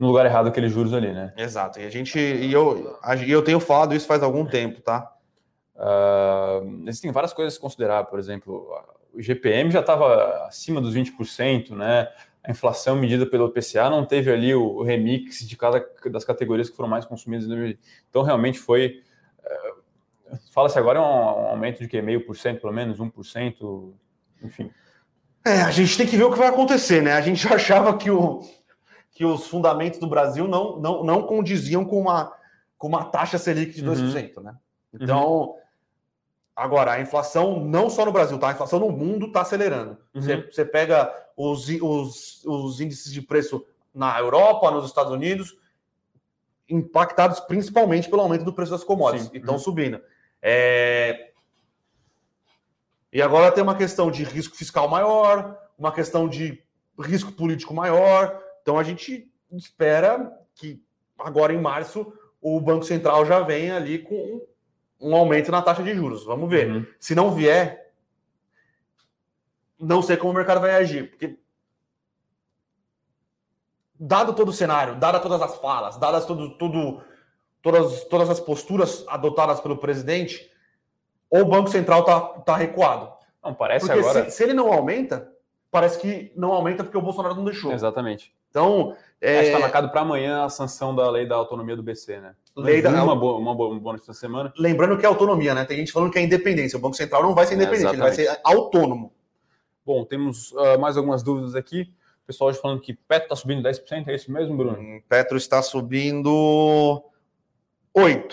no 0.00 0.06
lugar 0.06 0.24
errado 0.24 0.48
aqueles 0.48 0.72
juros 0.72 0.94
ali, 0.94 1.12
né? 1.12 1.32
Exato. 1.36 1.78
E 1.78 1.84
a 1.84 1.90
gente. 1.90 2.18
E 2.18 2.50
eu, 2.50 2.98
eu 3.28 3.42
tenho 3.42 3.60
falado 3.60 3.94
isso 3.94 4.06
faz 4.06 4.22
algum 4.22 4.46
tempo, 4.46 4.80
tá? 4.80 5.12
Uh, 5.76 6.88
existem 6.88 7.12
várias 7.12 7.34
coisas 7.34 7.56
a 7.56 7.60
considerar, 7.60 8.04
por 8.04 8.18
exemplo, 8.18 8.66
o 9.12 9.20
GPM 9.20 9.70
já 9.70 9.80
estava 9.80 10.46
acima 10.46 10.80
dos 10.80 10.94
20%, 10.94 11.76
né? 11.76 12.08
A 12.42 12.50
inflação 12.50 12.96
medida 12.96 13.26
pelo 13.26 13.48
IPCA 13.48 13.90
não 13.90 14.06
teve 14.06 14.32
ali 14.32 14.54
o, 14.54 14.82
remix 14.82 15.46
de 15.46 15.54
cada 15.54 15.86
das 16.06 16.24
categorias 16.24 16.70
que 16.70 16.76
foram 16.76 16.88
mais 16.88 17.04
consumidas. 17.04 17.46
Então, 18.08 18.22
realmente 18.22 18.58
foi. 18.58 19.02
Uh, 19.44 20.38
Fala-se 20.50 20.78
agora 20.78 20.98
é 20.98 21.02
um, 21.02 21.04
um, 21.04 21.46
aumento 21.48 21.80
de 21.80 21.88
que? 21.88 22.00
Meio 22.00 22.24
por 22.24 22.36
cento, 22.36 22.60
pelo 22.62 22.72
menos, 22.72 22.98
1%, 22.98 23.92
enfim. 24.42 24.70
É, 25.44 25.62
a 25.62 25.70
gente 25.70 25.96
tem 25.96 26.06
que 26.06 26.16
ver 26.16 26.24
o 26.24 26.32
que 26.32 26.38
vai 26.38 26.48
acontecer, 26.48 27.02
né? 27.02 27.12
A 27.12 27.20
gente 27.20 27.46
achava 27.52 27.96
que, 27.98 28.10
o, 28.10 28.42
que 29.20 29.24
os 29.26 29.48
fundamentos 29.48 30.00
do 30.00 30.06
Brasil 30.06 30.48
não, 30.48 30.80
não, 30.80 31.04
não 31.04 31.22
condiziam 31.24 31.84
com 31.84 32.00
uma, 32.00 32.32
com 32.78 32.88
uma 32.88 33.04
taxa 33.04 33.36
Selic 33.36 33.74
de 33.74 33.84
2%, 33.84 34.38
uhum. 34.38 34.42
né? 34.42 34.56
Então, 34.94 35.40
uhum. 35.40 35.54
Agora, 36.56 36.92
a 36.92 37.00
inflação, 37.02 37.62
não 37.62 37.90
só 37.90 38.06
no 38.06 38.12
Brasil, 38.12 38.38
tá? 38.38 38.48
A 38.48 38.52
inflação 38.52 38.78
no 38.78 38.90
mundo 38.90 39.26
está 39.26 39.42
acelerando. 39.42 39.98
Uhum. 40.14 40.22
Você, 40.22 40.36
você 40.40 40.64
pega 40.64 41.14
os, 41.36 41.68
os, 41.68 42.44
os 42.46 42.80
índices 42.80 43.12
de 43.12 43.20
preço 43.20 43.62
na 43.94 44.18
Europa, 44.18 44.70
nos 44.70 44.86
Estados 44.86 45.12
Unidos, 45.12 45.54
impactados 46.66 47.40
principalmente 47.40 48.08
pelo 48.08 48.22
aumento 48.22 48.44
do 48.44 48.54
preço 48.54 48.72
das 48.72 48.84
commodities, 48.84 49.28
Sim. 49.28 49.34
e 49.34 49.38
estão 49.38 49.54
uhum. 49.56 49.60
subindo. 49.60 50.00
É... 50.40 51.30
E 53.12 53.20
agora 53.20 53.52
tem 53.52 53.62
uma 53.62 53.76
questão 53.76 54.10
de 54.10 54.24
risco 54.24 54.56
fiscal 54.56 54.88
maior, 54.88 55.58
uma 55.78 55.92
questão 55.92 56.26
de 56.26 56.62
risco 56.98 57.32
político 57.32 57.74
maior. 57.74 58.48
Então 58.62 58.78
a 58.78 58.82
gente 58.82 59.30
espera 59.52 60.32
que 60.54 60.82
agora 61.18 61.52
em 61.52 61.60
março 61.60 62.12
o 62.40 62.60
Banco 62.60 62.84
Central 62.84 63.26
já 63.26 63.40
venha 63.40 63.76
ali 63.76 63.98
com 63.98 64.46
um 65.00 65.14
aumento 65.14 65.50
na 65.50 65.62
taxa 65.62 65.82
de 65.82 65.94
juros. 65.94 66.24
Vamos 66.24 66.48
ver. 66.48 66.70
Uhum. 66.70 66.86
Se 66.98 67.14
não 67.14 67.32
vier, 67.32 67.92
não 69.78 70.02
sei 70.02 70.16
como 70.16 70.32
o 70.32 70.34
mercado 70.34 70.60
vai 70.60 70.72
agir, 70.72 71.10
porque 71.10 71.38
dado 73.98 74.34
todo 74.34 74.48
o 74.48 74.52
cenário, 74.52 74.96
dadas 74.96 75.22
todas 75.22 75.42
as 75.42 75.56
falas, 75.56 75.98
dadas 75.98 76.24
todo, 76.24 76.56
tudo, 76.56 77.02
todas, 77.62 78.04
todas 78.04 78.30
as 78.30 78.40
posturas 78.40 79.04
adotadas 79.08 79.60
pelo 79.60 79.76
presidente, 79.76 80.50
ou 81.30 81.42
o 81.42 81.48
Banco 81.48 81.68
Central 81.68 82.00
está 82.00 82.20
tá 82.20 82.56
recuado. 82.56 83.12
Não, 83.42 83.54
parece 83.54 83.86
Porque 83.86 84.00
agora. 84.00 84.24
Se, 84.24 84.36
se, 84.36 84.42
ele 84.42 84.52
não 84.52 84.72
aumenta, 84.72 85.30
parece 85.70 85.98
que 85.98 86.32
não 86.36 86.52
aumenta 86.52 86.82
porque 86.82 86.98
o 86.98 87.02
Bolsonaro 87.02 87.34
não 87.34 87.44
deixou. 87.44 87.72
Exatamente. 87.72 88.34
Então, 88.50 88.96
é... 89.20 89.44
está 89.44 89.58
marcado 89.58 89.90
para 89.90 90.00
amanhã 90.00 90.44
a 90.44 90.48
sanção 90.48 90.94
da 90.94 91.08
lei 91.08 91.26
da 91.26 91.36
autonomia 91.36 91.76
do 91.76 91.82
BC, 91.82 92.20
né? 92.20 92.34
Lei 92.56 92.82
da... 92.82 92.90
uma, 92.90 93.14
boa, 93.14 93.38
uma, 93.38 93.54
boa, 93.54 93.70
uma 93.70 93.80
boa 93.80 93.92
notícia 93.94 94.12
semana. 94.12 94.52
Lembrando 94.58 94.98
que 94.98 95.06
é 95.06 95.08
autonomia, 95.08 95.54
né? 95.54 95.64
Tem 95.64 95.78
gente 95.78 95.92
falando 95.92 96.10
que 96.10 96.18
é 96.18 96.22
independência. 96.22 96.76
O 96.76 96.80
Banco 96.80 96.96
Central 96.96 97.22
não 97.22 97.34
vai 97.34 97.46
ser 97.46 97.54
independente, 97.54 97.86
é, 97.86 97.90
ele 97.90 98.02
vai 98.02 98.12
ser 98.12 98.40
autônomo. 98.44 99.12
Bom, 99.86 100.04
temos 100.04 100.52
uh, 100.52 100.78
mais 100.78 100.96
algumas 100.96 101.22
dúvidas 101.22 101.54
aqui. 101.54 101.92
O 102.22 102.26
pessoal 102.26 102.50
hoje 102.50 102.60
falando 102.60 102.80
que 102.80 102.92
Petro 102.92 103.24
está 103.24 103.36
subindo 103.36 103.66
10%, 103.66 104.08
é 104.08 104.14
isso 104.14 104.30
mesmo, 104.30 104.56
Bruno? 104.56 104.78
Hum, 104.78 105.02
Petro 105.08 105.36
está 105.36 105.62
subindo 105.62 107.02
8%. 107.96 108.32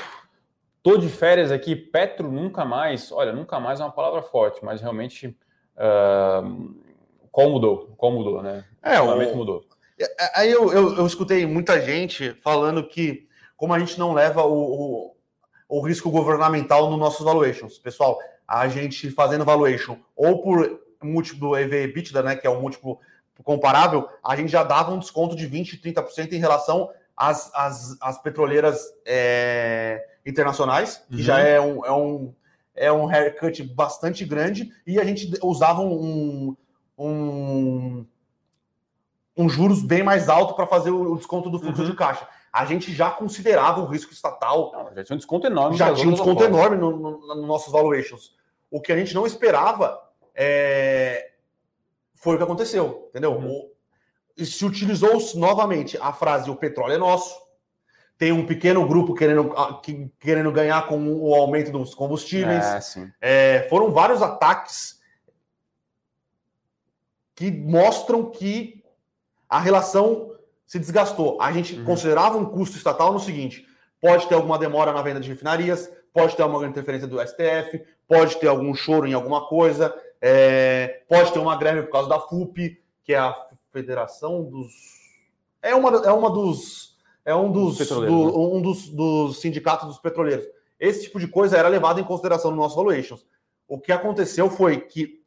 Tô 0.84 0.98
de 0.98 1.10
férias 1.10 1.52
aqui, 1.52 1.76
Petro 1.76 2.32
nunca 2.32 2.64
mais. 2.64 3.12
Olha, 3.12 3.34
nunca 3.34 3.60
mais 3.60 3.82
é 3.82 3.84
uma 3.84 3.92
palavra 3.92 4.22
forte, 4.22 4.64
mas 4.64 4.82
realmente. 4.82 5.38
Uh, 5.76 6.76
qual 7.30 7.50
mudou? 7.50 7.94
Qual 7.98 8.12
mudou, 8.12 8.42
né? 8.42 8.64
É, 8.82 9.00
o 9.00 9.36
mudou. 9.36 9.64
É, 10.00 10.04
é, 10.04 10.32
aí 10.36 10.52
eu, 10.52 10.72
eu, 10.72 10.98
eu, 10.98 11.08
escutei 11.08 11.46
muita 11.46 11.82
gente 11.82 12.34
falando 12.44 12.88
que, 12.88 13.28
como 13.56 13.74
a 13.74 13.80
gente 13.80 13.98
não 13.98 14.14
leva 14.14 14.44
o, 14.44 14.54
o, 14.54 15.16
o 15.68 15.82
risco 15.82 16.12
governamental 16.12 16.90
nos 16.90 17.00
nossos 17.00 17.26
valuations, 17.26 17.80
pessoal, 17.80 18.20
a 18.48 18.68
gente 18.68 19.10
fazendo 19.12 19.44
valuation 19.44 19.98
ou 20.16 20.42
por 20.42 20.80
múltiplo 21.02 21.58
EV/EBITDA, 21.58 22.24
né, 22.24 22.36
que 22.36 22.48
é 22.48 22.50
o 22.50 22.62
múltiplo 22.62 23.00
comparável, 23.44 24.08
a 24.24 24.36
gente 24.36 24.52
já 24.52 24.64
dava 24.64 24.92
um 24.92 25.00
desconto 25.00 25.36
de 25.36 25.48
20%, 25.48 25.82
30% 25.82 26.34
em 26.34 26.40
relação 26.40 26.90
às, 27.16 27.52
às, 27.54 27.98
às 28.02 28.22
petroleiras 28.22 28.82
é, 29.06 30.04
internacionais, 30.26 31.04
que 31.10 31.18
uhum. 31.18 31.22
já 31.22 31.40
é 31.40 31.60
um, 31.60 31.86
é, 31.86 31.92
um, 31.92 32.34
é 32.76 32.92
um 32.92 33.10
haircut 33.10 33.64
bastante 33.64 34.26
grande, 34.26 34.72
e 34.86 35.00
a 35.00 35.04
gente 35.04 35.32
usava 35.42 35.82
um, 35.82 36.56
um 36.98 38.06
um 39.38 39.48
juros 39.48 39.84
bem 39.84 40.02
mais 40.02 40.28
alto 40.28 40.56
para 40.56 40.66
fazer 40.66 40.90
o 40.90 41.16
desconto 41.16 41.50
do 41.50 41.60
fluxo 41.60 41.84
uhum. 41.84 41.90
de 41.92 41.96
caixa. 41.96 42.28
A 42.52 42.66
gente 42.66 42.92
já 42.92 43.12
considerava 43.12 43.82
o 43.82 43.86
risco 43.86 44.12
estatal. 44.12 44.72
Não, 44.74 44.96
já 44.96 45.04
tinha 45.04 45.14
um 45.14 45.18
desconto 45.18 45.46
enorme. 45.46 45.78
Já 45.78 45.94
tinha 45.94 46.08
um 46.08 46.14
desconto 46.14 46.44
enorme 46.44 46.76
nos 46.76 47.00
no, 47.00 47.36
no 47.36 47.46
nossos 47.46 47.72
valuations. 47.72 48.36
O 48.72 48.82
que 48.82 48.92
a 48.92 48.98
gente 48.98 49.14
não 49.14 49.28
esperava 49.28 50.02
é... 50.34 51.34
foi 52.16 52.34
o 52.34 52.38
que 52.38 52.44
aconteceu, 52.44 53.08
entendeu? 53.10 53.34
Uhum. 53.34 53.70
O... 54.38 54.44
se 54.46 54.66
utilizou 54.66 55.22
novamente 55.36 55.98
a 56.02 56.12
frase: 56.12 56.50
o 56.50 56.56
petróleo 56.56 56.96
é 56.96 56.98
nosso. 56.98 57.46
Tem 58.18 58.32
um 58.32 58.48
pequeno 58.48 58.88
grupo 58.88 59.14
querendo, 59.14 59.54
querendo 60.20 60.52
ganhar 60.52 60.88
com 60.88 60.98
o 61.08 61.36
aumento 61.36 61.72
dos 61.72 61.94
combustíveis. 61.94 62.98
É, 63.22 63.58
é, 63.58 63.70
foram 63.70 63.92
vários 63.92 64.24
ataques 64.24 65.00
que 67.36 67.52
mostram 67.52 68.32
que 68.32 68.84
a 69.50 69.60
relação 69.60 70.34
se 70.66 70.78
desgastou. 70.78 71.42
A 71.42 71.52
gente 71.52 71.76
uhum. 71.76 71.86
considerava 71.86 72.38
um 72.38 72.46
custo 72.46 72.78
estatal 72.78 73.14
no 73.14 73.20
seguinte: 73.20 73.66
pode 74.02 74.28
ter 74.28 74.36
alguma 74.36 74.60
demora 74.60 74.92
na 74.92 75.02
venda 75.02 75.20
de 75.20 75.30
refinarias, 75.30 75.90
pode 76.14 76.36
ter 76.36 76.44
alguma 76.44 76.66
interferência 76.68 77.08
do 77.08 77.20
STF, 77.20 77.82
pode 78.08 78.38
ter 78.38 78.48
algum 78.48 78.74
choro 78.74 79.08
em 79.08 79.14
alguma 79.14 79.48
coisa, 79.48 79.96
é, 80.22 81.04
pode 81.08 81.32
ter 81.32 81.40
uma 81.40 81.56
greve 81.56 81.84
por 81.84 81.92
causa 81.92 82.10
da 82.10 82.20
FUP, 82.20 82.82
que 83.04 83.14
é 83.14 83.18
a 83.18 83.36
Federação 83.72 84.44
dos. 84.44 84.74
É 85.62 85.74
uma, 85.76 85.90
é 86.06 86.12
uma 86.12 86.30
dos. 86.30 86.98
É 87.24 87.36
um 87.36 87.52
dos, 87.52 87.78
do, 87.78 88.02
né? 88.02 88.10
um 88.10 88.62
dos, 88.62 88.88
dos 88.90 89.42
sindicatos 89.42 89.88
dos 89.88 90.00
petroleiros. 90.00 90.46
Esse 90.80 91.04
tipo 91.04 91.20
de 91.20 91.28
coisa 91.28 91.58
era 91.58 91.68
levado 91.68 92.00
em 92.00 92.04
consideração 92.04 92.52
no 92.52 92.58
nosso 92.58 92.76
valuations. 92.76 93.26
O 93.68 93.78
que 93.78 93.92
aconteceu 93.92 94.50
foi 94.50 94.80
que, 94.80 95.22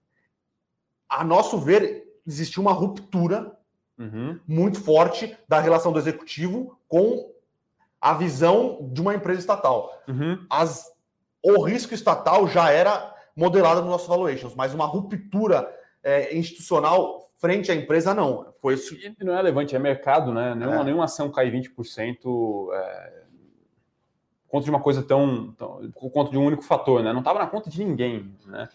a 1.06 1.22
nosso 1.22 1.58
ver, 1.58 2.04
existiu 2.26 2.62
uma 2.62 2.72
ruptura 2.72 3.54
uhum. 4.00 4.40
muito 4.48 4.82
forte 4.82 5.36
da 5.46 5.60
relação 5.60 5.92
do 5.92 5.98
executivo 5.98 6.76
com 6.88 7.30
a 8.00 8.14
visão 8.14 8.90
de 8.92 9.00
uma 9.00 9.14
empresa 9.14 9.40
estatal. 9.40 9.92
Uhum. 10.08 10.44
As, 10.48 10.90
o 11.42 11.62
risco 11.62 11.92
estatal 11.92 12.48
já 12.48 12.70
era 12.70 13.14
modelado 13.36 13.82
nos 13.82 13.90
nossos 13.90 14.08
valuations, 14.08 14.54
mas 14.54 14.72
uma 14.72 14.86
ruptura 14.86 15.70
é, 16.02 16.36
institucional 16.36 17.30
frente 17.36 17.70
à 17.70 17.74
empresa, 17.74 18.14
não. 18.14 18.52
Foi 18.60 18.74
isso. 18.74 18.94
E 18.94 19.24
não 19.24 19.32
é 19.32 19.36
relevante, 19.36 19.76
é 19.76 19.78
mercado, 19.78 20.32
né? 20.32 20.54
Nenhuma, 20.54 20.80
é. 20.80 20.84
nenhuma 20.84 21.04
ação 21.04 21.30
cai 21.30 21.50
20% 21.50 22.68
é, 22.72 23.22
contra 24.48 24.64
de 24.64 24.70
uma 24.70 24.80
coisa 24.80 25.02
tão, 25.02 25.52
tão. 25.52 25.90
contra 25.92 26.32
de 26.32 26.38
um 26.38 26.44
único 26.44 26.62
fator, 26.62 27.02
né? 27.02 27.12
Não 27.12 27.20
estava 27.20 27.38
na 27.38 27.46
conta 27.46 27.70
de 27.70 27.82
ninguém, 27.82 28.34
né? 28.46 28.68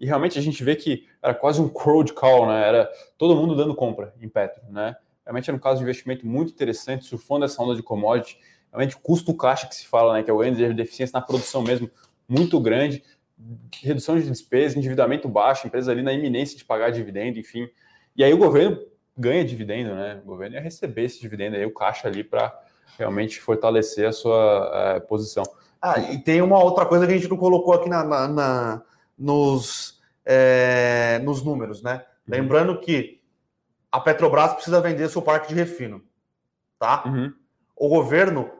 E 0.00 0.06
realmente 0.06 0.38
a 0.38 0.42
gente 0.42 0.64
vê 0.64 0.74
que 0.74 1.06
era 1.22 1.34
quase 1.34 1.60
um 1.60 1.68
crowd 1.68 2.14
call, 2.14 2.48
né? 2.48 2.66
Era 2.66 2.90
todo 3.18 3.36
mundo 3.36 3.54
dando 3.54 3.74
compra 3.74 4.14
em 4.18 4.30
Petro, 4.30 4.62
né? 4.70 4.96
Realmente 5.26 5.50
era 5.50 5.56
um 5.56 5.60
caso 5.60 5.76
de 5.76 5.82
investimento 5.82 6.26
muito 6.26 6.50
interessante, 6.52 7.04
surfando 7.04 7.44
essa 7.44 7.62
onda 7.62 7.76
de 7.76 7.82
commodity. 7.82 8.38
Realmente 8.72 8.96
custo 8.96 9.34
caixa 9.34 9.66
que 9.66 9.74
se 9.74 9.86
fala, 9.86 10.14
né? 10.14 10.22
Que 10.22 10.30
é 10.30 10.32
o 10.32 10.42
de 10.42 10.72
deficiência 10.72 11.18
na 11.18 11.24
produção 11.24 11.60
mesmo, 11.60 11.90
muito 12.26 12.58
grande. 12.58 13.04
Redução 13.82 14.18
de 14.18 14.26
despesas, 14.26 14.74
endividamento 14.74 15.28
baixo, 15.28 15.66
empresa 15.66 15.92
ali 15.92 16.02
na 16.02 16.14
iminência 16.14 16.56
de 16.56 16.64
pagar 16.64 16.90
dividendo, 16.90 17.38
enfim. 17.38 17.68
E 18.16 18.24
aí 18.24 18.32
o 18.32 18.38
governo 18.38 18.78
ganha 19.16 19.44
dividendo, 19.44 19.94
né? 19.94 20.18
O 20.24 20.26
governo 20.26 20.56
ia 20.56 20.62
receber 20.62 21.04
esse 21.04 21.20
dividendo 21.20 21.56
aí, 21.56 21.66
o 21.66 21.74
caixa 21.74 22.08
ali 22.08 22.24
para 22.24 22.58
realmente 22.98 23.38
fortalecer 23.38 24.08
a 24.08 24.12
sua 24.12 24.96
uh, 24.96 25.06
posição. 25.06 25.44
Ah, 25.80 26.00
e 26.00 26.18
tem 26.18 26.40
uma 26.40 26.62
outra 26.62 26.86
coisa 26.86 27.06
que 27.06 27.12
a 27.12 27.16
gente 27.16 27.28
não 27.28 27.36
colocou 27.36 27.74
aqui 27.74 27.88
na, 27.88 28.02
na, 28.02 28.28
na 28.28 28.82
nos, 29.20 30.00
é, 30.24 31.20
nos 31.22 31.42
números, 31.42 31.82
né? 31.82 31.96
Uhum. 32.26 32.34
Lembrando 32.34 32.80
que 32.80 33.20
a 33.92 34.00
Petrobras 34.00 34.54
precisa 34.54 34.80
vender 34.80 35.10
seu 35.10 35.20
parque 35.20 35.48
de 35.48 35.54
refino, 35.54 36.02
tá? 36.78 37.04
Uhum. 37.04 37.32
O 37.76 37.88
governo 37.88 38.50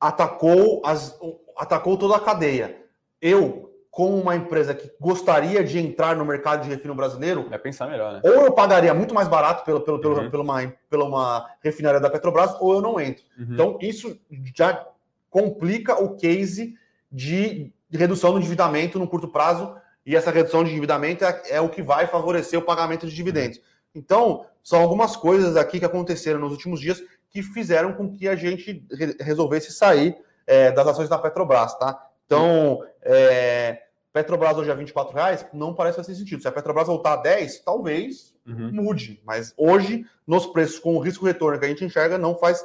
atacou, 0.00 0.80
as, 0.84 1.18
atacou 1.56 1.98
toda 1.98 2.16
a 2.16 2.20
cadeia. 2.20 2.82
Eu, 3.20 3.70
como 3.90 4.18
uma 4.18 4.34
empresa 4.34 4.74
que 4.74 4.90
gostaria 4.98 5.62
de 5.62 5.78
entrar 5.78 6.16
no 6.16 6.24
mercado 6.24 6.62
de 6.62 6.70
refino 6.70 6.94
brasileiro, 6.94 7.48
é 7.50 7.58
pensar 7.58 7.86
melhor, 7.88 8.14
né? 8.14 8.20
Ou 8.24 8.46
eu 8.46 8.52
pagaria 8.52 8.94
muito 8.94 9.14
mais 9.14 9.28
barato 9.28 9.64
pelo, 9.64 9.82
pelo, 9.82 10.00
pelo, 10.00 10.20
uhum. 10.20 10.30
pela, 10.30 10.42
uma, 10.42 10.74
pela 10.88 11.04
uma 11.04 11.50
refinaria 11.62 12.00
da 12.00 12.08
Petrobras, 12.08 12.56
ou 12.60 12.72
eu 12.74 12.80
não 12.80 12.98
entro. 12.98 13.22
Uhum. 13.38 13.46
Então, 13.50 13.78
isso 13.80 14.18
já 14.56 14.86
complica 15.28 16.02
o 16.02 16.16
case 16.16 16.78
de 17.10 17.73
de 17.94 17.98
redução 17.98 18.32
do 18.32 18.38
endividamento 18.38 18.98
no 18.98 19.06
curto 19.06 19.28
prazo, 19.28 19.72
e 20.04 20.16
essa 20.16 20.32
redução 20.32 20.64
de 20.64 20.70
endividamento 20.70 21.24
é, 21.24 21.42
é 21.50 21.60
o 21.60 21.68
que 21.68 21.80
vai 21.80 22.08
favorecer 22.08 22.58
o 22.58 22.62
pagamento 22.62 23.06
de 23.06 23.14
dividendos. 23.14 23.60
Então, 23.94 24.44
são 24.64 24.80
algumas 24.80 25.14
coisas 25.14 25.56
aqui 25.56 25.78
que 25.78 25.84
aconteceram 25.84 26.40
nos 26.40 26.50
últimos 26.50 26.80
dias 26.80 27.00
que 27.30 27.40
fizeram 27.40 27.92
com 27.92 28.12
que 28.12 28.26
a 28.26 28.34
gente 28.34 28.84
re 28.90 29.16
resolvesse 29.20 29.70
sair 29.70 30.16
é, 30.44 30.72
das 30.72 30.88
ações 30.88 31.08
da 31.08 31.16
Petrobras, 31.18 31.78
tá? 31.78 32.04
Então, 32.26 32.84
é, 33.00 33.82
Petrobras 34.12 34.56
hoje 34.56 34.72
a 34.72 34.74
24 34.74 35.14
reais 35.14 35.46
não 35.52 35.72
parece 35.72 35.98
fazer 35.98 36.16
sentido. 36.16 36.42
Se 36.42 36.48
a 36.48 36.52
Petrobras 36.52 36.88
voltar 36.88 37.12
a 37.12 37.22
10, 37.22 37.60
talvez 37.60 38.34
uhum. 38.44 38.72
mude. 38.72 39.22
Mas 39.24 39.54
hoje, 39.56 40.04
nos 40.26 40.46
preços 40.46 40.80
com 40.80 40.96
o 40.96 41.00
risco-retorno 41.00 41.60
que 41.60 41.64
a 41.64 41.68
gente 41.68 41.84
enxerga, 41.84 42.18
não 42.18 42.34
faz 42.34 42.60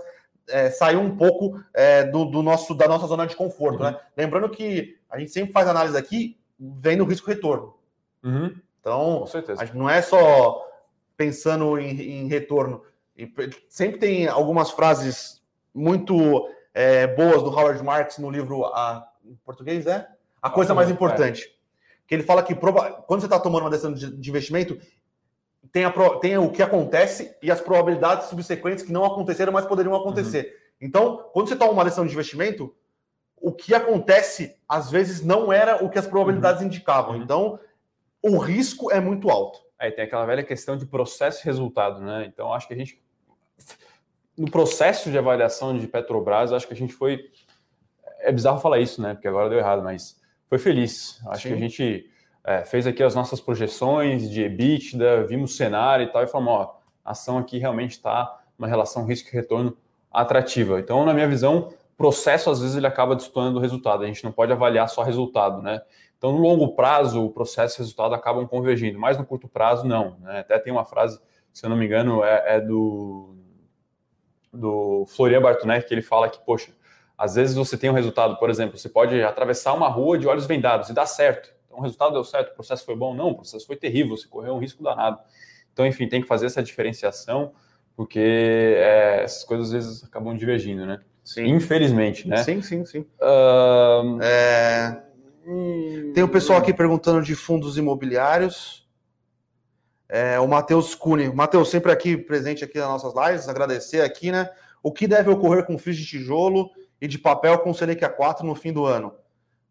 é, 0.49 0.69
sair 0.69 0.97
um 0.97 1.15
pouco 1.15 1.61
é, 1.73 2.03
do, 2.03 2.25
do, 2.25 2.41
nosso, 2.41 2.73
da 2.73 2.87
nossa 2.87 3.07
zona 3.07 3.25
de 3.25 3.35
conforto. 3.35 3.83
Uhum. 3.83 3.91
Né? 3.91 3.99
Lembrando 4.17 4.49
que 4.49 4.97
a 5.09 5.19
gente 5.19 5.31
sempre 5.31 5.51
faz 5.51 5.67
análise 5.67 5.97
aqui 5.97 6.37
vendo 6.59 7.03
o 7.03 7.07
risco-retorno. 7.07 7.75
Uhum. 8.23 8.55
Então, 8.79 9.25
não 9.73 9.89
é 9.89 10.01
só 10.01 10.65
pensando 11.15 11.77
em, 11.77 12.23
em, 12.23 12.27
retorno. 12.27 12.81
Sempre 13.67 13.99
tem 13.99 14.27
algumas 14.27 14.71
frases 14.71 15.41
muito 15.73 16.49
é, 16.73 17.07
boas 17.07 17.43
do 17.43 17.49
Howard 17.49 17.83
Marks 17.83 18.17
no 18.17 18.29
livro 18.29 18.65
a, 18.65 19.05
em 19.25 19.35
português, 19.45 19.85
é? 19.85 20.07
A 20.41 20.49
coisa 20.49 20.73
mais 20.73 20.89
importante. 20.89 21.53
Que 22.07 22.15
ele 22.15 22.23
fala 22.23 22.41
que 22.41 22.55
quando 22.55 23.19
você 23.19 23.25
está 23.25 23.39
tomando 23.39 23.63
uma 23.63 23.69
decisão 23.69 23.93
de, 23.93 24.15
de 24.15 24.29
investimento, 24.29 24.79
tem, 25.71 25.85
a, 25.85 25.91
tem 26.19 26.37
o 26.37 26.51
que 26.51 26.61
acontece 26.61 27.35
e 27.41 27.51
as 27.51 27.61
probabilidades 27.61 28.27
subsequentes 28.27 28.83
que 28.83 28.91
não 28.91 29.05
aconteceram, 29.05 29.51
mas 29.53 29.65
poderiam 29.65 29.95
acontecer. 29.95 30.45
Uhum. 30.45 30.87
Então, 30.87 31.29
quando 31.33 31.49
você 31.49 31.55
toma 31.55 31.71
uma 31.71 31.83
decisão 31.83 32.05
de 32.05 32.13
investimento, 32.13 32.73
o 33.37 33.51
que 33.51 33.73
acontece 33.73 34.57
às 34.67 34.89
vezes 34.89 35.23
não 35.23 35.51
era 35.51 35.83
o 35.83 35.89
que 35.89 35.99
as 35.99 36.07
probabilidades 36.07 36.61
uhum. 36.61 36.67
indicavam. 36.67 37.15
Uhum. 37.15 37.23
Então, 37.23 37.59
o 38.21 38.37
risco 38.37 38.91
é 38.91 38.99
muito 38.99 39.29
alto. 39.29 39.59
Aí 39.77 39.91
tem 39.91 40.03
aquela 40.03 40.25
velha 40.25 40.43
questão 40.43 40.75
de 40.75 40.85
processo 40.85 41.41
e 41.41 41.45
resultado, 41.45 42.01
né? 42.01 42.25
Então, 42.25 42.53
acho 42.53 42.67
que 42.67 42.73
a 42.73 42.77
gente, 42.77 43.01
no 44.37 44.51
processo 44.51 45.09
de 45.09 45.17
avaliação 45.17 45.77
de 45.77 45.87
Petrobras, 45.87 46.51
acho 46.51 46.67
que 46.67 46.73
a 46.73 46.77
gente 46.77 46.93
foi. 46.93 47.31
É 48.19 48.31
bizarro 48.31 48.59
falar 48.59 48.79
isso, 48.79 49.01
né? 49.01 49.13
Porque 49.13 49.27
agora 49.27 49.49
deu 49.49 49.57
errado, 49.57 49.81
mas 49.81 50.19
foi 50.49 50.57
feliz. 50.57 51.21
Acho 51.27 51.43
Sim. 51.43 51.49
que 51.49 51.55
a 51.55 51.57
gente 51.57 52.11
é, 52.43 52.63
fez 52.63 52.87
aqui 52.87 53.03
as 53.03 53.15
nossas 53.15 53.39
projeções 53.39 54.29
de 54.29 54.43
EBITDA, 54.43 55.25
vimos 55.25 55.53
o 55.53 55.55
cenário 55.55 56.05
e 56.05 56.11
tal, 56.11 56.23
e 56.23 56.27
falamos, 56.27 56.53
ó, 56.53 56.79
a 57.03 57.11
ação 57.11 57.37
aqui 57.37 57.57
realmente 57.57 57.91
está 57.91 58.39
uma 58.57 58.67
relação 58.67 59.05
risco-retorno 59.05 59.77
atrativa. 60.11 60.79
Então, 60.79 61.05
na 61.05 61.13
minha 61.13 61.27
visão, 61.27 61.73
processo, 61.99 62.49
às 62.49 62.61
vezes, 62.61 62.77
ele 62.77 62.87
acaba 62.87 63.15
destoando 63.15 63.59
o 63.59 63.61
resultado. 63.61 64.03
A 64.03 64.07
gente 64.07 64.23
não 64.23 64.31
pode 64.31 64.51
avaliar 64.51 64.87
só 64.87 65.03
resultado, 65.03 65.61
né? 65.61 65.81
Então, 66.17 66.31
no 66.31 66.39
longo 66.39 66.75
prazo, 66.75 67.25
o 67.25 67.29
processo 67.29 67.75
e 67.75 67.77
o 67.77 67.83
resultado 67.83 68.13
acabam 68.15 68.47
convergindo, 68.47 68.97
mas 68.97 69.17
no 69.17 69.25
curto 69.25 69.47
prazo, 69.47 69.85
não. 69.85 70.17
Né? 70.19 70.39
Até 70.39 70.59
tem 70.59 70.71
uma 70.71 70.85
frase, 70.85 71.19
se 71.53 71.65
eu 71.65 71.69
não 71.69 71.77
me 71.77 71.85
engano, 71.85 72.23
é, 72.23 72.55
é 72.55 72.61
do, 72.61 73.35
do 74.51 75.05
Florian 75.07 75.41
Bartonet, 75.41 75.85
que 75.85 75.93
ele 75.93 76.01
fala 76.01 76.29
que, 76.29 76.39
poxa, 76.45 76.71
às 77.17 77.35
vezes 77.35 77.55
você 77.55 77.77
tem 77.77 77.89
um 77.89 77.93
resultado, 77.93 78.37
por 78.37 78.49
exemplo, 78.49 78.77
você 78.77 78.87
pode 78.87 79.21
atravessar 79.21 79.73
uma 79.73 79.89
rua 79.89 80.17
de 80.17 80.25
olhos 80.25 80.45
vendados 80.45 80.89
e 80.89 80.93
dá 80.93 81.05
certo. 81.05 81.53
Então, 81.69 81.77
o 81.77 81.81
resultado 81.83 82.13
deu 82.13 82.23
certo, 82.23 82.49
o 82.51 82.55
processo 82.55 82.83
foi 82.83 82.95
bom? 82.95 83.13
Não, 83.13 83.29
o 83.29 83.35
processo 83.35 83.67
foi 83.67 83.75
terrível, 83.75 84.17
você 84.17 84.27
correu 84.27 84.55
um 84.55 84.59
risco 84.59 84.83
danado. 84.83 85.19
Então, 85.71 85.85
enfim, 85.85 86.09
tem 86.09 86.19
que 86.19 86.27
fazer 86.27 86.47
essa 86.47 86.63
diferenciação, 86.63 87.53
porque 87.95 88.19
é, 88.19 89.21
essas 89.23 89.43
coisas 89.43 89.67
às 89.67 89.73
vezes 89.73 90.03
acabam 90.03 90.35
divergindo, 90.35 90.85
né? 90.85 90.99
Sim. 91.23 91.45
Infelizmente, 91.45 92.27
né? 92.27 92.37
Sim, 92.37 92.59
sim, 92.61 92.83
sim. 92.85 93.05
Uh... 93.21 94.19
É... 94.19 95.03
Tem 96.13 96.23
o 96.23 96.29
pessoal 96.29 96.59
aqui 96.59 96.73
perguntando 96.73 97.21
de 97.21 97.35
fundos 97.35 97.77
imobiliários. 97.77 98.87
É, 100.07 100.39
o 100.39 100.47
Matheus 100.47 100.95
Cune. 100.95 101.29
Matheus, 101.29 101.69
sempre 101.69 101.91
aqui 101.91 102.17
presente 102.17 102.63
aqui 102.63 102.79
nas 102.79 102.87
nossas 102.87 103.13
lives, 103.13 103.47
agradecer 103.47 104.01
aqui, 104.01 104.31
né? 104.31 104.49
O 104.81 104.91
que 104.91 105.07
deve 105.07 105.29
ocorrer 105.29 105.65
com 105.65 105.77
FIIs 105.77 105.97
de 105.97 106.05
tijolo 106.05 106.71
e 106.99 107.07
de 107.07 107.19
papel 107.19 107.59
com 107.59 107.73
Selic 107.73 108.03
A4 108.03 108.41
no 108.41 108.55
fim 108.55 108.73
do 108.73 108.85
ano? 108.85 109.13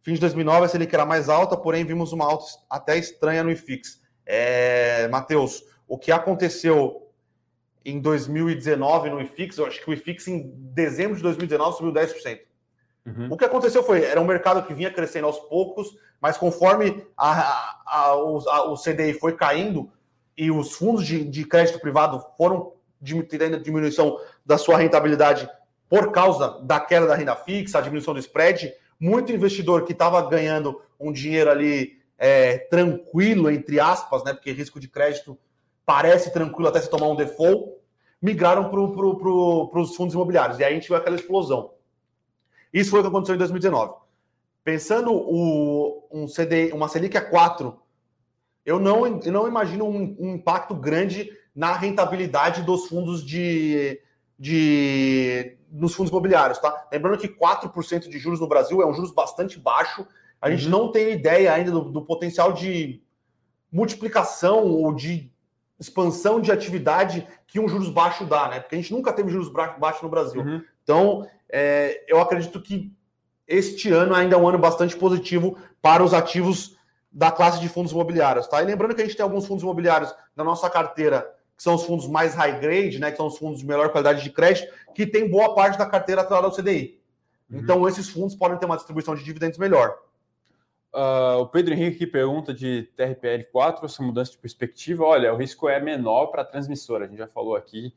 Fim 0.03 0.14
de 0.14 0.20
2009 0.20 0.66
a 0.66 0.68
Selic 0.68 0.94
era 0.94 1.05
mais 1.05 1.28
alta, 1.28 1.57
porém 1.57 1.84
vimos 1.84 2.12
uma 2.12 2.24
alta 2.24 2.44
até 2.70 2.96
estranha 2.96 3.42
no 3.42 3.51
IFIX. 3.51 4.01
É, 4.24 5.09
Matheus, 5.09 5.64
o 5.86 5.99
que 5.99 6.12
aconteceu 6.12 7.09
em 7.84 8.01
2019 8.01 9.11
no 9.11 9.20
IFIX, 9.20 9.59
eu 9.59 9.66
acho 9.66 9.82
que 9.82 9.90
o 9.90 9.92
IFIX 9.92 10.28
em 10.28 10.53
dezembro 10.55 11.16
de 11.16 11.22
2019 11.22 11.76
subiu 11.76 11.92
10%. 11.92 12.40
Uhum. 13.07 13.28
O 13.30 13.36
que 13.36 13.44
aconteceu 13.44 13.82
foi, 13.82 14.05
era 14.05 14.20
um 14.20 14.26
mercado 14.26 14.66
que 14.66 14.74
vinha 14.74 14.92
crescendo 14.92 15.26
aos 15.26 15.38
poucos, 15.38 15.96
mas 16.20 16.36
conforme 16.36 17.07
a, 17.16 17.40
a, 17.40 17.82
a, 17.86 18.16
o, 18.16 18.36
o, 18.72 18.76
CDI 18.76 19.14
foi 19.14 19.34
caindo 19.34 19.90
e 20.36 20.51
os 20.51 20.72
fundos 20.72 21.07
de, 21.07 21.24
de 21.24 21.44
crédito 21.44 21.80
privado 21.80 22.22
foram 22.36 22.72
tendo 23.28 23.57
a 23.57 23.59
diminuição 23.59 24.18
da 24.44 24.59
sua 24.59 24.76
rentabilidade 24.76 25.49
por 25.88 26.12
causa 26.12 26.61
da 26.62 26.78
queda 26.78 27.07
da 27.07 27.14
renda 27.14 27.34
fixa, 27.34 27.78
a 27.78 27.80
diminuição 27.80 28.12
do 28.12 28.20
spread, 28.20 28.74
muito 28.99 29.32
investidor 29.32 29.84
que 29.84 29.92
estava 29.92 30.20
ganhando 30.28 30.80
um 30.99 31.12
dinheiro 31.12 31.51
ali 31.51 31.99
é, 32.18 32.59
tranquilo, 32.59 33.51
entre 33.51 33.78
aspas, 33.78 34.24
né? 34.24 34.32
Porque 34.34 34.51
risco 34.53 34.80
de 34.80 34.88
crédito 34.88 35.38
parece 35.86 36.32
tranquilo 36.32 36.68
até 36.68 36.80
se 36.80 36.90
tomar 36.90 37.09
um 37.09 37.16
default, 37.16 37.72
migraram 38.20 38.64
para 38.64 38.88
pro, 38.88 39.16
pro, 39.16 39.80
os 39.80 39.94
fundos 39.94 40.14
imobiliários. 40.14 40.59
E 40.59 40.64
aí 40.64 40.72
a 40.72 40.74
gente 40.74 40.88
viu 40.88 40.96
aquela 40.96 41.16
explosão. 41.16 41.70
Isso 42.72 42.90
foi 42.90 43.01
o 43.01 43.03
que 43.03 43.09
aconteceu 43.09 43.36
em 43.36 43.38
2019. 43.38 43.94
Pensando 44.64 45.12
o, 45.12 46.07
um 46.11 46.28
CD, 46.28 46.72
uma 46.72 46.88
Selic 46.88 47.16
a 47.16 47.24
4, 47.24 47.80
eu 48.66 48.78
não, 48.78 49.07
eu 49.07 49.32
não 49.32 49.49
imagino 49.49 49.86
um, 49.86 50.16
um 50.18 50.34
impacto 50.34 50.74
grande 50.74 51.32
na 51.55 51.72
rentabilidade 51.72 52.62
dos 52.62 52.86
fundos 52.86 53.24
de, 53.24 53.99
de 54.39 55.57
nos 55.70 55.95
fundos 55.95 56.11
imobiliários, 56.11 56.59
tá? 56.59 56.86
Lembrando 56.91 57.18
que 57.18 57.28
4% 57.28 58.09
de 58.09 58.18
juros 58.18 58.41
no 58.41 58.47
Brasil 58.47 58.80
é 58.80 58.86
um 58.86 58.95
juros 58.95 59.12
bastante 59.12 59.59
baixo. 59.59 60.07
A 60.41 60.51
gente 60.51 60.64
uhum. 60.64 60.70
não 60.70 60.93
tem 60.93 61.12
ideia 61.12 61.53
ainda 61.53 61.70
do, 61.70 61.80
do, 61.91 62.03
potencial 62.03 62.53
de 62.53 63.03
multiplicação 63.70 64.64
ou 64.66 64.95
de 64.95 65.30
expansão 65.78 66.41
de 66.41 66.51
atividade 66.51 67.26
que 67.47 67.61
um 67.61 67.68
juros 67.68 67.91
baixo 67.91 68.24
dá, 68.24 68.49
né? 68.49 68.61
Porque 68.61 68.76
a 68.76 68.78
gente 68.78 68.93
nunca 68.93 69.12
teve 69.12 69.30
juros 69.30 69.51
baixos 69.78 70.03
no 70.03 70.09
Brasil. 70.09 70.41
Uhum. 70.41 70.62
Então, 70.82 71.28
é, 71.49 72.05
eu 72.09 72.20
acredito 72.20 72.61
que 72.61 72.93
este 73.47 73.91
ano 73.91 74.14
ainda 74.14 74.36
é 74.36 74.39
um 74.39 74.49
ano 74.49 74.59
bastante 74.59 74.97
positivo 74.97 75.57
para 75.80 76.03
os 76.03 76.14
ativos 76.14 76.76
da 77.11 77.30
classe 77.30 77.61
de 77.61 77.68
fundos 77.68 77.93
imobiliários, 77.93 78.47
tá? 78.47 78.62
E 78.62 78.66
lembrando 78.66 78.95
que 78.95 79.01
a 79.01 79.05
gente 79.05 79.16
tem 79.16 79.24
alguns 79.24 79.47
fundos 79.47 79.62
imobiliários 79.62 80.14
na 80.36 80.45
nossa 80.45 80.68
carteira, 80.68 81.26
que 81.59 81.64
são 81.64 81.74
os 81.74 81.82
fundos 81.82 82.06
mais 82.06 82.36
high 82.36 82.61
grade, 82.61 83.00
né? 83.00 83.11
Que 83.11 83.16
são 83.16 83.26
os 83.26 83.36
fundos 83.36 83.59
de 83.59 83.66
melhor 83.66 83.90
qualidade 83.90 84.22
de 84.22 84.30
crédito, 84.30 84.72
que 84.94 85.04
tem 85.04 85.28
boa 85.28 85.56
parte 85.56 85.76
da 85.76 85.84
carteira 85.84 86.20
atrelada 86.20 86.46
ao 86.46 86.54
CDI. 86.54 87.00
Uhum. 87.50 87.59
Então, 87.59 87.88
esses 87.88 88.09
fundos 88.09 88.36
podem 88.36 88.56
ter 88.56 88.64
uma 88.64 88.76
distribuição 88.76 89.16
de 89.16 89.24
dividendos 89.24 89.59
melhor. 89.59 89.98
Uh, 90.94 91.40
o 91.40 91.46
Pedro 91.48 91.74
Henrique 91.74 92.06
pergunta 92.06 92.54
de 92.54 92.88
TRPL4, 92.96 93.84
essa 93.84 94.00
mudança 94.04 94.30
de 94.30 94.38
perspectiva. 94.38 95.04
Olha, 95.04 95.34
o 95.34 95.36
risco 95.36 95.68
é 95.68 95.80
menor 95.80 96.26
para 96.26 96.42
a 96.42 96.44
transmissora. 96.44 97.06
A 97.06 97.09
gente 97.09 97.18
já 97.18 97.26
falou 97.26 97.56
aqui. 97.56 97.92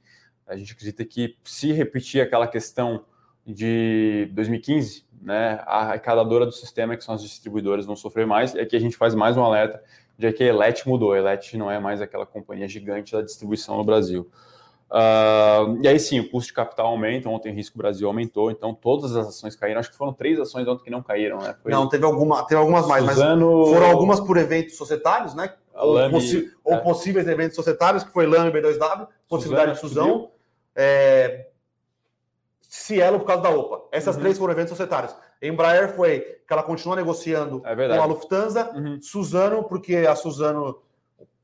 A 0.48 0.58
gente 0.58 0.74
acredita 0.74 1.06
que 1.06 1.38
se 1.44 1.72
repetir 1.72 2.20
aquela 2.20 2.48
questão 2.48 3.06
de 3.46 4.28
2015, 4.34 5.06
né, 5.22 5.60
a 5.68 5.82
arrecadadora 5.82 6.48
do 6.48 6.52
sistema, 6.52 6.98
que 6.98 7.04
são 7.04 7.14
as 7.14 7.22
distribuidoras, 7.22 7.86
vão 7.86 7.96
sofrer 7.96 8.26
mais. 8.26 8.56
E 8.56 8.60
aqui 8.60 8.76
a 8.76 8.80
gente 8.80 8.98
faz 8.98 9.14
mais 9.14 9.38
um 9.38 9.44
alerta 9.44 9.84
de 10.22 10.32
que 10.32 10.44
a 10.44 10.48
Elet 10.48 10.88
mudou. 10.88 11.14
A 11.14 11.18
Elet 11.18 11.58
não 11.58 11.70
é 11.70 11.80
mais 11.80 12.02
aquela 12.02 12.26
companhia 12.26 12.68
gigante 12.68 13.12
da 13.12 13.22
distribuição 13.22 13.76
no 13.78 13.84
Brasil. 13.84 14.30
Uh, 14.92 15.82
e 15.82 15.88
aí 15.88 15.98
sim, 15.98 16.20
o 16.20 16.30
custo 16.30 16.48
de 16.48 16.54
capital 16.54 16.88
aumenta. 16.88 17.28
Ontem 17.30 17.52
o 17.52 17.56
risco 17.56 17.78
Brasil 17.78 18.08
aumentou, 18.08 18.52
então 18.52 18.74
todas 18.74 19.16
as 19.16 19.28
ações 19.28 19.56
caíram. 19.56 19.80
Acho 19.80 19.90
que 19.90 19.98
foram 19.98 20.14
três 20.14 20.40
ações 20.40 20.68
ontem 20.68 20.84
que 20.84 20.90
não 20.92 21.02
caíram, 21.02 21.40
né? 21.40 21.56
Foi... 21.64 21.72
Não, 21.72 21.90
teve, 21.90 22.06
alguma, 22.06 22.46
teve 22.46 22.60
algumas 22.60 22.86
mais, 22.88 23.04
Suzano... 23.06 23.60
mas 23.62 23.70
foram 23.70 23.90
algumas 23.90 24.20
por 24.20 24.38
eventos 24.38 24.76
societários, 24.76 25.34
né? 25.34 25.54
Ou, 25.74 25.94
Lame, 25.94 26.14
possi... 26.14 26.52
é. 26.66 26.74
ou, 26.74 26.82
possíveis 26.82 27.28
eventos 27.28 27.56
societários, 27.56 28.04
que 28.04 28.12
foi 28.12 28.28
Lame 28.28 28.52
B2W, 28.52 29.08
possibilidade 29.28 29.80
Suzano, 29.80 30.06
de 30.06 30.12
fusão. 30.12 30.32
É... 30.76 31.48
Cielo 32.60 33.20
por 33.20 33.26
causa 33.26 33.44
da 33.44 33.50
OPA. 33.50 33.88
Essas 33.92 34.16
uhum. 34.16 34.22
três 34.22 34.38
foram 34.38 34.54
eventos 34.54 34.70
societários. 34.70 35.16
Embraer 35.42 35.96
foi 35.96 36.20
que 36.20 36.54
ela 36.54 36.64
continua 36.64 36.96
negociando 36.96 37.62
é 37.66 37.76
com 37.76 38.02
a 38.02 38.06
Lufthansa. 38.06 38.72
Uhum. 38.76 39.02
Suzano, 39.02 39.64
porque 39.64 39.96
a 39.98 40.16
Suzano 40.16 40.82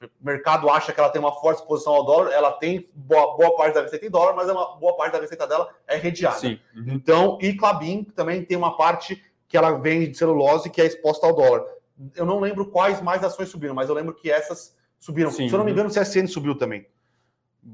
o 0.02 0.26
mercado 0.26 0.70
acha 0.70 0.94
que 0.94 1.00
ela 1.00 1.10
tem 1.10 1.20
uma 1.20 1.34
forte 1.34 1.60
exposição 1.60 1.94
ao 1.94 2.06
dólar, 2.06 2.32
ela 2.32 2.52
tem 2.52 2.88
boa, 2.94 3.36
boa 3.36 3.56
parte 3.56 3.74
da 3.74 3.82
receita 3.82 4.06
em 4.06 4.10
dólar, 4.12 4.36
mas 4.36 4.48
é 4.48 4.52
uma 4.52 4.76
boa 4.76 4.96
parte 4.96 5.14
da 5.14 5.20
receita 5.20 5.48
dela 5.48 5.70
é 5.88 5.98
redeada. 5.98 6.38
Sim. 6.38 6.60
Uhum. 6.76 6.86
Então, 6.90 7.38
e 7.42 7.54
Clabin 7.54 8.04
também 8.04 8.44
tem 8.44 8.56
uma 8.56 8.78
parte 8.78 9.24
que 9.48 9.58
ela 9.58 9.72
vende 9.72 10.08
de 10.08 10.18
celulose 10.18 10.70
que 10.70 10.82
é 10.82 10.86
exposta 10.86 11.26
ao 11.26 11.36
dólar. 11.36 11.66
Eu 12.16 12.26
não 12.26 12.40
lembro 12.40 12.68
quais 12.68 13.02
mais 13.02 13.24
ações 13.24 13.50
subiram, 13.50 13.74
mas 13.74 13.90
eu 13.90 13.96
lembro 13.96 14.14
que 14.14 14.30
essas 14.30 14.76
subiram. 15.00 15.32
Sim. 15.32 15.48
Se 15.48 15.54
eu 15.54 15.58
não 15.58 15.66
me 15.66 15.72
engano, 15.72 15.90
o 15.90 15.94
CSN 15.94 16.28
subiu 16.28 16.56
também. 16.56 16.86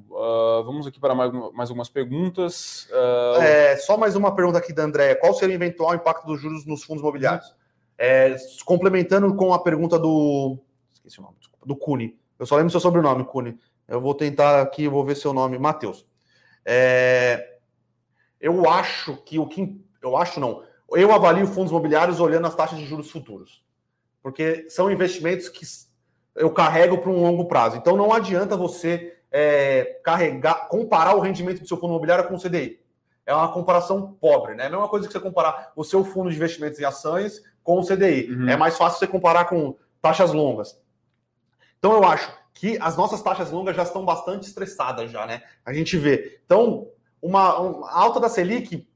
Uh, 0.10 0.64
vamos 0.64 0.88
aqui 0.88 1.00
para 1.00 1.14
mais, 1.14 1.32
mais 1.54 1.70
algumas 1.70 1.90
perguntas. 1.90 2.88
Uh... 2.90 3.42
É, 3.42 3.78
só 3.78 3.96
mais 3.96 4.16
uma 4.16 4.36
pergunta 4.36 4.58
aqui 4.58 4.74
da 4.74 4.84
Andréia. 4.84 5.16
Qual 5.16 5.34
seria 5.36 5.56
o 5.56 5.58
eventual 5.58 5.94
impacto 5.94 6.26
dos 6.26 6.42
juros 6.42 6.66
nos 6.66 6.84
fundos 6.84 7.02
imobiliários? 7.02 7.54
É, 7.96 8.36
complementando 8.66 9.36
com 9.36 9.54
a 9.54 9.60
pergunta 9.60 10.00
do. 10.00 10.58
Esqueci 10.92 11.20
o 11.20 11.24
nome, 11.24 11.36
desculpa 11.38 11.66
do 11.68 11.76
Cune. 11.76 12.18
Eu 12.40 12.46
só 12.46 12.56
lembro 12.56 12.72
seu 12.72 12.80
sobrenome, 12.80 13.24
Cune. 13.24 13.60
Eu 13.88 14.02
vou 14.02 14.16
tentar 14.16 14.62
aqui, 14.62 14.88
vou 14.88 15.06
ver 15.06 15.16
seu 15.16 15.32
nome, 15.32 15.60
Matheus. 15.60 16.08
É, 16.66 17.58
eu 18.42 18.68
acho 18.68 19.16
que 19.18 19.38
o 19.38 19.46
que. 19.46 19.80
Eu 20.02 20.18
acho 20.18 20.40
não. 20.40 20.64
Eu 20.90 21.14
avalio 21.14 21.46
fundos 21.46 21.72
imobiliários 21.72 22.20
olhando 22.20 22.48
as 22.48 22.56
taxas 22.56 22.80
de 22.80 22.86
juros 22.86 23.12
futuros. 23.12 23.64
Porque 24.24 24.68
são 24.70 24.92
investimentos 24.92 25.50
que 25.50 25.66
eu 26.36 26.50
carrego 26.52 26.98
para 26.98 27.12
um 27.12 27.22
longo 27.22 27.46
prazo. 27.46 27.78
Então 27.78 27.96
não 27.96 28.12
adianta 28.12 28.58
você 28.58 29.13
é, 29.34 30.00
carregar, 30.04 30.68
comparar 30.68 31.16
o 31.16 31.20
rendimento 31.20 31.62
do 31.62 31.68
seu 31.68 31.76
fundo 31.78 31.90
imobiliário 31.90 32.28
com 32.28 32.36
o 32.36 32.40
CDI. 32.40 32.80
É 33.26 33.34
uma 33.34 33.52
comparação 33.52 34.16
pobre, 34.22 34.54
né? 34.54 34.66
É 34.66 34.68
a 34.68 34.70
mesma 34.70 34.88
coisa 34.88 35.08
que 35.08 35.12
você 35.12 35.20
comparar 35.20 35.72
o 35.76 35.84
seu 35.84 36.06
fundo 36.06 36.30
de 36.30 36.36
investimentos 36.36 36.80
em 36.80 36.86
ações 36.86 37.42
com 37.64 37.80
o 37.80 37.86
CDI. 37.86 38.32
Uhum. 38.32 38.50
É 38.50 38.56
mais 38.56 38.78
fácil 38.78 39.00
você 39.00 39.08
comparar 39.08 39.46
com 39.46 39.76
taxas 40.00 40.32
longas. 40.32 40.80
Então 41.80 41.94
eu 41.94 42.04
acho 42.04 42.32
que 42.54 42.78
as 42.80 42.96
nossas 42.96 43.22
taxas 43.24 43.50
longas 43.50 43.76
já 43.76 43.84
estão 43.84 44.06
bastante 44.06 44.48
estressadas 44.48 45.10
já, 45.10 45.26
né? 45.26 45.42
A 45.66 45.74
gente 45.74 45.98
vê. 45.98 46.40
Então, 46.46 46.88
uma, 47.22 47.58
uma 47.60 47.92
alta 47.92 48.20
da 48.20 48.30
Selic 48.30 48.88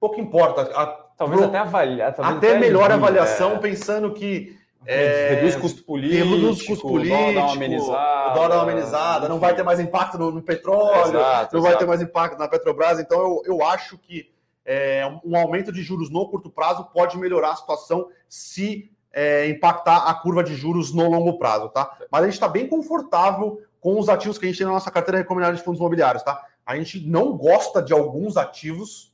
pouco 0.00 0.20
importa. 0.20 0.62
A, 0.62 0.86
talvez 1.16 1.40
pro, 1.40 1.50
até 1.50 1.58
avaliar, 1.58 2.14
talvez 2.14 2.36
até, 2.38 2.48
até 2.50 2.58
melhor 2.58 2.90
avaliação, 2.90 3.52
é... 3.52 3.58
pensando 3.58 4.14
que 4.14 4.58
é, 4.86 5.34
reduz 5.34 5.56
custo 5.56 5.82
político, 5.84 6.34
reduz 6.34 6.66
custo 6.66 6.88
político, 6.88 7.16
dólar 7.16 7.52
amenizada, 7.52 8.30
o 8.30 8.34
dólar 8.34 8.60
amenizada 8.62 9.28
não 9.28 9.38
vai 9.38 9.54
ter 9.54 9.62
mais 9.62 9.78
impacto 9.78 10.18
no, 10.18 10.30
no 10.30 10.42
petróleo, 10.42 11.10
exato, 11.10 11.54
não 11.54 11.60
exato. 11.60 11.60
vai 11.60 11.76
ter 11.76 11.86
mais 11.86 12.02
impacto 12.02 12.38
na 12.38 12.48
Petrobras. 12.48 12.98
Então 12.98 13.18
eu, 13.20 13.42
eu 13.46 13.64
acho 13.64 13.96
que 13.98 14.30
é, 14.64 15.04
um 15.24 15.36
aumento 15.36 15.72
de 15.72 15.82
juros 15.82 16.10
no 16.10 16.28
curto 16.28 16.50
prazo 16.50 16.84
pode 16.92 17.18
melhorar 17.18 17.52
a 17.52 17.56
situação 17.56 18.08
se 18.28 18.90
é, 19.12 19.48
impactar 19.48 20.08
a 20.08 20.14
curva 20.14 20.42
de 20.42 20.54
juros 20.54 20.92
no 20.92 21.08
longo 21.10 21.38
prazo, 21.38 21.68
tá? 21.68 21.98
Mas 22.10 22.22
a 22.22 22.24
gente 22.24 22.34
está 22.34 22.48
bem 22.48 22.66
confortável 22.66 23.60
com 23.80 23.98
os 23.98 24.08
ativos 24.08 24.38
que 24.38 24.46
a 24.46 24.48
gente 24.48 24.58
tem 24.58 24.66
na 24.66 24.72
nossa 24.72 24.90
carteira 24.90 25.18
recomendada 25.18 25.56
de 25.56 25.62
fundos 25.62 25.80
imobiliários, 25.80 26.22
tá? 26.22 26.40
A 26.64 26.76
gente 26.76 27.00
não 27.06 27.36
gosta 27.36 27.82
de 27.82 27.92
alguns 27.92 28.36
ativos, 28.36 29.12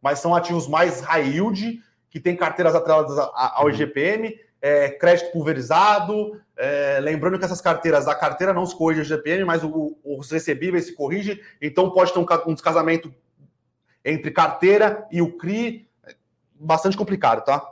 mas 0.00 0.18
são 0.18 0.34
ativos 0.34 0.66
mais 0.66 1.00
high 1.00 1.28
yield, 1.28 1.80
que 2.10 2.20
tem 2.20 2.36
carteiras 2.36 2.74
atreladas 2.74 3.16
ao 3.32 3.70
IGPM, 3.70 4.36
é, 4.62 4.88
crédito 4.88 5.32
pulverizado. 5.32 6.40
É, 6.56 7.00
lembrando 7.00 7.38
que 7.38 7.44
essas 7.44 7.60
carteiras, 7.60 8.06
a 8.06 8.14
carteira 8.14 8.54
não 8.54 8.64
se 8.64 8.76
corrige 8.76 9.00
ao 9.00 9.18
IGPM, 9.18 9.44
mas 9.44 9.64
o, 9.64 9.98
os 10.04 10.30
recebíveis 10.30 10.86
se 10.86 10.94
corrigem, 10.94 11.40
então 11.60 11.90
pode 11.90 12.12
ter 12.12 12.20
um, 12.20 12.26
um 12.46 12.54
descasamento 12.54 13.12
entre 14.04 14.30
carteira 14.30 15.06
e 15.10 15.20
o 15.20 15.36
CRI, 15.36 15.88
bastante 16.54 16.96
complicado, 16.96 17.44
tá? 17.44 17.68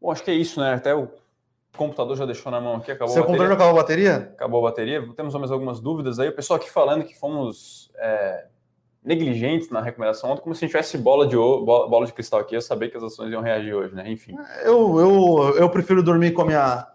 Bom, 0.00 0.10
acho 0.10 0.22
que 0.22 0.30
é 0.30 0.34
isso, 0.34 0.60
né? 0.60 0.74
Até 0.74 0.94
o 0.94 1.08
computador 1.76 2.16
já 2.16 2.26
deixou 2.26 2.50
na 2.50 2.60
mão 2.60 2.76
aqui, 2.76 2.90
acabou 2.90 3.14
Seu 3.14 3.22
a 3.22 3.26
computador 3.26 3.56
bateria. 3.56 3.56
já 3.56 3.64
acabou 3.64 3.78
a 3.78 3.82
bateria? 3.82 4.32
Acabou 4.34 4.66
a 4.66 4.70
bateria. 4.70 5.14
Temos 5.14 5.34
mais 5.34 5.50
algumas 5.50 5.80
dúvidas 5.80 6.18
aí. 6.18 6.28
O 6.28 6.34
pessoal 6.34 6.58
aqui 6.58 6.70
falando 6.70 7.04
que 7.04 7.16
fomos 7.16 7.90
é, 7.96 8.46
negligentes 9.08 9.70
na 9.70 9.80
recomendação 9.80 10.30
ontem, 10.30 10.42
como 10.42 10.54
se 10.54 10.58
a 10.58 10.68
gente 10.68 10.72
tivesse 10.76 10.98
bola 10.98 11.26
de, 11.26 11.36
o- 11.36 11.64
bola, 11.64 12.06
de 12.06 12.12
cristal 12.12 12.40
aqui, 12.40 12.54
eu 12.54 12.60
sabia 12.62 12.88
que 12.90 12.96
as 12.96 13.02
ações 13.02 13.32
iam 13.32 13.42
reagir 13.42 13.74
hoje, 13.74 13.94
né? 13.94 14.08
Enfim. 14.10 14.36
Eu, 14.62 15.00
eu, 15.00 15.56
eu 15.58 15.70
prefiro 15.70 16.02
dormir 16.02 16.32
com 16.32 16.42
a 16.42 16.44
minha. 16.44 16.86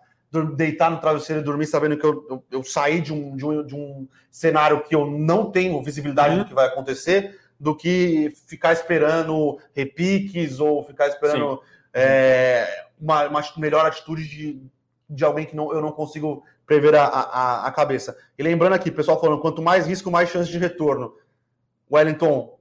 deitar 0.56 0.90
no 0.92 1.00
travesseiro 1.00 1.42
e 1.42 1.44
dormir 1.46 1.66
sabendo 1.66 1.98
que 1.98 2.06
eu, 2.06 2.26
eu, 2.30 2.44
eu 2.52 2.64
saí 2.64 3.02
de 3.02 3.12
um, 3.12 3.36
de, 3.36 3.46
um, 3.46 3.66
de 3.66 3.76
um 3.76 4.08
cenário 4.32 4.82
que 4.84 4.96
eu 4.96 5.06
não 5.06 5.52
tenho 5.52 5.82
visibilidade 5.84 6.36
Uhum. 6.36 6.40
do 6.44 6.46
que 6.46 6.54
vai 6.54 6.68
acontecer, 6.68 7.38
do 7.60 7.76
que 7.76 8.32
ficar 8.48 8.74
esperando 8.74 9.58
repiques 9.76 10.60
ou 10.60 10.84
ficar 10.84 11.08
esperando 11.08 11.62
é, 11.94 12.68
uma, 13.00 13.28
uma 13.28 13.42
melhor 13.58 13.86
atitude 13.86 14.28
de, 14.28 14.62
de 15.10 15.24
alguém 15.26 15.46
que 15.46 15.56
não, 15.56 15.72
eu 15.74 15.82
não 15.82 15.92
consigo 15.92 16.44
prever 16.66 16.96
a, 16.96 17.06
a, 17.06 17.68
a 17.68 17.72
cabeça. 17.72 18.16
E 18.38 18.44
lembrando 18.44 18.74
aqui, 18.74 18.90
pessoal 18.92 19.20
falando, 19.20 19.42
quanto 19.42 19.62
mais 19.62 19.86
risco, 19.88 20.10
mais 20.12 20.30
chance 20.30 20.50
de 20.50 20.58
retorno. 20.58 21.14
Wellington, 21.92 22.58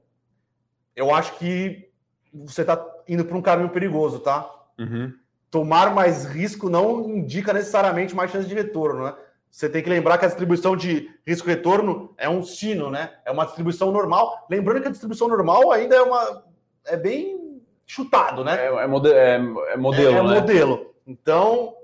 eu 0.95 1.15
acho 1.15 1.39
que 1.39 1.89
você 2.33 2.63
está 2.63 2.85
indo 3.09 3.25
para 3.25 3.37
um 3.37 3.43
caminho 3.43 3.71
perigoso, 3.71 4.19
tá? 4.21 4.49
Uhum. 4.79 5.13
tomar 5.51 5.95
mais 5.95 6.25
risco 6.25 6.71
não 6.71 7.03
indica 7.11 7.53
necessariamente 7.53 8.17
mais 8.17 8.31
chance 8.31 8.49
de 8.49 8.55
retorno, 8.55 9.05
né? 9.05 9.15
Você 9.51 9.69
tem 9.69 9.83
que 9.83 9.91
lembrar 9.91 10.17
que 10.17 10.25
a 10.25 10.29
distribuição 10.29 10.75
de 10.75 11.11
risco-retorno 11.27 12.15
é 12.17 12.27
um 12.27 12.43
sino, 12.43 12.91
né? 12.91 13.13
É 13.27 13.31
uma 13.31 13.45
distribuição 13.45 13.93
normal. 13.93 14.47
Lembrando 14.49 14.81
que 14.81 14.89
a 14.89 14.91
distribuição 14.91 15.29
normal 15.29 15.71
ainda 15.71 15.95
é 15.95 16.01
uma 16.01 16.43
é 16.87 16.97
bem 16.97 17.61
chutado, 17.87 18.43
né? 18.43 18.57
É, 18.65 18.67
é 18.69 18.87
mode- 18.87 19.13
é- 19.13 19.35
é 19.35 19.77
modelo, 19.77 20.17
é, 20.17 20.19
é 20.21 20.23
né? 20.23 20.41
modelo. 20.41 20.95
Então 21.07 21.75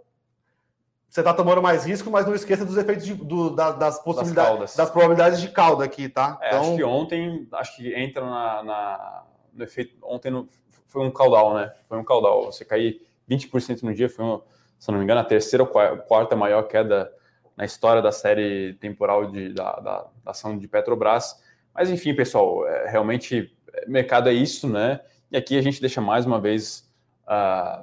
você 1.09 1.20
está 1.20 1.32
tomando 1.32 1.62
mais 1.62 1.84
risco, 1.86 2.11
mas 2.11 2.26
não 2.26 2.34
esqueça 2.34 2.64
dos 2.64 2.76
efeitos 2.76 3.04
de- 3.04 3.14
do- 3.14 3.50
da- 3.50 3.72
das 3.72 4.02
possibilidades, 4.02 4.50
caudas. 4.50 4.76
das, 4.76 4.90
probabilidades 4.90 5.40
de 5.40 5.48
cauda 5.48 5.84
aqui, 5.84 6.09
tá? 6.09 6.38
É, 6.42 6.48
então, 6.48 6.61
Acho 6.61 6.76
que 6.76 6.84
ontem, 6.84 7.48
acho 7.52 7.76
que 7.76 7.94
entra 7.94 8.24
na, 8.24 8.62
na- 8.62 9.22
no 9.54 9.64
efeito. 9.64 9.96
Ontem 10.02 10.30
no- 10.30 10.46
foi 10.86 11.02
um 11.06 11.11
caudal, 11.11 11.54
né? 11.54 11.72
Foi 11.88 11.98
um 11.98 12.04
caudal. 12.04 12.46
Você 12.52 12.64
cair 12.64 13.00
20% 13.26 13.82
no 13.82 13.94
dia 13.94 14.09
foi, 14.09 14.24
um, 14.24 14.40
se 14.78 14.90
não 14.90 14.98
me 14.98 15.04
engano, 15.04 15.20
a 15.20 15.24
terceira 15.24 15.62
ou 15.62 15.68
qua- 15.68 15.96
quarta 15.96 16.36
maior 16.36 16.62
queda 16.64 17.11
na 17.56 17.64
história 17.64 18.00
da 18.02 18.12
série 18.12 18.74
temporal 18.74 19.26
de, 19.30 19.52
da, 19.52 19.72
da- 19.80 20.06
da 20.24 20.30
ação 20.30 20.56
de 20.59 20.68
Petrobras. 20.68 21.42
Mas 21.74 21.90
enfim, 21.90 22.14
pessoal, 22.14 22.66
é, 22.68 22.88
realmente 22.90 23.50
é, 23.72 23.86
mercado 23.88 24.28
é 24.28 24.32
isso, 24.32 24.68
né? 24.68 25.00
E 25.30 25.36
aqui 25.36 25.56
a 25.59 25.62
gente 25.62 25.80
deixa 25.80 26.00
mais 26.00 26.24
uma 26.26 26.38
vez. 26.40 26.86
ah, 27.26 27.82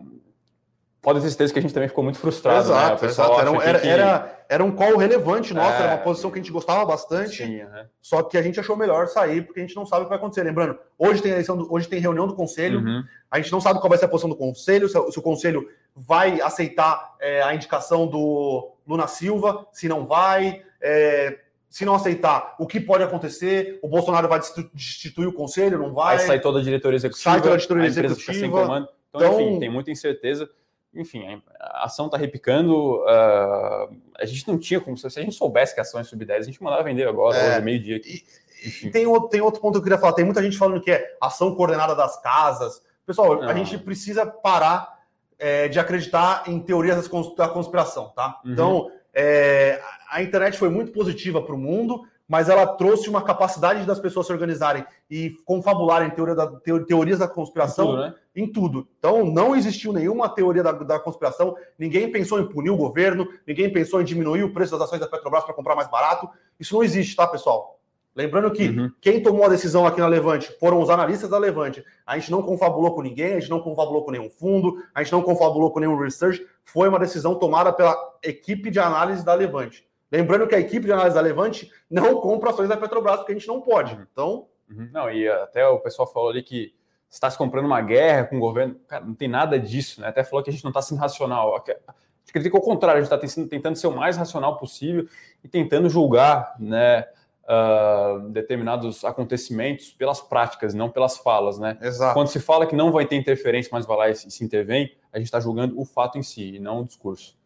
pode 1.06 1.22
ter 1.22 1.30
certeza 1.30 1.54
que 1.54 1.60
a 1.60 1.62
gente 1.62 1.74
também 1.74 1.88
ficou 1.88 2.04
muito 2.04 2.18
frustrado, 2.20 2.68
né? 2.68 2.76
Exato, 2.76 3.00
pessoal 3.00 3.28
exato. 3.28 3.42
Era, 3.42 3.52
um- 3.52 3.62
era, 3.62 3.80
que- 3.80 3.88
era, 3.88 4.40
era 4.50 4.64
um 4.64 4.72
call 4.72 4.98
relevante 4.98 5.54
nosso, 5.54 5.72
É. 5.80 5.84
era 5.84 5.92
uma 5.94 5.98
posição 6.00 6.32
que 6.32 6.40
a 6.40 6.42
gente 6.42 6.52
gostava 6.52 6.84
bastante. 6.84 7.38
Sim, 7.46 7.58
né? 7.64 7.86
Só 8.02 8.24
que 8.24 8.38
a 8.38 8.42
gente 8.42 8.60
achou 8.60 8.76
melhor 8.76 9.08
sair, 9.08 9.44
porque 9.44 9.60
a 9.60 9.64
gente 9.64 9.76
não 9.76 9.86
sabe 9.86 10.02
o 10.02 10.06
que 10.06 10.10
vai 10.10 10.18
acontecer. 10.18 10.44
Lembrando, 10.44 10.78
hoje 10.98 11.22
tem 11.22 11.32
eleição, 11.32 11.56
do- 11.56 11.72
hoje 11.74 11.88
tem 11.88 12.00
reunião 12.00 12.26
do 12.28 12.36
conselho, 12.36 12.80
Uhum. 12.80 13.04
a 13.32 13.38
gente 13.40 13.52
não 13.52 13.62
sabe 13.62 13.80
qual 13.80 13.88
vai 13.90 13.98
ser 13.98 14.06
a 14.06 14.10
posição 14.10 14.30
do 14.30 14.36
conselho, 14.36 14.90
se, 14.90 15.12
se 15.12 15.20
o 15.20 15.22
conselho 15.22 15.70
vai 15.96 16.42
aceitar 16.42 17.14
é, 17.22 17.42
a 17.44 17.54
indicação 17.56 18.06
do 18.08 18.72
Luna 18.88 19.08
Silva, 19.08 19.66
se 19.72 19.88
não 19.88 20.06
vai. 20.06 20.62
é, 20.82 21.38
se 21.70 21.84
não 21.84 21.96
aceitar, 21.96 22.56
o 22.58 22.66
que 22.66 22.80
pode 22.80 23.04
acontecer? 23.04 23.80
O 23.82 23.88
Bolsonaro 23.90 24.30
vai 24.30 24.40
destitu- 24.40 24.70
destituir 24.74 25.28
o 25.28 25.34
conselho, 25.34 25.78
não 25.78 25.94
vai? 25.94 26.16
Aí 26.16 26.20
sai 26.26 26.40
toda 26.40 26.60
a 26.60 26.62
diretoria 26.64 26.96
executiva, 26.96 27.32
Sai 27.32 27.42
toda 27.42 27.54
a 27.56 27.58
diretoria 27.58 27.84
a 27.84 27.88
executiva. 27.88 28.62
comando. 28.62 28.88
Então, 29.10 29.28
Então- 29.28 29.42
enfim, 29.42 29.60
tem 29.60 29.70
muita 29.70 29.92
incerteza. 29.92 30.50
Enfim, 30.96 31.42
a 31.60 31.86
ação 31.86 32.06
está 32.06 32.18
repicando. 32.18 33.04
ah, 33.08 33.90
a 34.18 34.26
gente 34.26 34.48
não 34.48 34.58
tinha 34.58 34.80
como. 34.80 34.98
Se 34.98 35.06
a 35.08 35.22
gente 35.22 35.34
soubesse 35.36 35.74
que 35.74 35.80
a 35.80 35.84
ação 35.84 36.00
ia 36.00 36.04
subir 36.06 36.26
10, 36.26 36.42
a 36.42 36.46
gente 36.46 36.64
mandava 36.64 36.84
vender 36.84 37.08
agora, 37.08 37.38
É. 37.38 37.56
hoje, 37.56 37.62
meio-dia. 37.62 38.02
E 38.06 38.90
tem 38.90 39.06
outro, 39.06 39.30
tem 39.30 39.42
outro 39.42 39.62
ponto 39.62 39.74
que 39.74 39.80
eu 39.80 39.84
queria 39.84 39.98
falar. 39.98 40.14
Tem 40.14 40.26
muita 40.26 40.42
gente 40.42 40.58
falando 40.58 40.82
que 40.82 40.92
é 40.92 41.16
ação 41.22 41.54
coordenada 41.54 41.96
das 41.96 42.20
casas. 42.22 42.82
Pessoal, 43.06 43.44
a 43.44 43.54
gente 43.54 43.78
precisa 43.78 44.26
parar 44.26 45.00
é, 45.38 45.68
de 45.68 45.78
acreditar 45.80 46.44
em 46.48 46.60
teorias 46.60 47.08
da 47.36 47.48
conspiração, 47.48 48.10
tá? 48.16 48.40
Uhum. 48.44 48.52
Então, 48.54 48.92
é, 49.14 49.80
a 50.10 50.24
internet 50.24 50.58
foi 50.58 50.70
muito 50.70 50.92
positiva 50.92 51.42
para 51.42 51.54
o 51.54 51.58
mundo, 51.58 52.04
mas 52.28 52.50
ela 52.50 52.66
trouxe 52.66 53.10
uma 53.10 53.22
capacidade 53.22 53.86
das 53.86 54.00
pessoas 54.00 54.26
se 54.26 54.34
organizarem 54.34 54.84
e 55.10 55.38
confabularem 55.46 56.10
teoria 56.10 56.34
da- 56.36 56.48
teo- 56.48 56.86
teorias 56.86 57.20
da 57.20 57.28
conspiração 57.28 57.88
Tudo, 57.88 57.98
né? 58.02 58.16
em 58.36 58.52
tudo. 58.52 58.88
Então, 58.98 59.24
não 59.26 59.56
existiu 59.56 59.94
nenhuma 59.94 60.28
teoria 60.28 60.64
da, 60.64 60.72
da 60.72 61.00
conspiração, 61.00 61.56
ninguém 61.78 62.12
pensou 62.12 62.40
em 62.40 62.48
punir 62.50 62.72
o 62.72 62.78
governo, 62.78 63.28
ninguém 63.48 63.72
pensou 63.72 64.02
em 64.02 64.06
diminuir 64.06 64.44
o 64.44 64.52
preço 64.54 64.72
das 64.72 64.82
ações 64.88 65.00
da 65.00 65.08
Petrobras 65.08 65.44
para 65.44 65.54
comprar 65.54 65.76
mais 65.76 65.88
barato. 65.88 66.28
Isso 66.60 66.74
não 66.76 66.84
existe, 66.84 67.16
tá, 67.16 67.28
pessoal? 67.28 67.74
Lembrando 68.16 68.50
que 68.52 68.70
Uhum. 68.70 68.90
quem 69.02 69.22
tomou 69.22 69.44
a 69.44 69.50
decisão 69.50 69.86
aqui 69.86 70.00
na 70.00 70.08
Levante 70.08 70.50
foram 70.58 70.82
os 70.82 70.90
analistas 70.90 71.30
da 71.30 71.38
Levante. 71.38 71.84
A 72.08 72.18
gente 72.18 72.32
não 72.32 72.42
confabulou 72.42 72.96
com 72.96 73.02
ninguém, 73.02 73.34
a 73.34 73.40
gente 73.42 73.50
não 73.50 73.60
confabulou 73.60 74.06
com 74.06 74.12
nenhum 74.12 74.30
fundo, 74.30 74.82
a 74.96 75.04
gente 75.04 75.12
não 75.12 75.22
confabulou 75.22 75.70
com 75.70 75.82
nenhum 75.82 75.98
research. 75.98 76.42
Foi 76.64 76.88
uma 76.88 76.98
decisão 76.98 77.36
tomada 77.36 77.74
pela 77.74 77.94
equipe 78.24 78.72
de 78.72 78.80
análise 78.80 79.24
da 79.24 79.34
Levante. 79.34 79.85
Lembrando 80.12 80.48
que 80.48 80.56
a 80.56 80.60
equipe 80.60 80.86
de 80.86 80.92
análise 80.92 81.16
da 81.16 81.22
Levante 81.22 81.72
não 81.90 82.22
compra 82.22 82.52
ações 82.52 82.70
da 82.70 82.78
Petrobras, 82.78 83.18
porque 83.18 83.32
a 83.32 83.36
gente 83.36 83.48
não 83.48 83.62
pode. 83.62 83.94
Então, 84.12 84.48
Uhum. 84.70 84.90
Não, 84.92 85.12
e 85.12 85.28
até 85.28 85.68
o 85.68 85.80
pessoal 85.80 86.12
falou 86.12 86.30
ali 86.30 86.42
que 86.42 86.74
está 87.10 87.30
se 87.30 87.38
comprando 87.38 87.66
uma 87.66 87.82
guerra 87.82 88.26
com 88.26 88.38
o 88.38 88.40
governo. 88.40 88.76
Cara, 88.88 89.06
não 89.06 89.14
tem 89.14 89.28
nada 89.28 89.60
disso, 89.60 90.02
né? 90.02 90.08
Até 90.08 90.24
falou 90.24 90.44
que 90.44 90.50
a 90.50 90.54
gente 90.54 90.64
não 90.64 90.72
está 90.72 90.82
sendo 90.82 91.00
racional. 91.00 91.56
Acredito 91.56 92.52
que 92.52 92.58
ao 92.58 92.64
contrário, 92.64 93.00
a 93.00 93.04
gente 93.04 93.14
está 93.14 93.46
tentando 93.48 93.76
ser 93.76 93.88
o 93.88 93.96
mais 93.96 94.18
racional 94.18 94.58
possível 94.58 95.08
e 95.44 95.48
tentando 95.48 95.90
julgar, 95.90 96.56
né? 96.60 97.08
ah, 97.48 98.26
determinados 98.30 99.06
acontecimentos 99.06 99.92
pelas 99.94 100.20
práticas, 100.20 100.74
não 100.74 100.90
pelas 100.90 101.18
falas, 101.18 101.60
né? 101.60 101.78
exato. 101.80 102.16
Quando 102.16 102.28
se 102.28 102.40
fala 102.40 102.66
que 102.66 102.76
não 102.76 102.92
vai 102.92 103.06
ter 103.06 103.16
interferência, 103.16 103.70
mas 103.72 103.86
vai 103.86 103.98
lá 103.98 104.10
e 104.10 104.16
se, 104.16 104.32
se 104.32 104.44
intervém, 104.44 104.96
a 105.14 105.20
gente 105.20 105.28
está 105.28 105.40
julgando 105.40 105.80
o 105.80 105.86
fato 105.86 106.18
em 106.18 106.24
si, 106.24 106.56
e 106.56 106.60
não 106.60 106.82
o 106.82 106.86
discurso. 106.86 107.38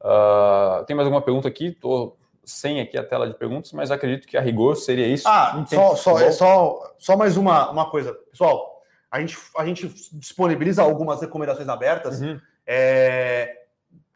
Ah, 0.00 0.84
tem 0.86 0.94
mais 0.96 1.06
alguma 1.06 1.22
pergunta 1.22 1.48
aqui? 1.48 1.68
Estou 1.68 2.16
sem 2.44 2.80
aqui 2.80 2.96
a 2.96 3.04
tela 3.04 3.28
de 3.28 3.34
perguntas, 3.34 3.72
mas 3.72 3.90
acredito 3.90 4.26
que 4.26 4.36
a 4.36 4.40
rigor 4.40 4.76
seria 4.76 5.06
isso. 5.06 5.28
Ah, 5.28 5.64
só, 5.68 5.96
só, 5.96 6.18
é 6.18 6.32
só, 6.32 6.94
só 6.98 7.16
mais 7.16 7.36
uma, 7.36 7.70
uma 7.70 7.90
coisa. 7.90 8.14
Pessoal, 8.30 8.82
a 9.10 9.20
gente, 9.20 9.36
a 9.56 9.64
gente 9.66 9.88
disponibiliza 10.14 10.82
algumas 10.82 11.20
recomendações 11.20 11.68
abertas 11.68 12.20
Uhum. 12.20 12.40
é, 12.66 13.62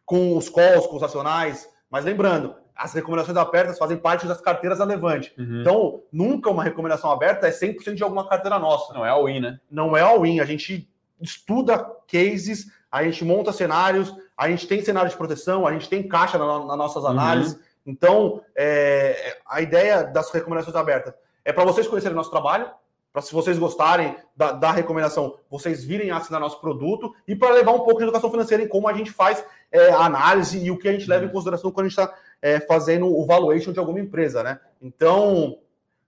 com 0.05 0.35
os 0.37 0.49
calls, 0.49 0.87
com 0.87 0.95
os 0.95 1.01
nacionais, 1.01 1.69
mas 1.89 2.05
lembrando, 2.05 2.55
as 2.75 2.93
recomendações 2.93 3.37
abertas 3.37 3.77
fazem 3.77 3.97
parte 3.97 4.25
das 4.25 4.41
carteiras 4.41 4.79
da 4.79 4.85
Levante. 4.85 5.31
Uhum. 5.37 5.61
Então, 5.61 6.01
nunca 6.11 6.49
uma 6.49 6.63
recomendação 6.63 7.11
aberta 7.11 7.47
é 7.47 7.51
100% 7.51 7.93
de 7.93 8.03
alguma 8.03 8.27
carteira 8.27 8.57
nossa. 8.57 8.93
Não 8.93 9.05
é 9.05 9.09
all-in, 9.09 9.39
né? 9.39 9.59
Não 9.69 9.95
é 9.95 10.01
all-in. 10.01 10.39
A 10.39 10.45
gente 10.45 10.89
estuda 11.21 11.85
cases, 12.07 12.65
a 12.91 13.03
gente 13.03 13.23
monta 13.23 13.53
cenários, 13.53 14.13
a 14.43 14.49
gente 14.49 14.67
tem 14.67 14.83
cenário 14.83 15.09
de 15.09 15.17
proteção, 15.17 15.65
a 15.67 15.71
gente 15.73 15.89
tem 15.89 16.07
caixa 16.07 16.37
na- 16.37 16.65
nas 16.65 16.77
nossas 16.77 17.03
Uhum. 17.03 17.09
análises. 17.09 17.59
Então, 17.85 18.41
é, 18.55 19.37
a 19.45 19.61
ideia 19.61 20.03
das 20.03 20.31
recomendações 20.31 20.75
abertas 20.75 21.13
é 21.43 21.51
para 21.51 21.65
vocês 21.65 21.87
conhecerem 21.87 22.15
nosso 22.15 22.31
trabalho, 22.31 22.69
para 23.11 23.21
se 23.21 23.31
vocês 23.33 23.59
gostarem 23.59 24.15
da, 24.35 24.51
da 24.53 24.71
recomendação, 24.71 25.35
vocês 25.49 25.83
virem 25.83 26.09
a 26.09 26.17
assinar 26.17 26.39
nosso 26.41 26.59
produto 26.59 27.13
e 27.27 27.35
para 27.35 27.51
levar 27.51 27.71
um 27.71 27.79
pouco 27.81 27.97
de 27.97 28.03
educação 28.03 28.31
financeira 28.31 28.63
em 28.63 28.67
como 28.67 28.87
a 28.87 28.93
gente 28.93 29.11
faz 29.11 29.43
é, 29.71 29.91
a 29.91 29.99
análise 30.05 30.57
e 30.63 30.71
o 30.71 30.77
que 30.79 30.87
a 30.87 30.91
gente 30.91 31.07
leva 31.07 31.25
em 31.25 31.29
consideração 31.29 31.71
quando 31.71 31.85
a 31.85 31.89
gente 31.89 31.99
está 31.99 32.13
fazendo 32.67 33.05
o 33.07 33.25
valuation 33.25 33.71
de 33.71 33.79
alguma 33.79 33.99
empresa, 33.99 34.41
né? 34.43 34.59
Então, 34.81 35.57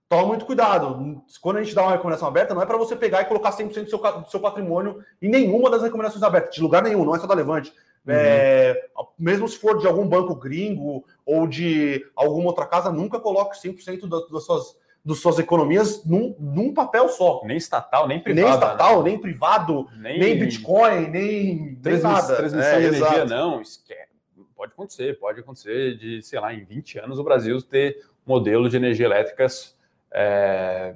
toma 0.08 0.26
muito 0.26 0.44
cuidado. 0.44 1.22
Quando 1.40 1.56
a 1.58 1.62
gente 1.62 1.74
dá 1.74 1.82
uma 1.82 1.92
recomendação 1.92 2.28
aberta, 2.28 2.54
não 2.54 2.62
é 2.62 2.66
para 2.66 2.76
você 2.76 2.94
pegar 2.96 3.22
e 3.22 3.24
colocar 3.26 3.52
100% 3.52 3.84
do 3.84 3.90
seu, 3.90 3.98
do 3.98 4.30
seu 4.30 4.40
patrimônio 4.40 5.02
em 5.22 5.28
nenhuma 5.28 5.70
das 5.70 5.82
recomendações 5.82 6.22
abertas, 6.22 6.54
de 6.54 6.60
lugar 6.62 6.82
nenhum, 6.82 7.04
não 7.04 7.14
é 7.14 7.18
só 7.18 7.26
da 7.26 7.34
Levante. 7.34 7.72
É, 8.08 8.88
mesmo 9.18 9.48
se 9.48 9.58
for 9.58 9.78
de 9.78 9.86
algum 9.86 10.06
banco 10.06 10.34
gringo 10.34 11.04
ou 11.24 11.46
de 11.46 12.04
alguma 12.14 12.46
outra 12.48 12.66
casa, 12.66 12.90
nunca 12.92 13.18
coloque 13.18 13.56
100% 13.56 14.08
das, 14.08 14.28
das, 14.30 14.44
suas, 14.44 14.76
das 15.04 15.18
suas 15.18 15.38
economias 15.38 16.04
num, 16.04 16.34
num 16.38 16.72
papel 16.72 17.08
só. 17.08 17.42
Nem 17.44 17.56
estatal, 17.56 18.06
nem 18.06 18.20
privado. 18.20 18.44
nem 18.46 18.54
estatal, 18.54 19.02
nem 19.02 19.18
privado, 19.18 19.88
nem, 19.96 20.18
nem 20.18 20.38
Bitcoin, 20.38 21.08
nem, 21.08 21.56
nem 21.56 21.74
transmiss- 21.76 22.02
nada. 22.02 22.36
transmissão 22.36 22.70
É, 22.70 22.78
de 22.80 22.86
energia, 22.86 23.08
exato. 23.08 23.26
não. 23.28 23.60
Esquece. 23.60 24.06
Pode 24.54 24.72
acontecer, 24.72 25.18
pode 25.18 25.40
acontecer 25.40 25.98
de, 25.98 26.22
sei 26.22 26.40
lá, 26.40 26.54
em 26.54 26.64
20 26.64 26.98
anos 26.98 27.18
o 27.18 27.24
Brasil 27.24 27.60
ter 27.60 28.02
modelo 28.24 28.68
de 28.70 28.76
energia 28.76 29.04
elétricas 29.06 29.76
é, 30.10 30.94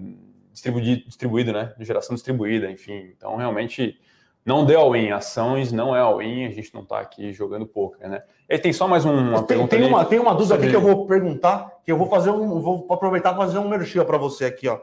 distribuído, 0.53 1.05
distribuído, 1.05 1.53
né? 1.53 1.75
De 1.77 1.85
geração 1.85 2.15
distribuída, 2.15 2.71
enfim. 2.71 3.13
Então, 3.17 3.37
realmente, 3.37 4.01
não 4.45 4.65
deu 4.65 4.81
all-in. 4.81 5.11
Ações 5.11 5.71
não 5.73 5.95
é 5.95 6.01
all-in, 6.01 6.47
a 6.47 6.51
gente 6.51 6.73
não 6.75 6.83
está 6.83 7.01
aqui 7.01 7.33
jogando 7.33 7.67
poker, 7.67 8.09
né? 8.09 8.23
E 8.49 8.59
tem 8.59 8.73
só 8.73 8.89
mais 8.89 9.05
um, 9.05 9.13
uma 9.13 9.39
Tem, 9.39 9.47
pergunta 9.47 9.71
tem 9.71 9.81
ali. 9.85 9.89
uma, 9.89 10.05
tem 10.05 10.19
uma 10.19 10.33
dúvida 10.35 10.55
sobre- 10.55 10.67
aqui 10.69 10.71
que 10.71 10.77
eu 10.77 10.81
vou 10.97 11.07
perguntar, 11.07 11.71
que 11.85 11.93
eu 11.93 11.97
vou 11.97 12.09
fazer 12.09 12.31
um. 12.31 12.61
Vou 12.61 12.87
aproveitar 12.91 13.33
para 13.35 13.45
fazer 13.47 13.59
um 13.59 13.69
merchan 13.69 14.05
para 14.05 14.19
você 14.19 14.45
aqui, 14.47 14.69
ó. 14.69 14.79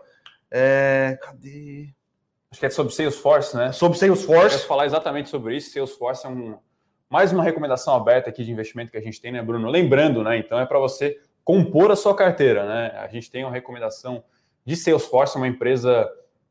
É, 0.49 1.17
cadê? 1.21 1.89
Acho 2.49 2.59
que 2.61 2.65
é 2.65 2.69
sobre 2.69 2.93
Salesforce, 2.93 3.57
né? 3.57 3.71
Sobre 3.73 3.97
Salesforce. 3.97 4.55
Eu 4.61 4.67
falar 4.67 4.85
exatamente 4.85 5.27
sobre 5.27 5.57
isso. 5.57 5.71
Salesforce 5.73 6.25
é 6.25 6.29
um, 6.29 6.57
mais 7.09 7.33
uma 7.33 7.43
recomendação 7.43 7.93
aberta 7.93 8.29
aqui 8.29 8.43
de 8.45 8.51
investimento 8.51 8.89
que 8.91 8.97
a 8.97 9.01
gente 9.01 9.19
tem, 9.19 9.33
né, 9.33 9.41
Bruno? 9.41 9.69
Lembrando, 9.69 10.23
né? 10.23 10.37
Então 10.37 10.57
é 10.59 10.65
para 10.65 10.79
você 10.79 11.17
compor 11.43 11.91
a 11.91 11.95
sua 11.97 12.15
carteira, 12.15 12.65
né? 12.65 12.91
A 12.97 13.07
gente 13.07 13.29
tem 13.29 13.43
uma 13.43 13.51
recomendação 13.51 14.23
de 14.65 14.75
Salesforce, 14.77 15.35
uma 15.37 15.47
empresa 15.47 16.09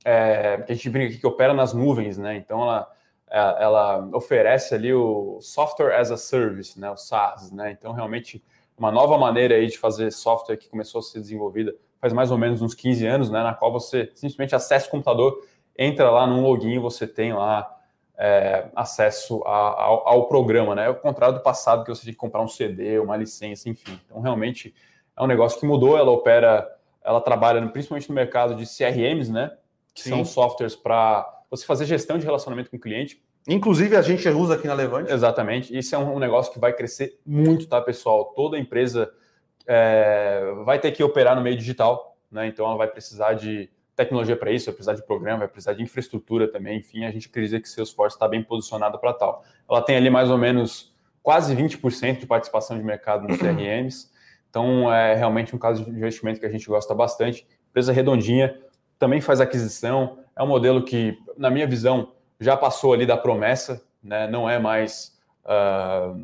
é, 0.09 0.59
que 0.59 0.71
a 0.71 0.75
gente 0.77 0.89
brinca 0.89 1.09
aqui 1.09 1.19
que 1.19 1.27
opera 1.27 1.53
nas 1.53 1.75
nuvens, 1.75 2.17
né? 2.17 2.37
Então 2.37 2.63
ela, 2.63 2.89
é, 3.29 3.39
ela 3.65 4.09
oferece 4.15 4.73
ali 4.73 4.95
o 4.95 5.41
Software 5.41 5.99
as 5.99 6.13
a 6.13 6.17
Service, 6.17 6.79
né? 6.79 6.89
O 6.89 6.97
SaaS, 6.97 7.51
né? 7.51 7.73
Então 7.73 7.93
realmente 7.93 8.41
uma 8.79 8.93
nova 8.93 9.19
maneira 9.19 9.57
aí 9.57 9.67
de 9.67 9.77
fazer 9.77 10.13
software 10.13 10.59
que 10.59 10.69
começou 10.69 11.01
a 11.01 11.03
ser 11.03 11.19
desenvolvida 11.19 11.75
faz 12.01 12.13
mais 12.13 12.31
ou 12.31 12.39
menos 12.39 12.63
uns 12.63 12.73
15 12.73 13.05
anos, 13.05 13.31
né? 13.31 13.43
Na 13.43 13.53
qual 13.53 13.73
você 13.73 14.13
simplesmente 14.15 14.55
acessa 14.55 14.87
o 14.87 14.91
computador, 14.91 15.45
entra 15.77 16.09
lá 16.09 16.25
num 16.25 16.41
login, 16.41 16.79
você 16.79 17.05
tem 17.05 17.33
lá 17.33 17.69
é, 18.17 18.69
acesso 18.77 19.43
a, 19.45 19.83
ao, 19.83 20.09
ao, 20.09 20.29
programa, 20.29 20.77
né? 20.77 20.87
É 20.87 20.89
o 20.89 20.95
contrário 20.95 21.35
do 21.35 21.43
passado 21.43 21.83
que 21.83 21.89
você 21.89 22.03
tinha 22.03 22.13
que 22.13 22.19
comprar 22.19 22.43
um 22.43 22.49
CD, 22.49 23.01
uma 23.01 23.17
licença, 23.17 23.69
enfim. 23.69 23.99
Então 24.07 24.21
realmente 24.21 24.73
é 25.17 25.23
um 25.23 25.27
negócio 25.27 25.59
que 25.59 25.67
mudou. 25.67 25.99
Ela 25.99 26.13
opera, 26.13 26.71
ela 27.03 27.21
trabalha 27.21 27.67
principalmente 27.69 28.09
no 28.09 28.15
mercado 28.15 28.55
de 28.55 28.67
CRMs, 28.67 29.33
né? 29.33 29.51
Que 29.97 30.03
Sim. 30.03 30.11
são 30.11 30.25
softwares 30.25 30.77
para 30.77 31.27
você 31.51 31.65
fazer 31.65 31.87
gestão 31.87 32.19
de 32.19 32.25
relacionamento 32.25 32.71
com 32.71 32.77
o 32.77 32.81
cliente. 32.81 33.21
Inclusive 33.49 33.97
a 33.97 34.03
gente 34.03 34.29
usa 34.29 34.55
aqui 34.55 34.67
na 34.67 34.75
Levante. 34.75 35.11
Exatamente. 35.11 35.77
Isso 35.77 35.95
é 35.95 35.99
um, 35.99 36.19
negócio 36.19 36.53
que 36.53 36.59
vai 36.59 36.73
crescer 36.73 37.19
muito, 37.25 37.67
tá, 37.67 37.81
pessoal? 37.81 38.27
Toda 38.37 38.59
empresa 38.59 39.11
é, 39.67 40.53
vai 40.65 40.79
ter 40.79 40.93
que 40.93 41.03
operar 41.03 41.35
no 41.35 41.43
meio 41.43 41.57
digital, 41.57 42.19
né? 42.31 42.47
Então 42.47 42.67
ela 42.67 42.77
vai 42.77 42.89
precisar 42.89 43.35
de 43.35 43.71
tecnologia 43.95 44.37
para 44.37 44.51
isso, 44.51 44.67
vai 44.67 44.75
precisar 44.75 44.95
de 44.95 45.07
programa, 45.07 45.39
vai 45.39 45.49
precisar 45.49 45.73
de 45.73 45.83
infraestrutura 45.83 46.47
também. 46.47 46.79
Enfim, 46.79 47.05
a 47.05 47.11
gente 47.11 47.29
acredita 47.29 47.59
que 47.59 47.69
Salesforce 47.69 48.17
está 48.17 48.29
bem 48.29 48.43
posicionado 48.43 48.99
para 48.99 49.15
tal. 49.15 49.43
Ela 49.69 49.81
tem 49.81 49.97
ali 49.97 50.11
mais 50.11 50.29
ou 50.29 50.37
menos 50.37 50.95
quase 51.23 51.57
20% 51.57 52.19
de 52.19 52.27
participação 52.27 52.77
de 52.77 52.85
mercado 52.85 53.27
nos 53.27 53.39
CRMs. 53.41 54.11
Então 54.51 54.93
é 54.93 55.15
realmente 55.15 55.55
um 55.55 55.59
caso 55.59 55.85
de 55.85 55.91
investimento 55.91 56.41
que 56.41 56.47
a 56.47 56.51
gente 56.51 56.67
gosta 56.67 56.95
bastante. 56.95 57.47
Empresa 57.71 57.93
redondinha, 57.93 58.59
também 58.99 59.21
faz 59.21 59.41
aquisição. 59.41 60.19
É 60.35 60.43
um 60.43 60.47
modelo 60.47 60.83
que, 60.83 61.19
na 61.37 61.51
minha 61.51 61.67
visão, 61.67 62.13
já 62.41 62.57
passou 62.57 62.93
ali 62.93 63.07
da 63.07 63.17
promessa, 63.17 63.83
né? 64.03 64.27
Não 64.27 64.49
é 64.49 64.59
mais 64.59 65.17
uh, 65.45 66.15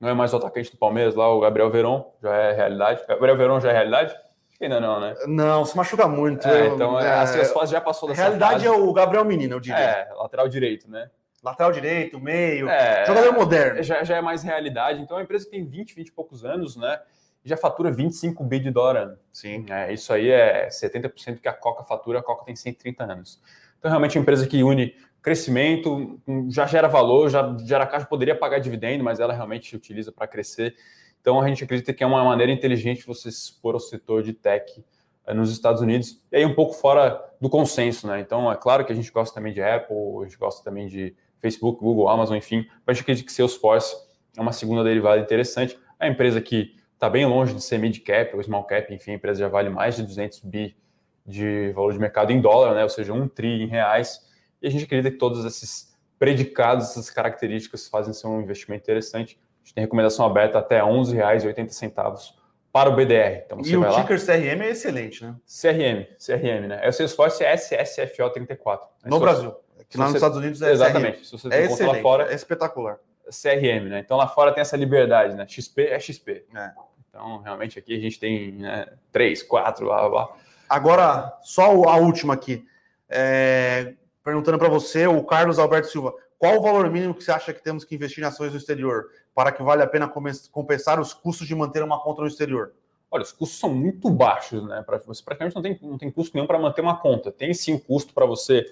não 0.00 0.08
é 0.08 0.14
mais 0.14 0.32
o 0.32 0.36
atacante 0.36 0.70
do 0.70 0.78
Palmeiras 0.78 1.14
lá, 1.14 1.28
o 1.28 1.40
Gabriel 1.40 1.70
Veron, 1.70 2.10
já 2.22 2.34
é 2.34 2.52
realidade. 2.52 3.02
Gabriel 3.06 3.36
Veron 3.36 3.60
já 3.60 3.70
é 3.70 3.72
realidade? 3.72 4.16
Ainda 4.60 4.80
não, 4.80 5.00
né? 5.00 5.14
Não, 5.26 5.64
se 5.64 5.76
machuca 5.76 6.06
muito. 6.06 6.46
É, 6.46 6.66
então, 6.66 6.98
é, 6.98 7.20
assim, 7.20 7.40
as 7.40 7.50
fases 7.50 7.70
já 7.70 7.80
passou 7.80 8.08
dessa 8.08 8.22
realidade 8.22 8.64
fase. 8.64 8.66
é 8.66 8.70
o 8.70 8.92
Gabriel 8.92 9.24
Menino, 9.24 9.54
eu 9.54 9.60
diria. 9.60 9.78
É, 9.78 10.08
lateral 10.14 10.48
direito, 10.48 10.90
né? 10.90 11.10
Lateral 11.42 11.72
direito, 11.72 12.20
meio, 12.20 12.68
é, 12.68 13.06
jogador 13.06 13.32
moderno. 13.32 13.82
Já, 13.82 14.04
já 14.04 14.16
é 14.16 14.20
mais 14.20 14.42
realidade. 14.42 15.00
Então, 15.00 15.16
é 15.16 15.20
uma 15.20 15.24
empresa 15.24 15.46
que 15.46 15.50
tem 15.50 15.64
20, 15.64 15.94
20 15.94 16.08
e 16.08 16.12
poucos 16.12 16.44
anos, 16.44 16.76
né? 16.76 17.00
Já 17.44 17.56
fatura 17.56 17.90
25 17.90 18.44
bi 18.44 18.60
de 18.60 18.70
dólar. 18.70 19.18
Sim. 19.32 19.64
É, 19.68 19.92
isso 19.92 20.12
aí 20.12 20.28
é 20.28 20.68
70% 20.68 21.40
que 21.40 21.48
a 21.48 21.52
Coca 21.52 21.82
fatura, 21.82 22.18
a 22.18 22.22
Coca 22.22 22.44
tem 22.44 22.54
130 22.54 23.04
anos. 23.04 23.40
Então, 23.78 23.90
realmente, 23.90 24.16
é 24.16 24.20
uma 24.20 24.22
empresa 24.22 24.46
que 24.46 24.62
une 24.62 24.94
crescimento, 25.22 26.20
já 26.48 26.66
gera 26.66 26.88
valor, 26.88 27.28
já 27.28 27.56
gera 27.58 27.86
caixa, 27.86 28.06
poderia 28.06 28.34
pagar 28.34 28.58
dividendo, 28.58 29.04
mas 29.04 29.20
ela 29.20 29.32
realmente 29.32 29.76
utiliza 29.76 30.10
para 30.10 30.26
crescer. 30.26 30.74
Então, 31.20 31.40
a 31.40 31.46
gente 31.46 31.62
acredita 31.62 31.92
que 31.92 32.02
é 32.02 32.06
uma 32.06 32.24
maneira 32.24 32.50
inteligente 32.50 33.06
você 33.06 33.30
se 33.30 33.44
expor 33.44 33.74
ao 33.74 33.80
setor 33.80 34.22
de 34.22 34.32
tech 34.32 34.82
eh, 35.26 35.34
nos 35.34 35.52
Estados 35.52 35.82
Unidos, 35.82 36.22
e 36.32 36.36
aí 36.36 36.46
um 36.46 36.54
pouco 36.54 36.72
fora 36.72 37.22
do 37.38 37.50
consenso, 37.50 38.06
né? 38.06 38.20
Então, 38.20 38.50
é 38.50 38.56
claro 38.56 38.84
que 38.84 38.92
a 38.92 38.94
gente 38.94 39.12
gosta 39.12 39.34
também 39.34 39.52
de 39.52 39.62
Apple, 39.62 39.96
a 40.22 40.24
gente 40.24 40.38
gosta 40.38 40.64
também 40.64 40.86
de 40.86 41.14
Facebook, 41.38 41.80
Google, 41.80 42.08
Amazon, 42.08 42.36
enfim, 42.36 42.66
mas 42.86 42.88
a 42.88 42.92
gente 42.94 43.02
acredita 43.02 43.26
que 43.26 43.32
Salesforce 43.32 43.94
é 44.36 44.40
uma 44.40 44.52
segunda 44.52 44.82
derivada 44.82 45.20
interessante. 45.20 45.78
É 45.98 46.06
a 46.06 46.08
empresa 46.08 46.40
que 46.40 46.74
está 47.00 47.08
bem 47.08 47.24
longe 47.24 47.54
de 47.54 47.62
ser 47.62 47.78
mid-cap 47.78 48.36
ou 48.36 48.42
small 48.42 48.64
cap, 48.64 48.92
enfim, 48.92 49.12
a 49.12 49.14
empresa 49.14 49.40
já 49.40 49.48
vale 49.48 49.70
mais 49.70 49.96
de 49.96 50.02
200 50.02 50.40
bi 50.40 50.76
de 51.24 51.72
valor 51.72 51.94
de 51.94 51.98
mercado 51.98 52.30
em 52.30 52.42
dólar, 52.42 52.74
né? 52.74 52.82
ou 52.82 52.90
seja, 52.90 53.14
um 53.14 53.26
tri 53.26 53.62
em 53.62 53.66
reais, 53.66 54.20
e 54.60 54.66
a 54.66 54.70
gente 54.70 54.84
acredita 54.84 55.10
que 55.10 55.16
todos 55.16 55.42
esses 55.46 55.96
predicados, 56.18 56.90
essas 56.90 57.08
características 57.08 57.88
fazem 57.88 58.12
ser 58.12 58.26
um 58.26 58.42
investimento 58.42 58.82
interessante. 58.82 59.40
A 59.40 59.64
gente 59.64 59.74
tem 59.74 59.82
recomendação 59.82 60.26
aberta 60.26 60.58
até 60.58 60.82
R$ 60.82 60.90
11,80 60.90 62.34
para 62.70 62.90
o 62.90 62.94
BDR. 62.94 63.44
Então, 63.46 63.60
e 63.64 63.74
o 63.74 63.90
ticker 63.94 64.22
CRM 64.22 64.62
é 64.62 64.68
excelente, 64.68 65.24
né? 65.24 65.34
CRM, 65.46 66.04
CRM, 66.18 66.68
né? 66.68 66.80
É 66.82 66.90
o 66.90 66.92
Salesforce 66.92 67.42
SSFO34. 67.42 68.80
No 69.06 69.18
Brasil. 69.18 69.54
Que 69.88 69.96
lá 69.96 70.04
nos 70.04 70.14
Estados 70.16 70.36
Unidos 70.36 70.60
é 70.60 70.70
Exatamente. 70.70 71.26
Se 71.26 71.32
você 71.32 71.48
é 71.48 71.64
excelente, 71.64 71.96
lá 71.96 72.02
fora, 72.02 72.30
é 72.30 72.34
espetacular. 72.34 72.98
CRM, 73.30 73.88
né? 73.88 74.00
Então 74.00 74.18
lá 74.18 74.28
fora 74.28 74.52
tem 74.52 74.60
essa 74.60 74.76
liberdade, 74.76 75.34
né? 75.34 75.46
XP 75.48 75.84
é 75.84 75.98
XP. 75.98 76.44
É. 76.54 76.72
Então, 77.10 77.38
realmente, 77.42 77.78
aqui 77.78 77.94
a 77.94 78.00
gente 78.00 78.18
tem 78.18 78.52
né, 78.52 78.86
três, 79.12 79.42
quatro, 79.42 79.86
blá, 79.86 80.08
blá. 80.08 80.28
Agora, 80.68 81.36
só 81.42 81.64
a 81.88 81.96
última 81.96 82.34
aqui. 82.34 82.64
É, 83.08 83.94
perguntando 84.24 84.58
para 84.58 84.68
você, 84.68 85.06
o 85.08 85.22
Carlos 85.24 85.58
Alberto 85.58 85.88
Silva, 85.88 86.14
qual 86.38 86.56
o 86.56 86.62
valor 86.62 86.88
mínimo 86.88 87.12
que 87.12 87.24
você 87.24 87.32
acha 87.32 87.52
que 87.52 87.62
temos 87.62 87.84
que 87.84 87.94
investir 87.94 88.22
em 88.22 88.26
ações 88.26 88.52
no 88.52 88.58
exterior 88.58 89.08
para 89.34 89.50
que 89.50 89.62
vale 89.62 89.82
a 89.82 89.86
pena 89.86 90.08
compensar 90.52 91.00
os 91.00 91.12
custos 91.12 91.46
de 91.46 91.54
manter 91.54 91.82
uma 91.82 92.00
conta 92.00 92.22
no 92.22 92.28
exterior? 92.28 92.72
Olha, 93.10 93.22
os 93.22 93.32
custos 93.32 93.58
são 93.58 93.74
muito 93.74 94.08
baixos, 94.08 94.64
né? 94.64 94.84
Você 95.06 95.22
praticamente 95.24 95.56
não 95.56 95.62
tem, 95.62 95.78
não 95.82 95.98
tem 95.98 96.10
custo 96.10 96.36
nenhum 96.36 96.46
para 96.46 96.58
manter 96.60 96.80
uma 96.80 96.96
conta. 96.96 97.32
Tem 97.32 97.52
sim 97.52 97.76
custo 97.76 98.14
para 98.14 98.24
você 98.24 98.64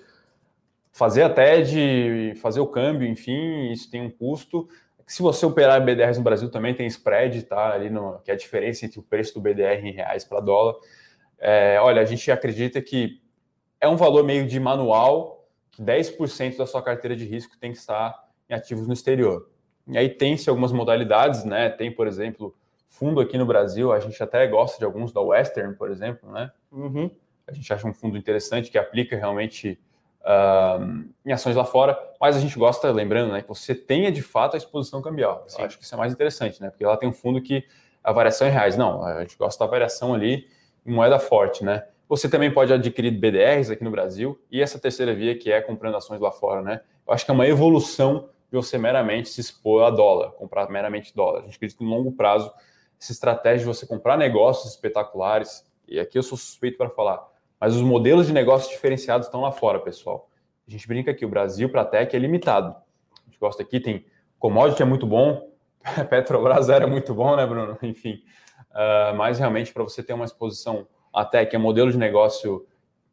fazer 0.93 1.24
a 1.24 1.30
TED, 1.30 2.36
fazer 2.41 2.61
o 2.61 2.66
câmbio, 2.66 3.09
enfim, 3.09 3.72
isso 3.72 3.91
tem 3.91 4.01
um 4.01 4.11
custo. 4.11 4.68
Se 5.09 5.23
você 5.23 5.47
operar 5.47 5.83
BDRs 5.83 6.19
no 6.19 6.23
Brasil 6.23 6.51
também 6.51 6.75
tem 6.75 6.87
spread, 6.87 7.43
tá? 7.45 7.73
Ali 7.73 7.89
no, 7.89 8.19
que 8.19 8.31
é 8.31 8.35
a 8.35 8.37
diferença 8.37 8.85
entre 8.85 9.01
o 9.01 9.03
preço 9.03 9.33
do 9.33 9.41
BDR 9.41 9.83
em 9.83 9.91
reais 9.91 10.23
para 10.23 10.39
dólar. 10.39 10.75
É, 11.39 11.79
olha, 11.81 12.03
a 12.03 12.05
gente 12.05 12.31
acredita 12.31 12.83
que 12.83 13.23
é 13.81 13.89
um 13.89 13.97
valor 13.97 14.23
meio 14.23 14.47
de 14.47 14.61
manual, 14.61 15.49
que 15.71 15.83
10% 15.83 16.59
da 16.59 16.67
sua 16.67 16.83
carteira 16.83 17.17
de 17.17 17.25
risco 17.25 17.57
tem 17.59 17.73
que 17.73 17.79
estar 17.79 18.23
em 18.51 18.55
ativos 18.55 18.87
no 18.87 18.93
exterior. 18.93 19.49
E 19.87 19.97
aí 19.97 20.11
tem-se 20.11 20.51
algumas 20.51 20.73
modalidades, 20.73 21.43
né? 21.43 21.71
Tem, 21.71 21.91
por 21.91 22.07
exemplo, 22.07 22.55
fundo 22.87 23.19
aqui 23.19 23.39
no 23.39 23.47
Brasil, 23.47 23.91
a 23.91 24.01
gente 24.01 24.23
até 24.23 24.47
gosta 24.47 24.79
de 24.79 24.85
alguns 24.85 25.11
da 25.11 25.23
Western, 25.23 25.75
por 25.75 25.91
exemplo, 25.91 26.31
né? 26.31 26.53
Uhum. 26.71 27.11
A 27.47 27.53
gente 27.55 27.73
acha 27.73 27.89
um 27.89 27.95
fundo 27.95 28.19
interessante 28.19 28.71
que 28.71 28.77
aplica 28.77 29.17
realmente 29.17 29.81
uh, 30.29 31.05
em 31.24 31.33
ações 31.33 31.57
lá 31.57 31.64
fora, 31.64 31.99
mas 32.20 32.37
a 32.37 32.41
gente 32.41 32.59
gosta, 32.59 32.91
lembrando, 32.93 33.33
né, 33.33 33.41
que 33.41 33.49
você 33.49 33.74
tenha 33.74 34.12
de 34.12 34.20
fato 34.20 34.55
a 34.55 34.59
exposição 34.59 35.01
cambial. 35.01 35.47
Eu 35.59 35.64
acho 35.64 35.79
que 35.79 35.85
isso 35.85 35.95
é 35.95 35.99
mais 35.99 36.12
interessante, 36.12 36.61
né? 36.61 36.68
Porque 36.68 36.85
lá 36.85 36.97
tem 36.97 37.09
um 37.09 37.12
fundo 37.12 37.41
que 37.41 37.64
a 38.05 38.12
variação 38.12 38.47
é 38.47 38.51
em 38.51 38.53
reais. 38.53 38.76
Não, 38.76 39.03
a 39.03 39.20
gente 39.20 39.37
gosta 39.39 39.64
da 39.64 39.70
variação 39.70 40.12
ali 40.12 40.47
em 40.85 40.93
moeda 40.93 41.18
forte, 41.18 41.64
né? 41.64 41.85
Você 42.09 42.29
também 42.29 42.53
pode 42.53 42.72
adquirir 42.72 43.11
BDRs 43.11 43.70
aqui 43.70 43.85
no 43.85 43.91
Brasil 43.91 44.41
e 44.51 44.62
essa 44.62 44.79
terceira 44.79 45.14
via 45.14 45.37
que 45.37 45.51
é 45.51 45.61
comprando 45.61 45.97
ações 45.97 46.20
lá 46.20 46.31
fora, 46.31 46.62
né? 46.62 46.81
Eu 47.07 47.12
acho 47.12 47.24
que 47.24 47.31
é 47.31 47.35
uma 47.35 47.47
evolução 47.47 48.29
de 48.51 48.57
você 48.57 48.79
meramente 48.79 49.29
se 49.29 49.41
expor 49.41 49.85
a 49.85 49.91
dólar, 49.91 50.31
comprar 50.33 50.70
meramente 50.70 51.14
dólar. 51.14 51.41
A 51.41 51.43
gente 51.43 51.57
acredita 51.57 51.79
que 51.79 51.85
no 51.85 51.91
longo 51.91 52.12
prazo, 52.12 52.51
essa 52.99 53.12
estratégia 53.12 53.59
de 53.59 53.64
você 53.66 53.87
comprar 53.87 54.16
negócios 54.16 54.72
espetaculares, 54.72 55.66
e 55.87 56.01
aqui 56.01 56.18
eu 56.18 56.22
sou 56.22 56.39
suspeito 56.39 56.79
para 56.79 56.89
falar, 56.89 57.26
mas 57.61 57.75
os 57.75 57.83
modelos 57.83 58.27
de 58.27 58.33
negócios 58.33 58.71
diferenciados 58.71 59.27
estão 59.27 59.41
lá 59.41 59.53
fora, 59.53 59.79
pessoal. 59.81 60.29
A 60.67 60.71
gente 60.71 60.87
brinca 60.87 61.15
que 61.15 61.25
o 61.25 61.29
Brasil 61.29 61.69
para 61.69 61.85
tech 61.85 62.15
é 62.15 62.19
limitado. 62.19 62.71
A 62.71 63.25
gente 63.27 63.39
gosta 63.39 63.63
aqui, 63.63 63.81
tem 63.81 64.05
commodity 64.39 64.83
é 64.83 64.85
muito 64.85 65.07
bom, 65.07 65.49
Petrobras 66.09 66.69
era 66.69 66.87
muito 66.87 67.15
bom, 67.15 67.37
né, 67.37 67.47
Bruno? 67.47 67.77
Enfim, 67.83 68.23
uh, 68.71 69.15
mas 69.17 69.39
realmente 69.39 69.73
para 69.73 69.83
você 69.83 70.03
ter 70.03 70.13
uma 70.13 70.25
exposição 70.25 70.87
à 71.13 71.25
tech, 71.25 71.55
é 71.55 71.59
um 71.59 71.63
modelo 71.63 71.91
de 71.91 71.99
negócio 71.99 72.67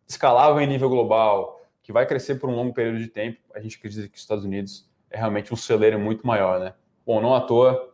escalável 0.08 0.62
em 0.62 0.68
nível 0.68 0.90
global, 0.90 1.62
que 1.82 1.92
vai 1.92 2.06
crescer 2.06 2.36
por 2.36 2.50
um 2.50 2.56
longo 2.56 2.74
período 2.74 3.00
de 3.00 3.08
tempo, 3.08 3.40
a 3.54 3.60
gente 3.60 3.78
acredita 3.78 4.08
que 4.08 4.16
os 4.16 4.22
Estados 4.22 4.44
Unidos 4.44 4.90
é 5.10 5.18
realmente 5.18 5.54
um 5.54 5.58
celeiro 5.58 6.00
muito 6.00 6.26
maior, 6.26 6.60
né? 6.60 6.74
Bom, 7.06 7.22
não 7.22 7.34
à 7.34 7.42
toa 7.42 7.92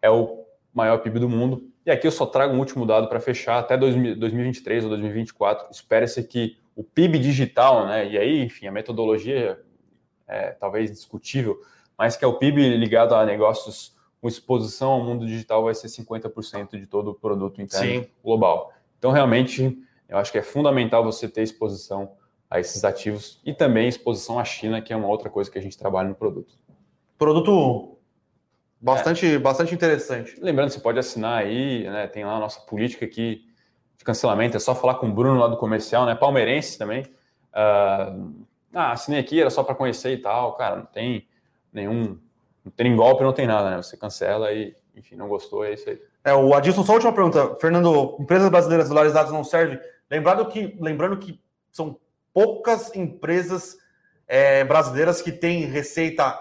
é 0.00 0.10
o 0.10 0.44
maior 0.72 0.98
PIB 0.98 1.18
do 1.18 1.28
mundo, 1.28 1.70
e 1.86 1.90
aqui 1.90 2.06
eu 2.06 2.12
só 2.12 2.26
trago 2.26 2.54
um 2.54 2.58
último 2.58 2.86
dado 2.86 3.08
para 3.08 3.20
fechar, 3.20 3.58
até 3.58 3.76
2023 3.76 4.84
ou 4.84 4.90
2024, 4.90 5.68
espera-se 5.70 6.22
que 6.24 6.56
o 6.74 6.82
PIB 6.82 7.18
digital, 7.18 7.86
né, 7.86 8.08
e 8.08 8.18
aí, 8.18 8.42
enfim, 8.42 8.66
a 8.66 8.72
metodologia 8.72 9.60
é 10.26 10.50
talvez 10.52 10.90
discutível, 10.90 11.60
mas 11.96 12.16
que 12.16 12.24
é 12.24 12.28
o 12.28 12.34
PIB 12.34 12.76
ligado 12.76 13.14
a 13.14 13.24
negócios 13.24 13.94
com 14.20 14.28
exposição 14.28 14.92
ao 14.92 15.04
mundo 15.04 15.26
digital 15.26 15.64
vai 15.64 15.74
ser 15.74 15.88
50% 15.88 16.78
de 16.78 16.86
todo 16.86 17.10
o 17.10 17.14
produto 17.14 17.60
interno 17.60 18.04
Sim. 18.04 18.10
global. 18.24 18.72
Então, 18.98 19.12
realmente, 19.12 19.78
eu 20.08 20.16
acho 20.16 20.32
que 20.32 20.38
é 20.38 20.42
fundamental 20.42 21.04
você 21.04 21.28
ter 21.28 21.42
exposição 21.42 22.12
a 22.48 22.58
esses 22.58 22.84
ativos 22.84 23.40
e 23.44 23.52
também 23.52 23.86
exposição 23.86 24.38
à 24.38 24.44
China, 24.44 24.80
que 24.80 24.94
é 24.94 24.96
uma 24.96 25.08
outra 25.08 25.28
coisa 25.28 25.50
que 25.50 25.58
a 25.58 25.60
gente 25.60 25.76
trabalha 25.76 26.08
no 26.08 26.14
produto. 26.14 26.54
Produto 27.18 27.93
Bastante, 28.84 29.26
é. 29.26 29.38
bastante 29.38 29.74
interessante. 29.74 30.38
Lembrando, 30.38 30.68
você 30.68 30.78
pode 30.78 30.98
assinar 30.98 31.38
aí, 31.38 31.84
né? 31.84 32.06
Tem 32.06 32.22
lá 32.22 32.36
a 32.36 32.40
nossa 32.40 32.60
política 32.60 33.06
aqui 33.06 33.42
de 33.96 34.04
cancelamento, 34.04 34.58
é 34.58 34.60
só 34.60 34.74
falar 34.74 34.96
com 34.96 35.08
o 35.08 35.12
Bruno 35.12 35.40
lá 35.40 35.48
do 35.48 35.56
comercial, 35.56 36.04
né? 36.04 36.14
Palmeirense 36.14 36.76
também. 36.76 37.02
Uh, 37.54 38.34
ah, 38.74 38.92
assinei 38.92 39.18
aqui, 39.18 39.40
era 39.40 39.48
só 39.48 39.64
para 39.64 39.74
conhecer 39.74 40.12
e 40.12 40.18
tal. 40.18 40.54
Cara, 40.56 40.76
não 40.76 40.84
tem 40.84 41.26
nenhum. 41.72 42.18
Não 42.62 42.70
tem 42.76 42.94
golpe, 42.94 43.22
não 43.22 43.32
tem 43.32 43.46
nada, 43.46 43.70
né? 43.70 43.76
Você 43.78 43.96
cancela 43.96 44.52
e, 44.52 44.76
enfim, 44.94 45.16
não 45.16 45.28
gostou, 45.28 45.64
é 45.64 45.72
isso 45.72 45.88
aí. 45.88 45.98
É, 46.22 46.34
o 46.34 46.52
Adilson, 46.52 46.84
só 46.84 46.92
última 46.92 47.12
pergunta. 47.12 47.56
Fernando, 47.56 48.18
empresas 48.20 48.50
brasileiras 48.50 48.90
dolarizadas 48.90 49.32
não 49.32 49.44
servem? 49.44 49.80
Lembrando 50.10 50.46
que, 50.46 50.76
lembrando 50.78 51.16
que 51.16 51.40
são 51.72 51.98
poucas 52.34 52.94
empresas 52.94 53.78
é, 54.28 54.62
brasileiras 54.62 55.22
que 55.22 55.32
têm 55.32 55.64
receita 55.64 56.38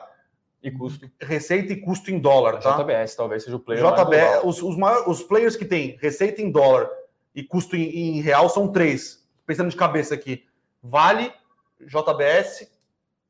e 0.64 0.72
custo. 0.72 1.12
Receita 1.20 1.74
e 1.74 1.82
custo 1.82 2.10
em 2.10 2.18
dólar, 2.18 2.60
tá? 2.60 2.78
JBS 2.78 3.16
talvez 3.16 3.44
seja 3.44 3.58
o 3.58 3.60
player 3.60 3.84
JBS, 3.84 4.42
os, 4.46 4.64
os, 4.64 4.78
maiores, 4.78 5.08
os 5.08 5.22
players 5.22 5.58
que 5.58 5.66
têm 5.66 5.98
receita 6.02 6.42
em 6.42 6.50
dólar 6.50 6.90
e 7.36 7.44
custo 7.44 7.76
em, 7.76 8.18
em, 8.18 8.22
real 8.22 8.50
são 8.50 8.72
três. 8.72 9.28
Pensando 9.46 9.70
de 9.70 9.76
cabeça 9.76 10.14
aqui. 10.14 10.46
Vale, 10.82 11.34
JBS, 11.82 12.72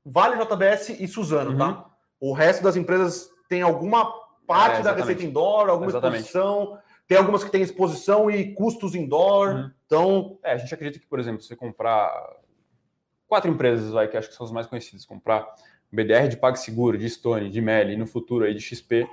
Vale, 0.06 0.38
JBS 0.38 0.90
e 0.90 1.08
Suzano, 1.08 1.58
tá? 1.58 1.68
uhum. 1.68 1.74
tá? 1.74 1.90
O 2.20 2.34
resto 2.34 2.64
das 2.64 2.76
empresas 2.76 3.30
tem 3.50 3.62
alguma 3.62 4.06
parte 4.46 4.82
é, 4.82 4.84
da 4.84 4.94
receita 4.94 5.24
em 5.24 5.32
dólar, 5.32 5.72
alguma 5.72 5.90
exatamente. 5.90 6.26
exposição. 6.26 6.78
Tem 7.08 7.18
algumas 7.18 7.44
que 7.44 7.52
têm 7.52 7.62
exposição 7.62 8.30
e 8.30 8.54
custos 8.54 8.96
em 8.96 9.08
dólar. 9.08 9.56
Uhum. 9.56 9.72
Então. 9.86 10.40
É, 10.44 10.54
a 10.54 10.58
gente 10.58 10.74
acredita 10.74 11.00
que, 11.00 11.08
por 11.08 11.20
exemplo, 11.20 11.42
se 11.42 11.48
você 11.48 11.56
comprar 11.56 12.12
quatro 13.28 13.50
empresas 13.50 13.92
vai, 13.92 14.08
que 14.08 14.16
acho 14.16 14.30
que 14.30 14.36
são 14.36 14.46
as 14.46 14.52
mais 14.52 14.68
conhecidas, 14.68 15.06
comprar 15.06 15.48
BDR 15.94 16.28
de 16.28 16.38
PagSeguro, 16.38 16.98
de 16.98 17.10
Stone, 17.10 17.50
de 17.50 17.62
Meli, 17.62 17.96
no 17.96 18.08
futuro 18.08 18.46
aí 18.46 18.54
de 18.54 18.62
XP, 18.62 19.08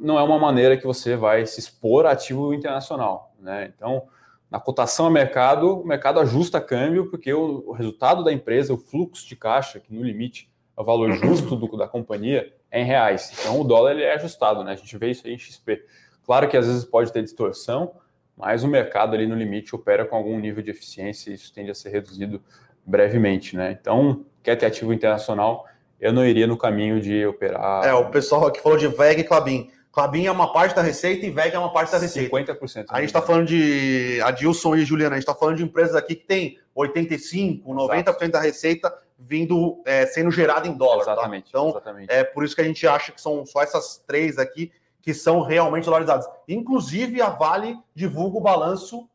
não 0.00 0.18
é 0.18 0.22
uma 0.22 0.38
maneira 0.38 0.76
que 0.76 0.86
você 0.86 1.16
vai 1.16 1.44
se 1.44 1.60
expor 1.60 2.06
a 2.06 2.12
ativo 2.12 2.54
internacional. 2.54 3.34
Né? 3.38 3.72
Então, 3.74 4.04
na 4.50 4.60
cotação 4.60 5.06
a 5.06 5.10
mercado, 5.10 5.80
o 5.80 5.86
mercado 5.86 6.20
ajusta 6.20 6.60
câmbio, 6.60 7.10
porque 7.10 7.32
o, 7.32 7.64
o, 7.66 7.72
resultado 7.72 8.22
da 8.22 8.32
empresa, 8.32 8.72
o 8.72 8.78
fluxo 8.78 9.26
de 9.26 9.34
caixa, 9.34 9.80
que 9.80 9.92
no 9.92 10.02
limite 10.02 10.50
é 10.76 10.80
o 10.80 10.84
valor 10.84 11.12
justo 11.12 11.56
do, 11.56 11.76
da 11.76 11.88
companhia, 11.88 12.52
é 12.70 12.80
em 12.80 12.84
reais. 12.84 13.32
Então, 13.38 13.60
o 13.60 13.64
dólar 13.64 13.92
ele 13.92 14.02
é 14.02 14.14
ajustado, 14.14 14.62
né? 14.64 14.72
a 14.72 14.76
gente 14.76 14.96
vê 14.96 15.10
isso 15.10 15.26
aí 15.26 15.34
em 15.34 15.38
XP. 15.38 15.84
Claro 16.24 16.48
que 16.48 16.56
às 16.56 16.66
vezes 16.66 16.84
pode 16.84 17.12
ter 17.12 17.22
distorção, 17.22 17.92
mas 18.36 18.62
o 18.64 18.68
mercado 18.68 19.14
ali 19.14 19.26
no 19.26 19.34
limite 19.34 19.74
opera 19.74 20.06
com 20.06 20.16
algum 20.16 20.38
nível 20.38 20.62
de 20.62 20.70
eficiência 20.70 21.30
e 21.30 21.34
isso 21.34 21.52
tende 21.52 21.70
a 21.70 21.74
ser 21.74 21.90
reduzido 21.90 22.42
brevemente, 22.84 23.56
né? 23.56 23.76
Então, 23.78 24.24
quer 24.42 24.56
ter 24.56 24.66
ativo 24.66 24.92
internacional, 24.92 25.66
eu 26.02 26.12
não 26.12 26.26
iria 26.26 26.48
no 26.48 26.56
caminho 26.56 27.00
de 27.00 27.24
operar. 27.24 27.84
É, 27.84 27.94
o 27.94 28.10
pessoal 28.10 28.48
aqui 28.48 28.60
falou 28.60 28.76
de 28.76 28.88
VEG 28.88 29.20
e 29.20 29.24
Clabin. 29.24 29.70
Clabin 29.92 30.26
é 30.26 30.32
uma 30.32 30.52
parte 30.52 30.74
da 30.74 30.82
receita 30.82 31.24
e 31.24 31.30
VEG 31.30 31.54
é 31.54 31.58
uma 31.58 31.72
parte 31.72 31.92
da 31.92 31.98
receita. 31.98 32.36
50%. 32.36 32.86
A 32.88 32.98
gente 32.98 33.06
está 33.06 33.22
falando 33.22 33.46
de 33.46 34.20
Adilson 34.24 34.74
e 34.74 34.84
Juliana, 34.84 35.14
a 35.14 35.18
gente 35.18 35.28
está 35.28 35.34
falando 35.38 35.58
de 35.58 35.62
empresas 35.62 35.94
aqui 35.94 36.16
que 36.16 36.26
tem 36.26 36.58
85%, 36.76 37.62
90% 37.62 37.94
Exato. 37.94 38.28
da 38.30 38.40
receita 38.40 38.92
vindo 39.16 39.80
é, 39.86 40.04
sendo 40.06 40.32
gerada 40.32 40.66
em 40.66 40.72
dólar. 40.72 41.04
Tá? 41.04 41.12
Exatamente. 41.12 41.44
Tá? 41.44 41.48
Então, 41.50 41.68
exatamente. 41.68 42.12
é 42.12 42.24
por 42.24 42.42
isso 42.42 42.56
que 42.56 42.62
a 42.62 42.64
gente 42.64 42.84
acha 42.84 43.12
que 43.12 43.20
são 43.20 43.46
só 43.46 43.62
essas 43.62 44.02
três 44.04 44.38
aqui 44.38 44.72
que 45.00 45.14
são 45.14 45.40
realmente 45.40 45.84
dolarizadas. 45.84 46.26
Inclusive, 46.48 47.22
a 47.22 47.28
Vale 47.28 47.78
divulga 47.94 48.38
o 48.38 48.40
balanço 48.40 49.08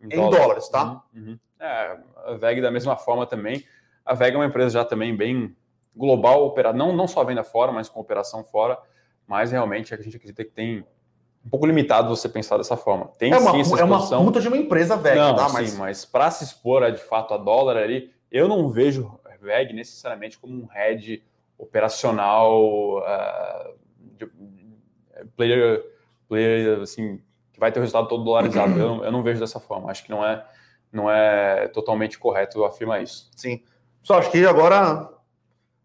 em, 0.00 0.06
em 0.06 0.30
dólares, 0.30 0.68
tá? 0.68 1.02
Uhum, 1.12 1.30
uhum. 1.30 1.38
É, 1.58 1.96
a 2.26 2.34
VEG 2.34 2.60
da 2.60 2.70
mesma 2.70 2.96
forma 2.96 3.26
também. 3.26 3.64
A 4.06 4.14
VEG 4.14 4.34
é 4.34 4.38
uma 4.38 4.46
empresa 4.46 4.70
já 4.70 4.84
também 4.84 5.16
bem 5.16 5.56
global, 5.98 6.46
operada, 6.46 6.78
não, 6.78 6.94
não 6.94 7.08
só 7.08 7.24
venda 7.24 7.42
fora, 7.42 7.72
mas 7.72 7.88
com 7.88 8.00
operação 8.00 8.44
fora, 8.44 8.78
mas 9.26 9.50
realmente 9.50 9.92
a 9.92 9.96
gente 9.96 10.16
acredita 10.16 10.44
que 10.44 10.50
tem 10.50 10.86
um 11.44 11.50
pouco 11.50 11.66
limitado 11.66 12.14
você 12.14 12.28
pensar 12.28 12.56
dessa 12.56 12.76
forma. 12.76 13.08
Tem 13.18 13.32
é 13.32 13.36
uma, 13.36 13.50
sim 13.50 13.60
essa 13.60 13.80
É 13.80 13.84
uma 13.84 14.24
puta 14.24 14.40
de 14.40 14.48
uma 14.48 14.56
empresa 14.56 14.96
VEG, 14.96 15.16
não, 15.16 15.34
tá? 15.34 15.48
Mas, 15.48 15.70
sim, 15.70 15.78
mas 15.78 16.04
para 16.04 16.30
se 16.30 16.44
expor 16.44 16.84
a, 16.84 16.90
de 16.90 17.02
fato 17.02 17.34
a 17.34 17.36
dólar 17.36 17.76
ali, 17.76 18.12
eu 18.30 18.46
não 18.46 18.68
vejo 18.68 19.18
VEG 19.40 19.72
necessariamente 19.72 20.38
como 20.38 20.62
um 20.62 20.66
head 20.66 21.22
operacional 21.56 22.98
uh, 22.98 23.74
de, 23.98 24.30
player, 25.36 25.84
player 26.28 26.80
assim, 26.80 27.20
que 27.52 27.58
vai 27.58 27.72
ter 27.72 27.80
o 27.80 27.82
resultado 27.82 28.08
todo 28.08 28.22
dolarizado. 28.22 28.78
eu, 28.78 29.04
eu 29.04 29.12
não 29.12 29.22
vejo 29.22 29.40
dessa 29.40 29.58
forma. 29.58 29.90
Acho 29.90 30.04
que 30.04 30.10
não 30.10 30.24
é 30.24 30.44
não 30.90 31.10
é 31.10 31.68
totalmente 31.68 32.18
correto 32.18 32.64
afirmar 32.64 33.02
isso. 33.02 33.30
Sim. 33.36 33.62
Só 34.02 34.18
acho 34.18 34.30
que 34.30 34.46
agora 34.46 35.10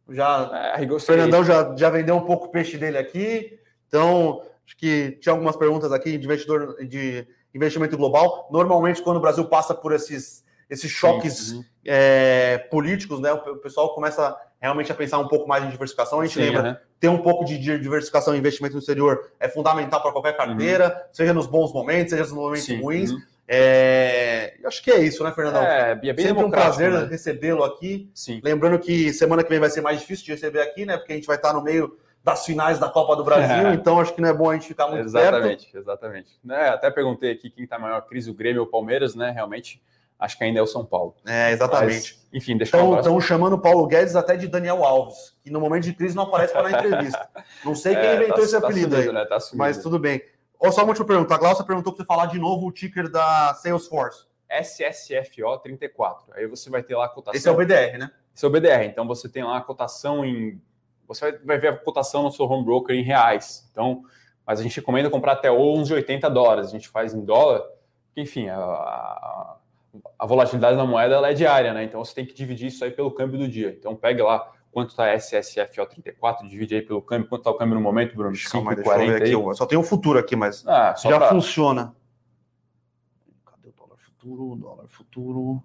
já 0.10 0.76
é, 0.78 0.92
o 0.92 1.00
Fernandão 1.00 1.44
já, 1.44 1.76
já 1.76 1.90
vendeu 1.90 2.16
um 2.16 2.26
pouco 2.26 2.46
o 2.46 2.50
peixe 2.50 2.78
dele 2.78 2.98
aqui. 2.98 3.60
Então, 3.88 4.44
acho 4.66 4.76
que 4.78 5.18
tinha 5.22 5.34
algumas 5.34 5.56
perguntas 5.56 5.92
aqui 5.92 6.18
de 6.18 6.26
investidor 6.26 6.78
de 6.86 7.28
investimento 7.54 7.98
global. 7.98 8.48
Normalmente, 8.52 9.02
quando 9.02 9.18
o 9.18 9.22
Brasil 9.22 9.46
passa 9.46 9.74
por 9.74 9.94
esses, 9.94 10.44
esses 10.70 10.92
choques 10.92 11.52
uhum. 11.52 11.64
é, 11.86 12.58
políticos, 12.70 13.20
né, 13.20 13.32
o 13.32 13.58
pessoal 13.58 13.94
começa 13.94 14.36
realmente 14.60 14.92
a 14.92 14.96
pensar 14.96 15.20
um 15.20 15.28
pouco 15.28 15.48
mais 15.48 15.64
em 15.64 15.70
diversificação. 15.70 16.22
A 16.22 16.26
gente 16.26 16.36
Sim, 16.36 16.50
lembra, 16.50 16.70
uhum. 16.70 16.76
ter 17.00 17.10
um 17.10 17.22
pouco 17.22 17.46
de 17.46 17.58
diversificação 17.58 18.34
em 18.34 18.40
investimento 18.40 18.76
no 18.76 18.80
exterior 18.80 19.30
é 19.40 19.48
fundamental 19.48 20.02
para 20.02 20.12
qualquer 20.12 20.36
carteira, 20.36 20.88
uhum. 20.88 21.14
seja 21.14 21.34
nos 21.34 21.48
bons 21.48 21.74
momentos, 21.74 22.12
seja 22.12 22.24
nos 22.24 22.32
momentos 22.32 22.66
Sim, 22.66 22.82
ruins. 22.82 23.12
Uhum. 23.12 23.22
É... 23.48 24.56
Acho 24.66 24.82
que 24.82 24.92
é 24.92 25.00
isso, 25.00 25.24
né, 25.24 25.32
Fernandão? 25.32 25.64
É, 25.64 25.92
é 25.92 26.14
bem 26.14 26.28
Sempre 26.28 26.44
um 26.44 26.52
prazer 26.52 26.92
né? 26.92 27.06
recebê-lo 27.06 27.64
aqui. 27.64 28.10
Sim. 28.14 28.42
Lembrando 28.44 28.80
que 28.80 29.12
semana 29.14 29.44
que 29.44 29.50
vem 29.50 29.60
vai 29.60 29.70
ser 29.70 29.82
mais 29.82 30.00
difícil 30.00 30.26
de 30.26 30.32
receber 30.32 30.62
aqui, 30.62 30.86
né? 30.86 30.98
Porque 30.98 31.12
a 31.14 31.16
gente 31.16 31.28
vai 31.28 31.36
estar 31.36 31.54
no 31.54 31.62
meio 31.62 31.98
das 32.24 32.46
finais 32.46 32.80
da 32.80 32.90
Copa 32.90 33.16
do 33.16 33.24
Brasil, 33.24 33.68
é. 33.68 33.74
então 33.74 34.00
acho 34.00 34.14
que 34.14 34.22
não 34.22 34.30
é 34.30 34.34
bom 34.34 34.50
a 34.50 34.54
gente 34.54 34.68
ficar 34.68 34.88
muito 34.88 35.04
exatamente, 35.04 35.66
perto. 35.66 35.78
Exatamente, 35.78 36.40
exatamente. 36.42 36.74
até 36.74 36.90
perguntei 36.90 37.32
aqui 37.32 37.50
quem 37.50 37.66
está 37.66 37.78
maior 37.78 38.02
crise, 38.02 38.32
o 38.32 38.34
Grêmio 38.34 38.62
ou 38.62 38.68
o 38.68 38.72
Palmeiras, 38.72 39.14
né? 39.14 39.30
Realmente, 39.32 39.82
acho 40.18 40.38
que 40.38 40.44
ainda 40.46 40.60
é 40.60 40.62
o 40.62 40.68
São 40.68 40.86
Paulo. 40.86 41.16
É, 41.26 41.52
exatamente. 41.52 42.18
Mas, 42.18 42.42
enfim, 42.42 42.58
deixa 42.58 42.78
eu 42.78 42.96
Estão 42.98 43.20
chamando 43.20 43.54
o 43.54 43.60
Paulo 43.60 43.86
Guedes 43.86 44.16
até 44.16 44.38
de 44.38 44.48
Daniel 44.48 44.86
Alves, 44.86 45.36
que 45.44 45.52
no 45.52 45.60
momento 45.60 45.84
de 45.84 45.94
crise 45.94 46.16
não 46.16 46.24
aparece 46.24 46.54
para 46.54 46.70
na 46.70 46.80
entrevista. 46.80 47.30
Não 47.66 47.76
sei 47.76 47.94
quem 47.96 48.06
é, 48.06 48.16
inventou 48.16 48.38
tá, 48.38 48.42
esse 48.44 48.52
tá 48.54 48.58
apelido 48.60 48.96
sumido, 48.96 49.10
aí, 49.10 49.16
né? 49.16 49.26
tá 49.26 49.38
mas 49.54 49.78
tudo 49.80 50.00
bem. 50.00 50.22
Ou 50.64 50.72
só 50.72 50.82
uma 50.82 50.90
última 50.90 51.06
pergunta. 51.06 51.36
A 51.36 51.38
Glaucia 51.38 51.66
perguntou 51.66 51.92
para 51.92 52.02
você 52.02 52.08
falar 52.08 52.28
de 52.28 52.40
novo 52.40 52.68
o 52.68 52.72
ticker 52.72 53.10
da 53.10 53.54
Salesforce. 53.54 54.26
SSFO34. 54.50 56.18
Aí 56.34 56.48
você 56.48 56.70
vai 56.70 56.82
ter 56.82 56.96
lá 56.96 57.06
a 57.06 57.10
cotação. 57.10 57.38
Esse 57.38 57.50
é 57.50 57.52
o 57.52 57.56
BDR, 57.56 57.98
né? 57.98 58.12
Esse 58.34 58.46
é 58.46 58.48
o 58.48 58.52
BDR. 58.52 58.86
Então 58.86 59.06
você 59.06 59.28
tem 59.28 59.44
lá 59.44 59.58
a 59.58 59.62
cotação 59.62 60.24
em. 60.24 60.62
Você 61.06 61.34
vai 61.40 61.58
ver 61.58 61.68
a 61.68 61.78
cotação 61.78 62.24
no 62.24 62.32
seu 62.32 62.46
home 62.46 62.64
broker 62.64 62.96
em 62.96 63.04
reais. 63.04 63.68
Então, 63.72 64.04
mas 64.48 64.62
a 64.62 64.64
gente 64.64 64.78
recomenda 64.78 65.10
comprar 65.10 65.34
até 65.34 65.50
11,80 65.50 66.30
dólares. 66.30 66.68
A 66.70 66.72
gente 66.72 66.88
faz 66.88 67.14
em 67.14 67.26
dólar. 67.26 67.62
Enfim, 68.16 68.48
a, 68.48 68.58
a, 68.58 69.58
a 70.18 70.26
volatilidade 70.26 70.78
da 70.78 70.86
moeda 70.86 71.30
é 71.30 71.34
diária, 71.34 71.74
né? 71.74 71.84
Então 71.84 72.04
você 72.04 72.16
tem 72.16 72.26
que 72.26 72.34
dividir 72.34 72.68
isso 72.68 72.86
aí 72.86 72.92
pelo 72.92 73.12
câmbio 73.12 73.38
do 73.38 73.50
dia. 73.50 73.76
Então 73.78 73.98
pegue 73.98 74.22
lá 74.22 74.50
quanto 74.74 74.90
está 74.90 75.06
SSFO34, 75.16 76.48
divide 76.48 76.76
aí 76.76 76.82
pelo 76.82 77.02
câmbio, 77.02 77.30
quanto 77.30 77.42
está 77.42 77.52
o 77.52 77.54
câmbio 77.54 77.76
no 77.76 77.82
momento, 77.82 78.16
Bruno? 78.16 78.36
5,40 78.36 79.18
aqui. 79.18 79.32
Eu 79.32 79.54
só 79.54 79.66
tem 79.66 79.78
o 79.78 79.84
futuro 79.84 80.18
aqui, 80.18 80.36
mas 80.36 80.68
ah, 80.68 80.96
já 80.98 81.20
pra... 81.20 81.30
funciona. 81.30 81.96
Cadê 83.46 83.70
o 83.70 83.72
dólar 83.72 83.98
futuro? 83.98 84.56
Dólar 84.56 84.88
futuro. 84.88 85.64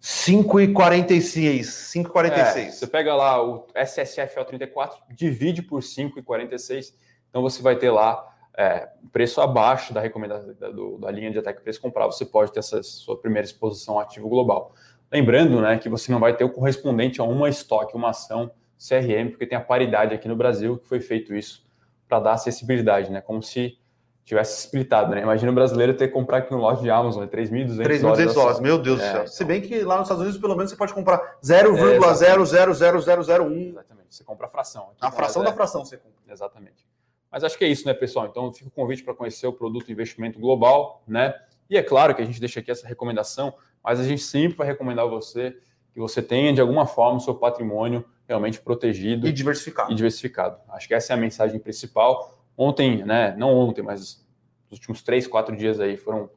5,46. 0.00 1.60
5,46. 1.62 2.36
É, 2.36 2.70
você 2.70 2.86
pega 2.86 3.14
lá 3.14 3.42
o 3.42 3.66
SSFO34, 3.74 4.90
divide 5.10 5.62
por 5.62 5.80
5,46, 5.80 6.92
então 7.30 7.40
você 7.40 7.62
vai 7.62 7.76
ter 7.76 7.90
lá 7.90 8.30
é, 8.56 8.88
preço 9.10 9.40
abaixo 9.40 9.94
da 9.94 10.00
recomendação 10.00 10.54
da, 10.54 10.68
do, 10.68 10.98
da 10.98 11.10
linha 11.10 11.30
de 11.30 11.38
ataque 11.38 11.62
preço 11.62 11.80
comprar, 11.80 12.04
você 12.06 12.26
pode 12.26 12.52
ter 12.52 12.60
essa 12.60 12.82
sua 12.82 13.18
primeira 13.18 13.46
exposição 13.46 13.98
ativo 13.98 14.28
global. 14.28 14.74
Lembrando 15.14 15.60
né, 15.60 15.78
que 15.78 15.88
você 15.88 16.10
não 16.10 16.18
vai 16.18 16.36
ter 16.36 16.42
o 16.42 16.50
correspondente 16.50 17.20
a 17.20 17.24
uma 17.24 17.48
estoque, 17.48 17.94
uma 17.94 18.10
ação 18.10 18.50
CRM, 18.76 19.30
porque 19.30 19.46
tem 19.46 19.56
a 19.56 19.60
paridade 19.60 20.12
aqui 20.12 20.26
no 20.26 20.34
Brasil, 20.34 20.76
que 20.76 20.88
foi 20.88 20.98
feito 20.98 21.32
isso 21.32 21.64
para 22.08 22.18
dar 22.18 22.32
acessibilidade, 22.32 23.12
né? 23.12 23.20
Como 23.20 23.40
se 23.40 23.78
tivesse 24.24 24.66
splitado, 24.66 25.14
né? 25.14 25.22
Imagina 25.22 25.52
o 25.52 25.54
brasileiro 25.54 25.94
ter 25.94 26.08
que 26.08 26.14
comprar 26.14 26.38
aqui 26.38 26.50
no 26.50 26.58
lote 26.58 26.82
de 26.82 26.90
Amazon, 26.90 27.26
3.200 27.26 27.76
3.200 27.76 28.00
dólares. 28.00 28.34
dólares, 28.34 28.60
meu 28.60 28.76
Deus 28.76 28.98
é, 28.98 29.02
do 29.02 29.06
céu. 29.06 29.20
Então... 29.20 29.26
Se 29.28 29.44
bem 29.44 29.60
que 29.60 29.82
lá 29.82 29.98
nos 29.98 30.06
Estados 30.06 30.22
Unidos, 30.22 30.40
pelo 30.40 30.56
menos, 30.56 30.72
você 30.72 30.76
pode 30.76 30.92
comprar 30.92 31.38
0,000001. 31.40 32.72
É, 32.72 33.68
exatamente, 33.68 34.06
você 34.10 34.24
compra 34.24 34.48
a 34.48 34.50
fração. 34.50 34.90
Aqui 34.96 34.98
a 35.00 35.12
fração 35.12 35.42
é 35.42 35.44
da 35.44 35.52
fração 35.52 35.84
você 35.84 35.96
compra. 35.96 36.18
Exatamente. 36.28 36.84
Mas 37.30 37.44
acho 37.44 37.56
que 37.56 37.64
é 37.64 37.68
isso, 37.68 37.86
né, 37.86 37.94
pessoal? 37.94 38.26
Então, 38.26 38.52
fica 38.52 38.66
o 38.66 38.72
convite 38.72 39.04
para 39.04 39.14
conhecer 39.14 39.46
o 39.46 39.52
produto 39.52 39.92
investimento 39.92 40.40
global, 40.40 41.04
né? 41.06 41.36
E 41.70 41.76
é 41.76 41.84
claro 41.84 42.16
que 42.16 42.22
a 42.22 42.24
gente 42.24 42.40
deixa 42.40 42.58
aqui 42.58 42.72
essa 42.72 42.88
recomendação 42.88 43.54
mas 43.84 44.00
a 44.00 44.04
gente 44.04 44.22
sempre 44.22 44.56
vai 44.56 44.66
recomendar 44.66 45.04
a 45.04 45.08
você 45.08 45.56
que 45.92 46.00
você 46.00 46.22
tenha, 46.22 46.52
de 46.52 46.60
alguma 46.60 46.86
forma, 46.86 47.18
o 47.18 47.20
seu 47.20 47.34
patrimônio 47.34 48.04
realmente 48.26 48.60
protegido 48.60 49.28
e 49.28 49.32
diversificado. 49.32 49.92
E 49.92 49.94
diversificado. 49.94 50.58
Acho 50.70 50.88
que 50.88 50.94
essa 50.94 51.12
é 51.12 51.14
a 51.14 51.16
mensagem 51.16 51.60
principal. 51.60 52.38
Ontem, 52.56 53.04
né, 53.04 53.34
não 53.36 53.54
ontem, 53.54 53.82
mas 53.82 54.24
nos 54.70 54.78
últimos 54.78 55.02
três, 55.02 55.26
quatro 55.26 55.54
dias 55.56 55.78
aí 55.78 55.96
foram 55.96 56.30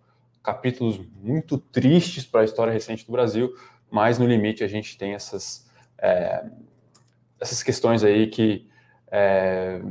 capítulos 0.44 1.00
muito 1.22 1.58
tristes 1.58 2.26
para 2.26 2.42
a 2.42 2.46
história 2.46 2.72
recente 2.72 3.06
do 3.06 3.12
Brasil, 3.12 3.54
mas 3.90 4.20
no 4.20 4.28
limite 4.28 4.64
a 4.64 4.68
gente 4.68 4.98
tem 4.98 5.14
essas, 5.14 5.70
é, 5.98 6.46
essas 7.40 7.64
questões 7.64 8.04
aí 8.04 8.28
que, 8.28 8.68
é, 9.10 9.82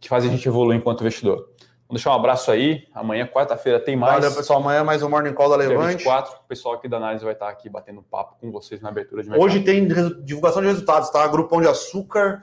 que 0.00 0.08
fazem 0.08 0.30
a 0.30 0.34
gente 0.34 0.46
evoluir 0.46 0.78
enquanto 0.78 1.00
investidor. 1.00 1.50
Vamos 1.88 2.02
deixar 2.02 2.10
um 2.10 2.18
abraço 2.18 2.50
aí. 2.50 2.84
Amanhã, 2.92 3.26
quarta-feira, 3.26 3.78
tem 3.78 3.94
mais. 3.94 4.14
Valeu, 4.14 4.34
pessoal. 4.36 4.58
Amanhã 4.60 4.82
mais 4.82 5.02
um 5.04 5.08
Morning 5.08 5.32
Call 5.32 5.50
da 5.50 5.56
Dia 5.58 5.68
Levante. 5.68 5.98
24, 5.98 6.34
o 6.34 6.48
pessoal 6.48 6.74
aqui 6.74 6.88
da 6.88 6.96
análise 6.96 7.24
vai 7.24 7.32
estar 7.34 7.48
aqui 7.48 7.68
batendo 7.68 8.02
papo 8.02 8.36
com 8.40 8.50
vocês 8.50 8.80
na 8.80 8.88
abertura 8.88 9.22
de 9.22 9.28
mercado. 9.30 9.44
Hoje 9.46 9.60
tem 9.62 9.86
divulgação 10.24 10.60
de 10.62 10.68
resultados, 10.68 11.10
tá? 11.10 11.24
Grupão 11.28 11.60
de 11.60 11.68
Açúcar. 11.68 12.42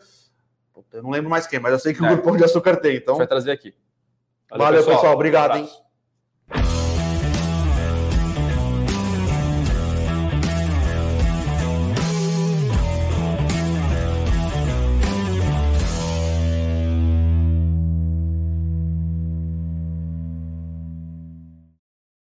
Eu 0.93 1.03
não 1.03 1.09
lembro 1.09 1.29
mais 1.29 1.45
quem, 1.45 1.59
mas 1.59 1.73
eu 1.73 1.79
sei 1.79 1.93
que 1.93 2.01
o 2.01 2.05
É. 2.05 2.09
Grupão 2.13 2.37
de 2.37 2.43
Açúcar 2.43 2.77
tem. 2.77 2.91
a 2.93 2.95
Então, 2.95 3.15
gente 3.15 3.19
vai 3.19 3.27
trazer 3.27 3.51
aqui. 3.51 3.73
valeu, 4.49 4.83
pessoal. 4.85 5.13
Obrigado, 5.13 5.55
Um 5.55 5.57
hein? 5.57 5.69